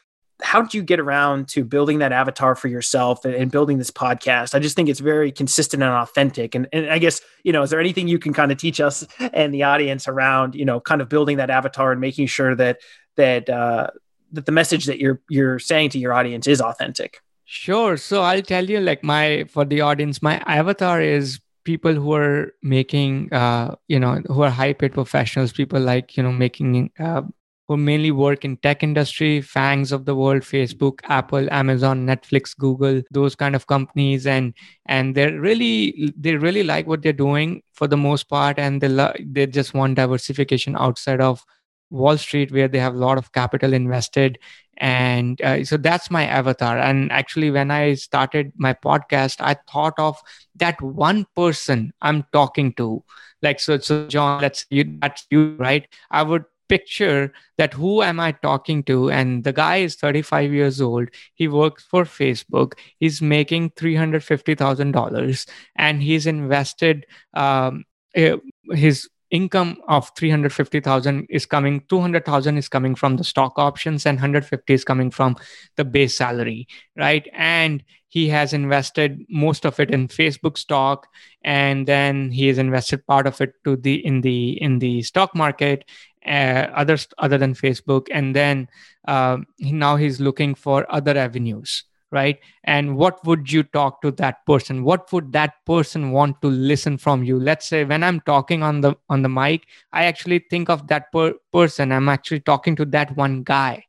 how 0.43 0.61
did 0.61 0.75
you 0.75 0.83
get 0.83 1.01
around 1.01 1.49
to 1.49 1.65
building 1.65 2.01
that 2.01 2.13
avatar 2.13 2.55
for 2.55 2.69
yourself 2.69 3.25
and, 3.25 3.35
and, 3.35 3.51
building 3.51 3.79
this 3.79 3.91
podcast? 3.91 4.55
I 4.55 4.59
just 4.59 4.77
think 4.77 4.91
it's 4.91 5.01
very 5.01 5.33
consistent 5.33 5.83
and 5.83 5.93
authentic. 5.93 6.55
And, 6.55 6.69
and 6.73 6.91
i 6.91 6.99
guess 6.99 7.21
you 7.45 7.53
know 7.53 7.63
is 7.63 7.71
there 7.71 7.81
anything 7.81 8.09
you 8.09 8.19
can 8.19 8.33
kind 8.33 8.53
of 8.53 8.59
teach 8.59 8.81
us 8.81 9.07
and 9.19 9.55
the 9.55 9.63
audience 9.63 10.09
around 10.09 10.55
you 10.55 10.65
know 10.65 10.81
kind 10.81 11.01
of 11.01 11.09
building 11.09 11.39
that 11.39 11.51
avatar 11.51 11.93
and 11.93 12.01
making 12.01 12.27
sure 12.27 12.55
that 12.55 12.81
that 13.17 13.49
uh 13.49 13.89
that 14.33 14.47
the 14.47 14.53
message 14.53 14.87
that 14.87 14.99
you're 14.99 15.23
you're 15.31 15.59
saying 15.59 15.91
to 15.91 15.99
your 15.99 16.13
audience 16.13 16.47
is 16.47 16.61
authentic 16.61 17.21
Sure. 17.47 17.97
So 17.97 18.23
I'll 18.23 18.43
tell 18.43 18.65
you, 18.69 18.81
like 18.81 19.05
my 19.05 19.45
for 19.49 19.65
the 19.65 19.81
audience, 19.81 20.21
my 20.23 20.39
avatar 20.47 21.01
is 21.01 21.41
people 21.65 21.95
who 21.95 22.13
are 22.15 22.53
making, 22.63 23.33
uh, 23.33 23.77
you 23.89 24.01
know, 24.01 24.17
who 24.27 24.43
are 24.43 24.51
high 24.51 24.73
paid 24.73 24.93
professionals. 24.95 25.53
People 25.53 25.81
like 25.81 26.17
you 26.17 26.23
know 26.25 26.33
making, 26.33 26.91
uh, 26.99 27.23
who 27.69 27.77
mainly 27.77 28.11
work 28.11 28.45
in 28.45 28.57
tech 28.59 28.83
industry, 28.83 29.41
FAANGs 29.43 29.93
of 29.93 30.07
the 30.07 30.15
world, 30.17 30.43
Facebook, 30.43 30.99
Apple, 31.05 31.49
Amazon, 31.53 32.05
Netflix, 32.05 32.57
Google, 32.57 33.03
those 33.13 33.37
kind 33.37 33.55
of 33.55 33.69
companies, 33.69 34.27
and 34.27 34.53
and 34.87 35.15
they're 35.15 35.41
really 35.41 36.13
they 36.17 36.35
really 36.37 36.65
like 36.65 36.89
what 36.89 37.03
they're 37.03 37.13
doing 37.13 37.63
for 37.73 37.87
the 37.87 37.97
most 37.97 38.25
part, 38.29 38.59
and 38.59 38.81
they 38.81 38.89
lo- 38.89 39.15
they 39.25 39.47
just 39.47 39.73
want 39.73 39.95
diversification 39.95 40.75
outside 40.77 41.21
of 41.21 41.45
Wall 41.91 42.19
Street, 42.19 42.53
where 42.53 42.69
they 42.69 42.79
have 42.79 42.95
a 42.95 42.99
lot 42.99 43.19
of 43.19 43.33
capital 43.33 43.73
invested. 43.73 44.39
And 44.79 45.41
uh, 45.41 45.65
so 45.65 45.77
that's 45.77 46.11
my 46.11 46.27
avatar. 46.27 46.79
And 46.79 47.11
actually, 47.11 47.51
when 47.51 47.71
I 47.71 47.95
started 47.95 48.53
my 48.57 48.75
podcast, 48.75 49.37
I 49.41 49.57
thought 49.71 49.95
of 49.99 50.19
that 50.57 50.81
one 50.83 51.27
person 51.35 51.93
I'm 52.03 52.25
talking 52.33 52.75
to. 52.75 53.03
Like, 53.43 53.61
so, 53.61 53.79
so 53.79 54.07
John, 54.07 54.43
let's 54.43 54.67
you, 54.71 54.99
that's 55.01 55.27
you, 55.31 55.57
right? 55.59 55.87
I 56.11 56.23
would 56.23 56.45
picture 56.69 57.33
that 57.59 57.75
who 57.75 58.03
am 58.03 58.21
I 58.21 58.33
talking 58.33 58.83
to? 58.85 59.11
And 59.11 59.45
the 59.45 59.53
guy 59.53 59.77
is 59.77 59.97
35 59.97 60.53
years 60.53 60.81
old. 60.81 61.09
He 61.35 61.49
works 61.49 61.85
for 61.85 62.05
Facebook. 62.05 62.75
He's 62.99 63.23
making 63.23 63.71
$350,000 63.71 65.49
and 65.77 66.03
he's 66.03 66.27
invested 66.27 67.07
um, 67.35 67.85
eh, 68.15 68.37
his 68.73 69.09
income 69.31 69.79
of 69.89 70.11
350,000 70.17 71.27
is 71.29 71.47
coming 71.47 71.83
200,000 71.89 72.59
is 72.59 72.69
coming 72.69 72.95
from 72.95 73.17
the 73.17 73.25
stock 73.25 73.55
options 73.59 74.07
and 74.07 74.17
150 74.17 74.73
is 74.73 74.85
coming 74.85 75.11
from 75.11 75.37
the 75.77 75.85
base 75.85 76.17
salary 76.17 76.69
right? 76.97 77.29
And 77.33 77.83
he 78.09 78.29
has 78.29 78.53
invested 78.53 79.25
most 79.29 79.67
of 79.67 79.79
it 79.81 79.91
in 79.91 80.09
Facebook 80.09 80.57
stock 80.57 81.09
and 81.43 81.87
then 81.87 82.31
he 82.31 82.47
has 82.49 82.59
invested 82.59 83.07
part 83.07 83.27
of 83.27 83.41
it 83.41 83.53
to 83.65 83.77
the 83.77 83.95
in 84.07 84.21
the 84.21 84.61
in 84.63 84.79
the 84.79 85.03
stock 85.03 85.35
market 85.35 85.85
uh, 86.27 86.69
others 86.75 87.09
other 87.19 87.39
than 87.39 87.55
Facebook. 87.55 88.07
And 88.11 88.35
then 88.35 88.69
uh, 89.07 89.39
now 89.59 89.97
he's 89.97 90.21
looking 90.21 90.55
for 90.55 90.87
other 90.89 91.17
avenues 91.17 91.85
right? 92.13 92.39
And 92.65 92.97
what 92.97 93.25
would 93.27 93.51
you 93.51 93.63
talk 93.63 94.01
to 94.03 94.11
that 94.13 94.45
person? 94.47 94.85
What 94.85 95.13
would 95.13 95.33
that 95.33 95.55
person 95.67 96.13
want 96.13 96.41
to 96.43 96.49
listen 96.49 96.99
from 96.99 97.25
you? 97.25 97.39
Let's 97.39 97.69
say 97.69 97.85
when 97.85 98.03
i'm 98.03 98.21
talking 98.21 98.63
on 98.63 98.81
the 98.81 98.95
on 99.09 99.23
the 99.23 99.29
mic 99.29 99.67
i 99.93 100.05
actually 100.05 100.41
think 100.51 100.69
of 100.71 100.87
that 100.89 101.11
per- 101.13 101.35
person. 101.53 101.93
I'm 101.93 102.09
actually 102.09 102.41
talking 102.41 102.77
to 102.77 102.85
that 102.87 103.17
one 103.17 103.43
guy. 103.43 103.85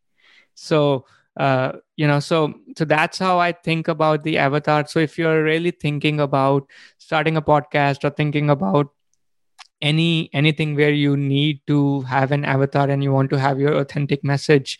So 0.56 1.06
uh, 1.38 1.74
you 1.96 2.08
know 2.08 2.20
so 2.20 2.54
so 2.76 2.84
that's 2.84 3.20
how 3.20 3.38
i 3.40 3.52
think 3.52 3.88
about 3.88 4.24
the 4.24 4.38
avatar. 4.38 4.88
So 4.88 5.00
if 5.00 5.18
you're 5.18 5.44
really 5.44 5.72
thinking 5.72 6.20
about 6.20 6.68
starting 6.98 7.38
a 7.38 7.42
podcast 7.42 8.04
or 8.04 8.10
thinking 8.10 8.50
about 8.50 8.88
any 9.82 10.30
anything 10.34 10.76
where 10.76 10.92
you 10.92 11.16
need 11.16 11.62
to 11.68 12.02
have 12.02 12.32
an 12.32 12.44
avatar 12.46 12.90
and 12.90 13.04
you 13.04 13.12
want 13.12 13.30
to 13.30 13.40
have 13.40 13.60
your 13.60 13.74
authentic 13.74 14.24
message 14.24 14.80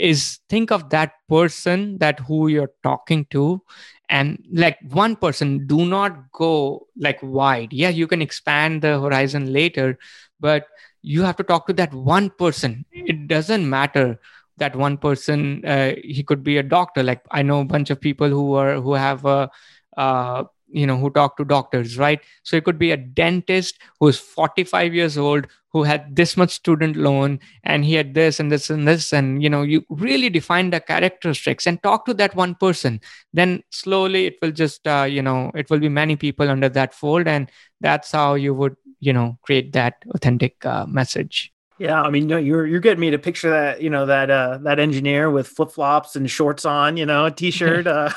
is 0.00 0.40
think 0.48 0.70
of 0.72 0.90
that 0.90 1.12
person 1.28 1.98
that 1.98 2.20
who 2.20 2.48
you're 2.48 2.72
talking 2.82 3.26
to 3.30 3.60
and 4.08 4.42
like 4.52 4.78
one 4.90 5.16
person 5.16 5.66
do 5.66 5.84
not 5.84 6.32
go 6.32 6.86
like 6.96 7.18
wide. 7.22 7.72
Yeah 7.72 7.90
you 7.90 8.06
can 8.06 8.22
expand 8.22 8.82
the 8.82 9.00
horizon 9.00 9.52
later 9.52 9.98
but 10.40 10.66
you 11.02 11.22
have 11.22 11.36
to 11.36 11.42
talk 11.44 11.66
to 11.66 11.72
that 11.74 11.92
one 11.94 12.30
person. 12.30 12.84
It 12.92 13.28
doesn't 13.28 13.68
matter 13.68 14.20
that 14.58 14.76
one 14.76 14.98
person 14.98 15.64
uh, 15.64 15.94
he 16.02 16.22
could 16.22 16.42
be 16.42 16.58
a 16.58 16.62
doctor. 16.62 17.02
Like 17.02 17.22
i 17.30 17.42
know 17.42 17.60
a 17.60 17.64
bunch 17.64 17.90
of 17.90 18.00
people 18.00 18.28
who 18.28 18.54
are 18.54 18.80
who 18.80 18.94
have 18.94 19.24
a 19.24 19.50
uh, 19.96 20.44
you 20.72 20.86
know 20.86 20.96
who 20.96 21.10
talk 21.10 21.36
to 21.36 21.44
doctors 21.44 21.98
right 21.98 22.20
so 22.42 22.56
it 22.56 22.64
could 22.64 22.78
be 22.78 22.90
a 22.90 22.96
dentist 22.96 23.78
who's 23.98 24.18
45 24.18 24.94
years 24.94 25.18
old 25.18 25.46
who 25.72 25.84
had 25.84 26.16
this 26.16 26.36
much 26.36 26.50
student 26.50 26.96
loan 26.96 27.38
and 27.64 27.84
he 27.84 27.94
had 27.94 28.14
this 28.14 28.40
and 28.40 28.50
this 28.50 28.70
and 28.70 28.86
this 28.86 29.12
and 29.12 29.42
you 29.42 29.50
know 29.50 29.62
you 29.62 29.84
really 29.88 30.28
define 30.28 30.70
the 30.70 30.80
characteristics 30.80 31.66
and 31.66 31.82
talk 31.82 32.04
to 32.06 32.14
that 32.14 32.34
one 32.34 32.54
person 32.54 33.00
then 33.32 33.62
slowly 33.70 34.26
it 34.26 34.36
will 34.42 34.52
just 34.52 34.86
uh, 34.86 35.06
you 35.08 35.22
know 35.22 35.50
it 35.54 35.70
will 35.70 35.78
be 35.78 35.88
many 35.88 36.16
people 36.16 36.48
under 36.48 36.68
that 36.68 36.94
fold 36.94 37.26
and 37.26 37.50
that's 37.80 38.12
how 38.12 38.34
you 38.34 38.54
would 38.54 38.76
you 39.00 39.12
know 39.12 39.38
create 39.42 39.72
that 39.72 39.94
authentic 40.14 40.64
uh, 40.64 40.86
message 40.86 41.52
yeah, 41.80 42.02
I 42.02 42.10
mean, 42.10 42.26
no, 42.26 42.36
you're 42.36 42.66
you're 42.66 42.80
getting 42.80 43.00
me 43.00 43.10
to 43.10 43.18
picture 43.18 43.48
that, 43.48 43.80
you 43.80 43.88
know, 43.88 44.04
that 44.04 44.30
uh 44.30 44.58
that 44.64 44.78
engineer 44.78 45.30
with 45.30 45.48
flip 45.48 45.70
flops 45.70 46.14
and 46.14 46.30
shorts 46.30 46.66
on, 46.66 46.98
you 46.98 47.06
know, 47.06 47.24
a 47.24 47.30
t-shirt. 47.30 47.86
Uh, 47.86 48.12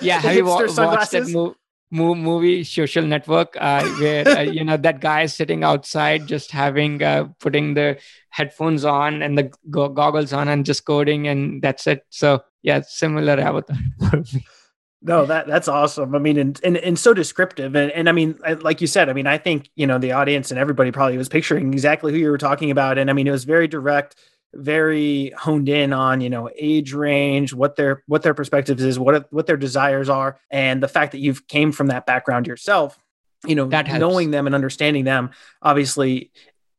yeah, 0.00 0.18
have 0.20 0.34
you 0.34 0.44
wa- 0.44 0.66
watched 0.66 1.12
that 1.12 1.28
movie? 1.28 1.54
Movie 1.90 2.64
social 2.64 3.04
network 3.04 3.56
uh, 3.60 3.86
where 3.98 4.28
uh, 4.28 4.40
you 4.40 4.64
know 4.64 4.76
that 4.76 5.00
guy 5.00 5.22
is 5.22 5.34
sitting 5.34 5.64
outside 5.64 6.26
just 6.26 6.50
having 6.50 7.02
uh, 7.02 7.24
putting 7.40 7.74
the 7.74 7.98
headphones 8.30 8.84
on 8.84 9.22
and 9.22 9.38
the 9.38 9.50
go- 9.70 9.88
goggles 9.88 10.32
on 10.32 10.48
and 10.48 10.66
just 10.66 10.84
coding 10.84 11.26
and 11.26 11.62
that's 11.62 11.86
it. 11.86 12.04
So 12.10 12.42
yeah 12.62 12.82
similar 12.82 13.40
avatar. 13.40 13.76
No 15.00 15.24
that 15.26 15.46
that's 15.46 15.68
awesome. 15.68 16.14
I 16.14 16.18
mean 16.18 16.36
and 16.36 16.60
and, 16.64 16.76
and 16.76 16.98
so 16.98 17.14
descriptive. 17.14 17.76
And, 17.76 17.92
and 17.92 18.08
i 18.08 18.12
mean 18.12 18.38
like 18.62 18.80
you 18.80 18.88
said 18.88 19.08
i 19.08 19.12
mean 19.12 19.28
i 19.28 19.38
think 19.38 19.70
you 19.76 19.86
know 19.86 19.98
the 19.98 20.10
audience 20.10 20.50
and 20.50 20.58
everybody 20.58 20.90
probably 20.90 21.16
was 21.16 21.28
picturing 21.28 21.72
exactly 21.72 22.12
who 22.12 22.18
you 22.18 22.30
were 22.30 22.36
talking 22.38 22.70
about. 22.70 22.98
And 22.98 23.08
i 23.08 23.12
mean 23.12 23.28
it 23.28 23.30
was 23.30 23.44
very 23.44 23.68
direct 23.68 24.16
very 24.54 25.30
honed 25.36 25.68
in 25.68 25.92
on 25.92 26.20
you 26.20 26.30
know 26.30 26.48
age 26.56 26.92
range 26.92 27.52
what 27.52 27.76
their 27.76 28.02
what 28.06 28.22
their 28.22 28.34
perspectives 28.34 28.82
is 28.82 28.98
what 28.98 29.30
what 29.30 29.46
their 29.46 29.58
desires 29.58 30.08
are 30.08 30.38
and 30.50 30.82
the 30.82 30.88
fact 30.88 31.12
that 31.12 31.18
you've 31.18 31.46
came 31.48 31.70
from 31.70 31.88
that 31.88 32.06
background 32.06 32.46
yourself 32.46 32.98
you 33.46 33.54
know 33.54 33.66
that 33.66 33.86
knowing 33.98 34.30
them 34.30 34.46
and 34.46 34.54
understanding 34.54 35.04
them 35.04 35.30
obviously 35.60 36.30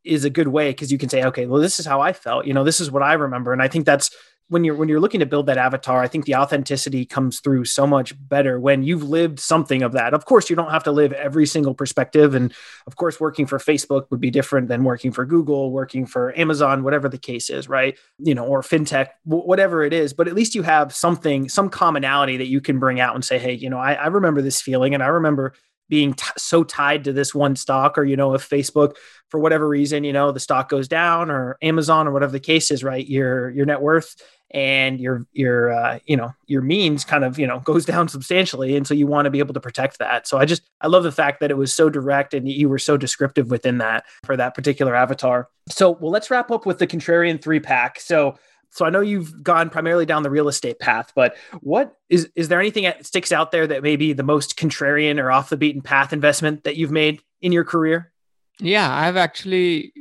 is 0.04 0.26
a 0.26 0.30
good 0.30 0.48
way 0.48 0.72
because 0.72 0.92
you 0.92 0.98
can 0.98 1.10
say 1.10 1.24
okay 1.24 1.46
well 1.46 1.62
this 1.62 1.80
is 1.80 1.86
how 1.86 2.02
i 2.02 2.12
felt 2.12 2.46
you 2.46 2.54
know 2.54 2.64
this 2.64 2.82
is 2.82 2.90
what 2.90 3.04
i 3.04 3.14
remember 3.14 3.54
and 3.54 3.62
i 3.62 3.68
think 3.68 3.86
that's 3.86 4.10
when 4.50 4.64
you're 4.64 4.76
when 4.76 4.90
you're 4.90 5.00
looking 5.00 5.20
to 5.20 5.26
build 5.26 5.46
that 5.46 5.58
avatar, 5.58 6.02
I 6.02 6.08
think 6.08 6.26
the 6.26 6.36
authenticity 6.36 7.06
comes 7.06 7.40
through 7.40 7.66
so 7.66 7.86
much 7.86 8.14
better 8.28 8.60
when 8.60 8.84
you've 8.84 9.04
lived 9.04 9.40
something 9.40 9.84
of 9.84 9.94
that. 9.94 10.14
Of 10.14 10.26
course, 10.26 10.50
you 10.50 10.56
don't 10.56 10.72
have 10.72 10.84
to 10.86 10.92
live 10.92 11.14
every 11.14 11.46
single 11.46 11.74
perspective, 11.74 12.34
and 12.34 12.54
of 12.88 12.96
course, 12.96 13.20
working 13.20 13.46
for 13.46 13.60
Facebook 13.60 14.08
would 14.10 14.20
be 14.20 14.32
different 14.32 14.68
than 14.68 14.84
working 14.84 15.12
for 15.12 15.26
Google, 15.26 15.72
working 15.72 16.06
for 16.06 16.38
Amazon, 16.38 16.84
whatever 16.84 17.08
the 17.08 17.18
case 17.18 17.50
is, 17.50 17.70
right? 17.70 17.98
You 18.18 18.34
know, 18.36 18.46
or 18.46 18.62
fintech, 18.62 19.10
whatever 19.24 19.84
it 19.84 19.94
is. 19.94 20.14
But 20.14 20.28
at 20.28 20.34
least 20.36 20.56
you 20.56 20.64
have 20.64 20.94
something, 20.94 21.48
some 21.48 21.70
commonality 21.70 22.38
that 22.38 22.48
you 22.48 22.60
can 22.60 22.80
bring 22.80 23.00
out 23.00 23.16
and 23.16 23.24
say, 23.24 23.38
hey, 23.38 23.54
you 23.54 23.70
know, 23.70 23.80
I, 23.80 23.94
I 23.94 24.08
remember 24.08 24.42
this 24.42 24.62
feeling, 24.62 24.94
and 24.94 25.04
I 25.04 25.08
remember 25.08 25.54
being 25.90 26.14
t- 26.14 26.26
so 26.38 26.64
tied 26.64 27.04
to 27.04 27.14
this 27.14 27.34
one 27.34 27.56
stock 27.56 27.98
or 27.98 28.04
you 28.04 28.16
know 28.16 28.34
if 28.36 28.48
facebook 28.48 28.96
for 29.30 29.40
whatever 29.40 29.68
reason 29.68 30.04
you 30.04 30.14
know 30.14 30.32
the 30.32 30.40
stock 30.40 30.70
goes 30.70 30.88
down 30.88 31.30
or 31.32 31.58
amazon 31.62 32.08
or 32.08 32.12
whatever 32.12 32.32
the 32.32 32.40
case 32.40 32.72
is 32.72 32.84
right 32.84 33.08
your 33.08 33.50
your 33.50 33.66
net 33.66 33.82
worth 33.82 34.16
and 34.52 35.00
your 35.00 35.26
your 35.32 35.72
uh, 35.72 36.00
you 36.06 36.18
know 36.18 36.34
your 36.48 36.62
means 36.62 37.04
kind 37.04 37.24
of 37.24 37.38
you 37.38 37.46
know 37.46 37.60
goes 37.60 37.86
down 37.86 38.08
substantially 38.08 38.76
and 38.76 38.88
so 38.88 38.94
you 38.94 39.06
want 39.08 39.26
to 39.26 39.30
be 39.30 39.40
able 39.40 39.54
to 39.54 39.60
protect 39.60 40.00
that. 40.00 40.28
So 40.28 40.38
i 40.38 40.46
just 40.46 40.64
i 40.82 40.88
love 40.88 41.04
the 41.04 41.12
fact 41.12 41.40
that 41.40 41.52
it 41.52 41.58
was 41.58 41.74
so 41.74 41.90
direct 41.90 42.34
and 42.34 42.48
you 42.50 42.70
were 42.70 42.80
so 42.80 42.98
descriptive 42.98 43.52
within 43.52 43.78
that 43.80 44.06
for 44.24 44.36
that 44.38 44.56
particular 44.56 44.96
avatar. 44.96 45.50
So 45.70 45.92
well 45.92 46.12
let's 46.12 46.32
wrap 46.32 46.52
up 46.52 46.66
with 46.66 46.80
the 46.80 46.88
contrarian 46.88 47.42
three 47.42 47.60
pack. 47.60 48.00
So 48.00 48.38
so 48.72 48.86
I 48.86 48.90
know 48.90 49.02
you've 49.02 49.44
gone 49.44 49.70
primarily 49.70 50.06
down 50.06 50.24
the 50.24 50.30
real 50.30 50.48
estate 50.48 50.80
path, 50.80 51.12
but 51.16 51.36
what 51.62 51.96
is 52.10 52.30
is 52.36 52.48
there 52.48 52.60
anything 52.60 52.84
that 52.84 53.06
sticks 53.06 53.32
out 53.32 53.52
there 53.52 53.68
that 53.68 53.84
may 53.84 53.96
be 53.96 54.14
the 54.14 54.24
most 54.24 54.58
contrarian 54.58 55.22
or 55.22 55.32
off 55.32 55.50
the 55.50 55.58
beaten 55.58 55.82
path 55.82 56.14
investment 56.14 56.64
that 56.64 56.76
you've 56.76 56.92
made 56.92 57.22
in 57.42 57.52
your 57.52 57.64
career? 57.64 58.12
Yeah, 58.60 58.94
I've 58.94 59.18
actually 59.18 59.94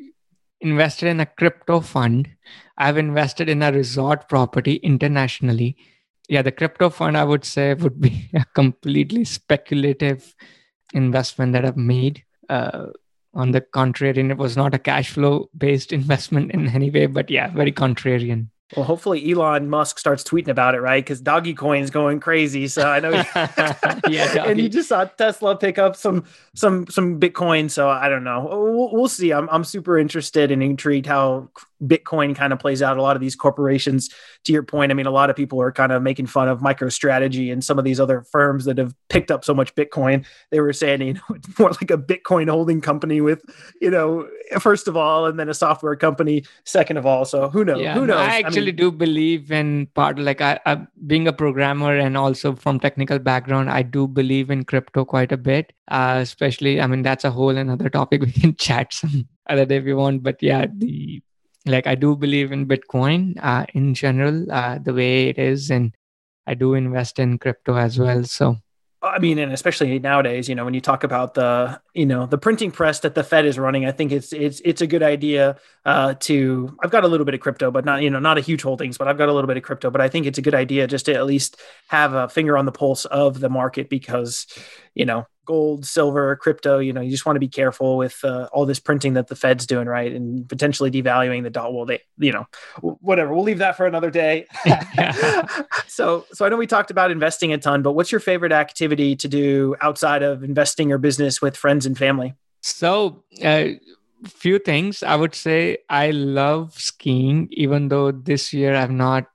invested 0.61 1.09
in 1.09 1.21
a 1.21 1.27
crypto 1.27 1.81
fund. 1.81 2.29
I've 2.77 2.99
invested 2.99 3.49
in 3.49 3.63
a 3.63 3.73
resort 3.73 4.29
property 4.29 4.75
internationally. 4.77 5.77
Yeah, 6.29 6.43
the 6.43 6.53
crypto 6.53 6.91
fund 6.91 7.17
I 7.17 7.25
would 7.25 7.45
say 7.45 7.75
would 7.75 8.01
be 8.01 8.31
a 8.35 8.45
completely 8.55 9.25
speculative 9.25 10.35
investment 10.93 11.53
that 11.53 11.65
I've 11.65 11.77
made. 11.77 12.25
Uh, 12.49 12.87
on 13.35 13.53
the 13.53 13.61
contrary, 13.61 14.19
and 14.21 14.31
it 14.31 14.39
was 14.39 14.57
not 14.57 14.75
a 14.75 14.79
cash 14.79 15.11
flow 15.11 15.51
based 15.57 15.93
investment 16.01 16.51
in 16.53 16.69
any 16.69 16.91
way, 16.91 17.07
but 17.07 17.31
yeah, 17.31 17.49
very 17.49 17.73
contrarian. 17.73 18.49
Well, 18.77 18.85
hopefully 18.85 19.31
Elon 19.31 19.71
Musk 19.71 19.99
starts 19.99 20.23
tweeting 20.23 20.49
about 20.49 20.75
it, 20.75 20.81
right? 20.81 21.03
Because 21.03 21.23
doggy 21.23 21.55
coin's 21.55 21.91
going 21.91 22.21
crazy. 22.21 22.69
So 22.69 22.87
I 22.87 23.01
know, 23.01 23.11
yeah, 24.09 24.45
and 24.47 24.61
you 24.61 24.69
just 24.69 24.91
saw 24.91 25.05
Tesla 25.05 25.57
pick 25.57 25.79
up 25.79 25.97
some 25.97 26.25
some 26.55 26.87
some 26.89 27.19
Bitcoin. 27.19 27.71
So 27.71 27.89
I 27.89 28.11
don't 28.11 28.25
know. 28.25 28.47
We'll, 28.51 28.93
we'll 28.93 29.09
see. 29.09 29.33
I'm 29.33 29.49
I'm 29.49 29.65
super 29.65 29.99
interested 29.99 30.51
and 30.51 30.63
intrigued 30.63 31.07
how 31.07 31.49
Bitcoin 31.83 32.35
kind 32.35 32.53
of 32.53 32.59
plays 32.59 32.83
out. 32.83 32.99
A 32.99 33.03
lot 33.03 33.17
of 33.17 33.21
these 33.21 33.37
corporations, 33.37 34.11
to 34.45 34.53
your 34.53 34.63
point, 34.63 34.91
I 34.91 34.95
mean, 34.95 35.07
a 35.07 35.11
lot 35.11 35.31
of 35.31 35.37
people 35.37 35.63
are 35.63 35.73
kind 35.73 35.93
of 35.93 36.03
making 36.03 36.27
fun 36.27 36.49
of 36.49 36.61
MicroStrategy 36.61 37.53
and 37.53 37.65
some 37.65 37.79
of 37.79 37.85
these 37.85 38.01
other 38.01 38.23
firms 38.23 38.65
that 38.65 38.79
have 38.79 38.95
picked 39.09 39.31
up 39.31 39.45
so 39.45 39.55
much 39.55 39.75
Bitcoin. 39.75 40.27
They 40.51 40.61
were 40.61 40.73
saying, 40.73 41.03
you 41.03 41.15
know, 41.15 41.21
it's 41.31 41.59
more 41.59 41.71
like 41.71 41.91
a 41.91 41.99
Bitcoin 41.99 42.51
holding 42.51 42.81
company 42.81 43.21
with, 43.21 43.43
you 43.81 43.91
know, 43.91 44.29
first 44.59 44.89
of 44.89 44.97
all, 44.97 45.27
and 45.27 45.39
then 45.39 45.49
a 45.49 45.55
software 45.55 45.95
company 45.97 46.45
second 46.65 46.97
of 46.97 47.07
all. 47.07 47.25
So 47.25 47.49
who 47.49 47.65
knows? 47.65 47.81
Yeah, 47.81 47.95
who 47.95 48.07
knows? 48.07 48.19
I 48.19 48.43
I 48.45 48.51
mean, 48.51 48.58
do 48.67 48.91
believe 48.91 49.51
in 49.51 49.87
part 49.95 50.19
like 50.19 50.41
I, 50.41 50.59
I, 50.67 50.87
being 51.07 51.29
a 51.29 51.33
programmer 51.33 51.97
and 51.97 52.17
also 52.17 52.55
from 52.55 52.81
technical 52.81 53.19
background, 53.19 53.71
I 53.71 53.83
do 53.83 54.07
believe 54.07 54.51
in 54.51 54.65
crypto 54.65 55.05
quite 55.05 55.33
a 55.33 55.37
bit. 55.37 55.73
Uh, 55.89 56.19
especially, 56.21 56.81
I 56.81 56.87
mean, 56.87 57.03
that's 57.03 57.25
a 57.25 57.31
whole 57.31 57.57
another 57.57 57.89
topic 57.89 58.23
we 58.23 58.33
can 58.33 58.57
chat 58.57 58.93
some 58.93 59.29
other 59.49 59.65
day 59.65 59.77
if 59.77 59.85
you 59.85 59.97
want. 59.97 60.23
But 60.23 60.43
yeah, 60.43 60.67
the 60.73 61.23
like 61.67 61.87
I 61.87 61.95
do 61.95 62.17
believe 62.17 62.53
in 62.53 62.67
Bitcoin 62.67 63.35
uh, 63.43 63.67
in 63.75 63.95
general, 63.95 64.51
uh, 64.51 64.79
the 64.79 64.95
way 64.95 65.29
it 65.29 65.39
is, 65.39 65.71
and 65.71 65.95
I 66.47 66.55
do 66.55 66.75
invest 66.75 67.19
in 67.19 67.39
crypto 67.39 67.77
as 67.77 67.99
well. 67.99 68.25
So 68.25 68.57
I 69.01 69.21
mean, 69.21 69.39
and 69.39 69.53
especially 69.53 69.97
nowadays, 70.01 70.49
you 70.49 70.57
know, 70.57 70.65
when 70.65 70.75
you 70.75 70.81
talk 70.81 71.05
about 71.05 71.35
the, 71.35 71.81
you 71.95 72.05
know, 72.05 72.27
the 72.27 72.37
printing 72.37 72.73
press 72.73 72.99
that 73.01 73.15
the 73.15 73.23
Fed 73.23 73.47
is 73.47 73.57
running, 73.57 73.87
I 73.87 73.93
think 73.93 74.11
it's 74.11 74.33
it's 74.33 74.61
it's 74.65 74.81
a 74.81 74.89
good 74.89 75.05
idea 75.05 75.57
uh, 75.85 76.15
to. 76.21 76.77
I've 76.83 76.91
got 76.91 77.05
a 77.05 77.09
little 77.09 77.25
bit 77.25 77.35
of 77.35 77.41
crypto, 77.41 77.71
but 77.71 77.85
not 77.85 78.03
you 78.03 78.11
know 78.11 78.19
not 78.19 78.39
a 78.39 78.41
huge 78.41 78.63
holdings, 78.63 78.99
but 78.99 79.07
I've 79.07 79.17
got 79.17 79.29
a 79.29 79.33
little 79.33 79.47
bit 79.47 79.57
of 79.57 79.63
crypto. 79.63 79.91
But 79.91 80.01
I 80.01 80.09
think 80.09 80.27
it's 80.27 80.39
a 80.39 80.43
good 80.43 80.55
idea 80.55 80.89
just 80.89 81.07
to 81.07 81.15
at 81.15 81.27
least 81.27 81.61
have 81.87 82.13
a 82.13 82.29
finger 82.29 82.59
on 82.59 82.67
the 82.67 82.73
pulse 82.73 83.05
of 83.05 83.39
the 83.39 83.49
market 83.49 83.89
because, 83.89 84.47
you 84.99 85.07
know, 85.07 85.27
gold, 85.47 85.87
silver, 85.87 86.37
crypto. 86.37 86.79
You 86.81 86.93
know, 86.93 87.01
you 87.01 87.11
just 87.11 87.25
want 87.25 87.37
to 87.37 87.41
be 87.41 87.49
careful 87.49 87.97
with 87.97 88.23
uh, 88.25 88.49
all 88.53 88.67
this 88.67 88.81
printing 88.81 89.15
that 89.15 89.29
the 89.29 89.37
Fed's 89.37 89.65
doing, 89.65 89.87
right, 89.87 90.13
and 90.13 90.47
potentially 90.47 90.91
devaluing 90.91 91.45
the 91.45 91.51
dollar. 91.51 91.75
Well, 91.75 91.87
they, 91.87 92.03
you 92.19 92.33
know, 92.33 92.47
whatever. 92.83 93.33
We'll 93.33 93.45
leave 93.45 93.59
that 93.59 93.77
for 93.77 93.87
another 93.87 94.11
day. 94.11 94.47
so, 95.87 96.27
so 96.33 96.45
I 96.45 96.49
know 96.51 96.57
we 96.57 96.67
talked 96.67 96.91
about 96.91 97.11
investing 97.11 97.53
a 97.53 97.59
ton, 97.59 97.83
but 97.83 97.93
what's 97.93 98.13
your 98.13 98.21
favorite 98.21 98.53
activity 98.53 99.17
to 99.17 99.29
do 99.29 99.77
outside 99.81 100.23
of 100.23 100.43
investing 100.43 100.93
or 100.93 100.99
business 100.99 101.41
with 101.41 101.57
friends 101.57 101.87
and 101.87 101.97
family? 101.97 102.35
So. 102.61 103.25
Uh, 103.43 103.69
few 104.27 104.59
things 104.59 105.05
i 105.05 105.15
would 105.15 105.33
say 105.33 105.79
i 105.89 106.11
love 106.11 106.75
skiing 106.75 107.47
even 107.53 107.87
though 107.87 108.11
this 108.11 108.53
year 108.53 108.75
i've 108.75 108.91
not 108.91 109.27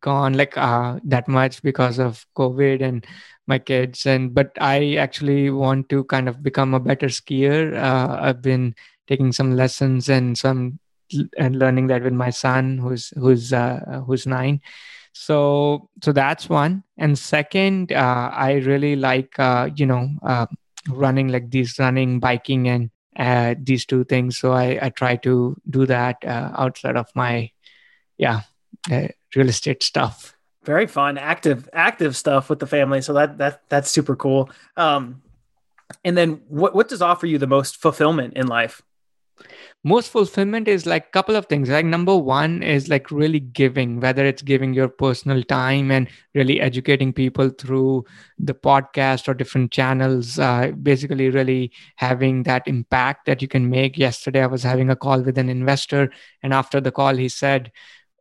gone 0.00 0.32
like 0.32 0.58
uh, 0.58 0.98
that 1.04 1.28
much 1.28 1.62
because 1.62 2.00
of 2.00 2.26
covid 2.36 2.82
and 2.82 3.06
my 3.46 3.58
kids 3.58 4.06
and 4.06 4.34
but 4.34 4.52
i 4.60 4.94
actually 4.94 5.50
want 5.50 5.88
to 5.88 6.04
kind 6.04 6.28
of 6.28 6.42
become 6.42 6.74
a 6.74 6.80
better 6.80 7.06
skier. 7.06 7.74
Uh, 7.76 8.18
i've 8.20 8.42
been 8.42 8.74
taking 9.08 9.32
some 9.32 9.56
lessons 9.56 10.08
and 10.08 10.38
some 10.38 10.78
and 11.38 11.56
learning 11.56 11.88
that 11.88 12.02
with 12.02 12.12
my 12.12 12.30
son 12.30 12.78
who's 12.78 13.12
who's 13.16 13.52
uh, 13.52 14.02
who's 14.06 14.26
nine. 14.26 14.60
So 15.12 15.90
so 16.02 16.12
that's 16.12 16.48
one. 16.48 16.84
And 16.96 17.18
second 17.18 17.92
uh, 17.92 18.30
i 18.32 18.52
really 18.64 18.96
like 18.96 19.38
uh, 19.38 19.68
you 19.76 19.86
know 19.86 20.08
uh, 20.22 20.46
running 20.88 21.28
like 21.28 21.50
these 21.50 21.78
running 21.78 22.20
biking 22.20 22.68
and 22.68 22.90
uh, 23.18 23.54
these 23.60 23.84
two 23.84 24.04
things. 24.04 24.38
So 24.38 24.52
i 24.52 24.78
i 24.80 24.88
try 24.88 25.16
to 25.16 25.56
do 25.68 25.86
that 25.86 26.16
uh, 26.24 26.52
outside 26.56 26.96
of 26.96 27.08
my 27.14 27.50
yeah 28.18 28.42
uh, 28.90 29.08
real 29.36 29.48
estate 29.48 29.82
stuff 29.82 30.34
very 30.64 30.86
fun 30.86 31.18
active 31.18 31.68
active 31.72 32.16
stuff 32.16 32.48
with 32.48 32.58
the 32.58 32.66
family. 32.66 33.02
So 33.02 33.12
that 33.14 33.38
that 33.38 33.62
that's 33.68 33.90
super 33.90 34.16
cool. 34.16 34.50
Um 34.76 35.22
and 36.04 36.16
then 36.16 36.42
what 36.48 36.74
what 36.74 36.88
does 36.88 37.02
offer 37.02 37.26
you 37.26 37.38
the 37.38 37.46
most 37.46 37.76
fulfillment 37.76 38.34
in 38.34 38.46
life? 38.46 38.82
Most 39.82 40.10
fulfillment 40.10 40.68
is 40.68 40.86
like 40.86 41.10
couple 41.10 41.34
of 41.34 41.46
things. 41.46 41.68
Like 41.68 41.84
number 41.84 42.16
one 42.16 42.62
is 42.62 42.88
like 42.88 43.10
really 43.10 43.40
giving 43.40 43.98
whether 43.98 44.24
it's 44.24 44.42
giving 44.42 44.72
your 44.72 44.88
personal 44.88 45.42
time 45.42 45.90
and 45.90 46.08
really 46.34 46.60
educating 46.60 47.12
people 47.12 47.48
through 47.48 48.04
the 48.38 48.54
podcast 48.54 49.26
or 49.26 49.34
different 49.34 49.72
channels 49.72 50.38
uh, 50.38 50.70
basically 50.82 51.30
really 51.30 51.72
having 51.96 52.44
that 52.44 52.68
impact 52.68 53.26
that 53.26 53.42
you 53.42 53.48
can 53.48 53.68
make. 53.68 53.98
Yesterday 53.98 54.42
i 54.42 54.46
was 54.46 54.62
having 54.62 54.90
a 54.90 54.96
call 54.96 55.20
with 55.20 55.38
an 55.38 55.48
investor 55.48 56.12
and 56.42 56.54
after 56.54 56.80
the 56.80 56.92
call 56.92 57.16
he 57.16 57.28
said 57.28 57.72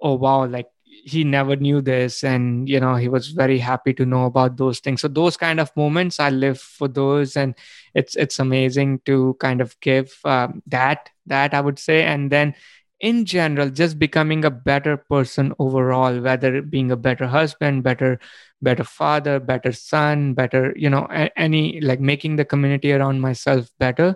oh 0.02 0.16
wow 0.16 0.46
like 0.48 0.68
he 1.04 1.24
never 1.24 1.56
knew 1.56 1.82
this 1.82 2.24
and 2.24 2.70
you 2.70 2.80
know 2.80 2.96
he 2.96 3.08
was 3.10 3.30
very 3.30 3.58
happy 3.58 3.94
to 3.94 4.06
know 4.06 4.26
about 4.26 4.58
those 4.58 4.80
things. 4.80 5.02
So 5.02 5.08
those 5.08 5.38
kind 5.38 5.60
of 5.60 5.76
moments 5.76 6.20
i 6.20 6.30
live 6.30 6.60
for 6.60 6.88
those 6.88 7.36
and 7.36 7.56
it's 7.94 8.16
it's 8.16 8.40
amazing 8.40 9.02
to 9.06 9.36
kind 9.40 9.62
of 9.62 9.80
give 9.80 10.18
um, 10.26 10.62
that 10.68 11.10
that 11.26 11.54
i 11.54 11.62
would 11.62 11.80
say. 11.80 12.04
And 12.04 12.32
then 12.32 12.56
in 13.02 13.26
general 13.26 13.70
just 13.70 13.98
becoming 13.98 14.46
a 14.46 14.52
better 14.52 14.96
person 14.96 15.54
overall 15.60 16.20
whether 16.22 16.62
being 16.62 16.92
a 16.92 16.96
better 16.96 17.28
husband 17.28 17.84
better 17.84 18.20
better 18.62 18.84
father 18.84 19.40
better 19.40 19.72
son 19.72 20.34
better 20.36 20.72
you 20.78 20.90
know 20.90 21.08
any 21.36 21.82
like 21.82 22.00
making 22.00 22.36
the 22.36 22.46
community 22.46 22.94
around 22.94 23.20
myself 23.20 23.70
better 23.80 24.16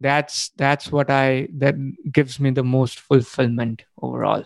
that's 0.00 0.50
that's 0.56 0.92
what 0.92 1.10
i 1.10 1.48
that 1.52 1.74
gives 2.12 2.38
me 2.38 2.50
the 2.50 2.62
most 2.62 3.00
fulfillment 3.00 3.82
overall 4.00 4.44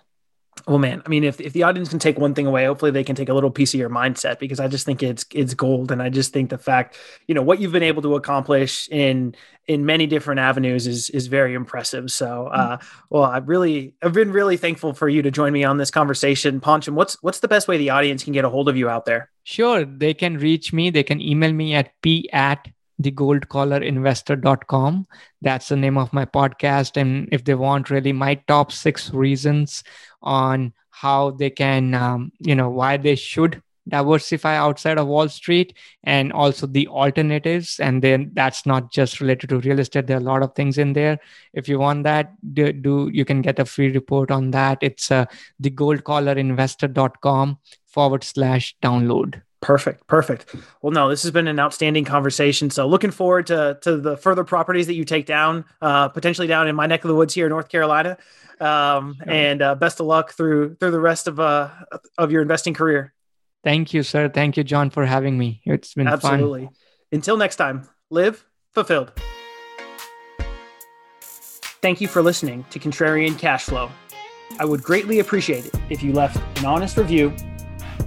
well, 0.67 0.79
man, 0.79 1.03
I 1.05 1.09
mean, 1.09 1.25
if, 1.25 1.41
if 1.41 1.53
the 1.53 1.65
audience 1.65 1.89
can 1.89 1.99
take 1.99 2.19
one 2.19 2.35
thing 2.35 2.47
away, 2.47 2.65
hopefully 2.65 2.91
they 2.91 3.05
can 3.05 3.17
take 3.17 3.29
a 3.29 3.35
little 3.35 3.51
piece 3.51 3.75
of 3.75 3.81
your 3.81 3.91
mindset 3.91 4.39
because 4.39 4.61
I 4.61 4.69
just 4.69 4.87
think 4.87 5.03
it's 5.03 5.27
it's 5.33 5.53
gold, 5.53 5.93
and 5.93 6.01
I 6.01 6.09
just 6.09 6.33
think 6.33 6.51
the 6.51 6.59
fact, 6.59 6.97
you 7.27 7.35
know, 7.35 7.43
what 7.43 7.61
you've 7.61 7.73
been 7.73 7.83
able 7.83 8.03
to 8.03 8.15
accomplish 8.15 8.89
in 8.91 9.35
in 9.67 9.85
many 9.85 10.07
different 10.07 10.41
avenues 10.41 10.87
is 10.87 11.11
is 11.11 11.27
very 11.27 11.55
impressive. 11.55 12.11
So, 12.11 12.51
mm. 12.53 12.59
uh, 12.59 12.79
well, 13.11 13.25
I 13.25 13.39
really 13.39 13.95
I've 14.03 14.13
been 14.13 14.33
really 14.33 14.57
thankful 14.57 14.95
for 14.95 15.09
you 15.09 15.23
to 15.23 15.31
join 15.31 15.53
me 15.53 15.65
on 15.65 15.77
this 15.77 15.91
conversation, 15.91 16.61
Pancham. 16.61 16.95
What's 16.95 17.23
what's 17.23 17.41
the 17.41 17.49
best 17.49 17.69
way 17.69 17.77
the 17.77 17.91
audience 17.91 18.25
can 18.25 18.33
get 18.33 18.45
a 18.45 18.51
hold 18.51 18.69
of 18.69 18.77
you 18.77 18.89
out 18.89 19.05
there? 19.05 19.31
Sure, 19.43 19.85
they 19.85 20.15
can 20.15 20.39
reach 20.39 20.73
me. 20.73 20.89
They 20.89 21.03
can 21.03 21.21
email 21.21 21.53
me 21.53 21.75
at 21.75 21.93
p 22.01 22.31
at 22.33 22.69
thegoldcollarinvestor.com. 23.03 25.07
That's 25.43 25.69
the 25.69 25.77
name 25.77 25.99
of 25.99 26.13
my 26.13 26.25
podcast. 26.25 26.97
And 26.97 27.29
if 27.33 27.45
they 27.45 27.55
want 27.55 27.91
really 27.91 28.13
my 28.13 28.35
top 28.35 28.73
six 28.73 29.13
reasons 29.13 29.83
on 30.23 30.73
how 30.91 31.33
they 31.33 31.51
can, 31.51 31.95
um, 31.95 32.33
you 32.39 32.55
know, 32.55 32.71
why 32.71 32.97
they 32.97 33.17
should 33.17 33.61
diversify 33.89 34.57
outside 34.57 34.99
of 34.99 35.07
Wall 35.07 35.29
Street 35.29 35.77
and 36.05 36.33
also 36.33 36.67
the 36.67 36.89
alternatives. 36.89 37.79
And 37.81 38.03
then 38.03 38.31
that's 38.33 38.65
not 38.65 38.91
just 38.91 39.21
related 39.21 39.51
to 39.51 39.61
real 39.61 39.79
estate. 39.79 40.07
There 40.07 40.17
are 40.17 40.21
a 40.21 40.25
lot 40.25 40.43
of 40.43 40.55
things 40.55 40.79
in 40.79 40.95
there. 40.95 41.19
If 41.53 41.69
you 41.69 41.79
want 41.79 42.05
that, 42.05 42.33
do, 42.55 42.73
do 42.73 43.11
you 43.13 43.25
can 43.25 43.43
get 43.43 43.59
a 43.59 43.65
free 43.65 43.91
report 43.91 44.31
on 44.31 44.53
that. 44.53 44.79
It's 44.81 45.11
uh, 45.11 45.27
thegoldcollarinvestor.com 45.63 47.59
forward 47.87 48.25
slash 48.25 48.77
download. 48.83 49.43
Perfect. 49.65 50.07
Perfect. 50.07 50.55
Well, 50.83 50.93
no, 50.93 51.09
this 51.09 51.23
has 51.23 51.31
been 51.31 51.49
an 51.49 51.59
outstanding 51.59 52.05
conversation. 52.05 52.69
So 52.69 52.87
looking 52.87 53.11
forward 53.11 53.47
to, 53.47 53.79
to 53.81 53.97
the 53.97 54.15
further 54.19 54.45
properties 54.45 54.87
that 54.89 54.95
you 54.95 55.07
take 55.07 55.25
down, 55.25 55.65
uh, 55.81 56.09
potentially 56.09 56.47
down 56.47 56.69
in 56.69 56.77
my 56.77 56.87
neck 56.87 57.03
of 57.03 57.09
the 57.09 57.15
woods 57.15 57.33
here 57.33 57.47
in 57.47 57.51
North 57.51 57.71
Carolina. 57.71 58.19
Um, 58.61 59.17
and 59.27 59.63
uh, 59.63 59.75
best 59.75 60.01
of 60.01 60.07
luck 60.07 60.33
through, 60.33 60.75
through 60.75 60.91
the 60.91 61.01
rest 61.01 61.29
of, 61.29 61.41
uh, 61.41 61.71
of 62.19 62.31
your 62.31 62.43
investing 62.43 62.75
career. 62.75 63.15
Thank 63.65 63.95
you, 63.95 64.03
sir. 64.03 64.29
Thank 64.29 64.59
you, 64.59 64.65
John, 64.65 64.91
for 64.91 65.07
having 65.07 65.39
me. 65.39 65.63
It's 65.65 65.95
been 65.95 66.09
Absolutely. 66.09 66.67
fun. 66.67 66.75
Until 67.11 67.39
next 67.39 67.57
time, 67.57 67.89
live 68.11 68.45
fulfilled. 68.75 69.13
Thank 71.81 72.03
you 72.03 72.09
for 72.09 72.23
listening 72.23 72.67
to 72.69 72.79
Contrarian 72.79 73.39
Cash 73.39 73.65
Flow. 73.65 73.91
I 74.59 74.67
would 74.67 74.83
greatly 74.83 75.21
appreciate 75.21 75.65
it 75.65 75.75
if 75.89 76.03
you 76.03 76.13
left 76.13 76.37
an 76.59 76.67
honest 76.67 76.99
review 76.99 77.35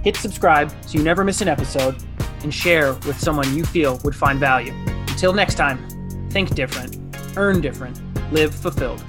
hit 0.08 0.16
subscribe 0.16 0.70
so 0.86 0.96
you 0.96 1.04
never 1.04 1.22
miss 1.22 1.42
an 1.42 1.48
episode, 1.48 2.02
and 2.42 2.54
share 2.54 2.94
with 3.06 3.18
someone 3.20 3.54
you 3.54 3.62
feel 3.62 4.00
would 4.04 4.16
find 4.16 4.40
value. 4.40 4.72
Until 5.08 5.34
next 5.34 5.56
time, 5.56 5.86
think 6.30 6.54
different, 6.54 6.96
earn 7.36 7.60
different, 7.60 8.00
live 8.32 8.54
fulfilled. 8.54 9.04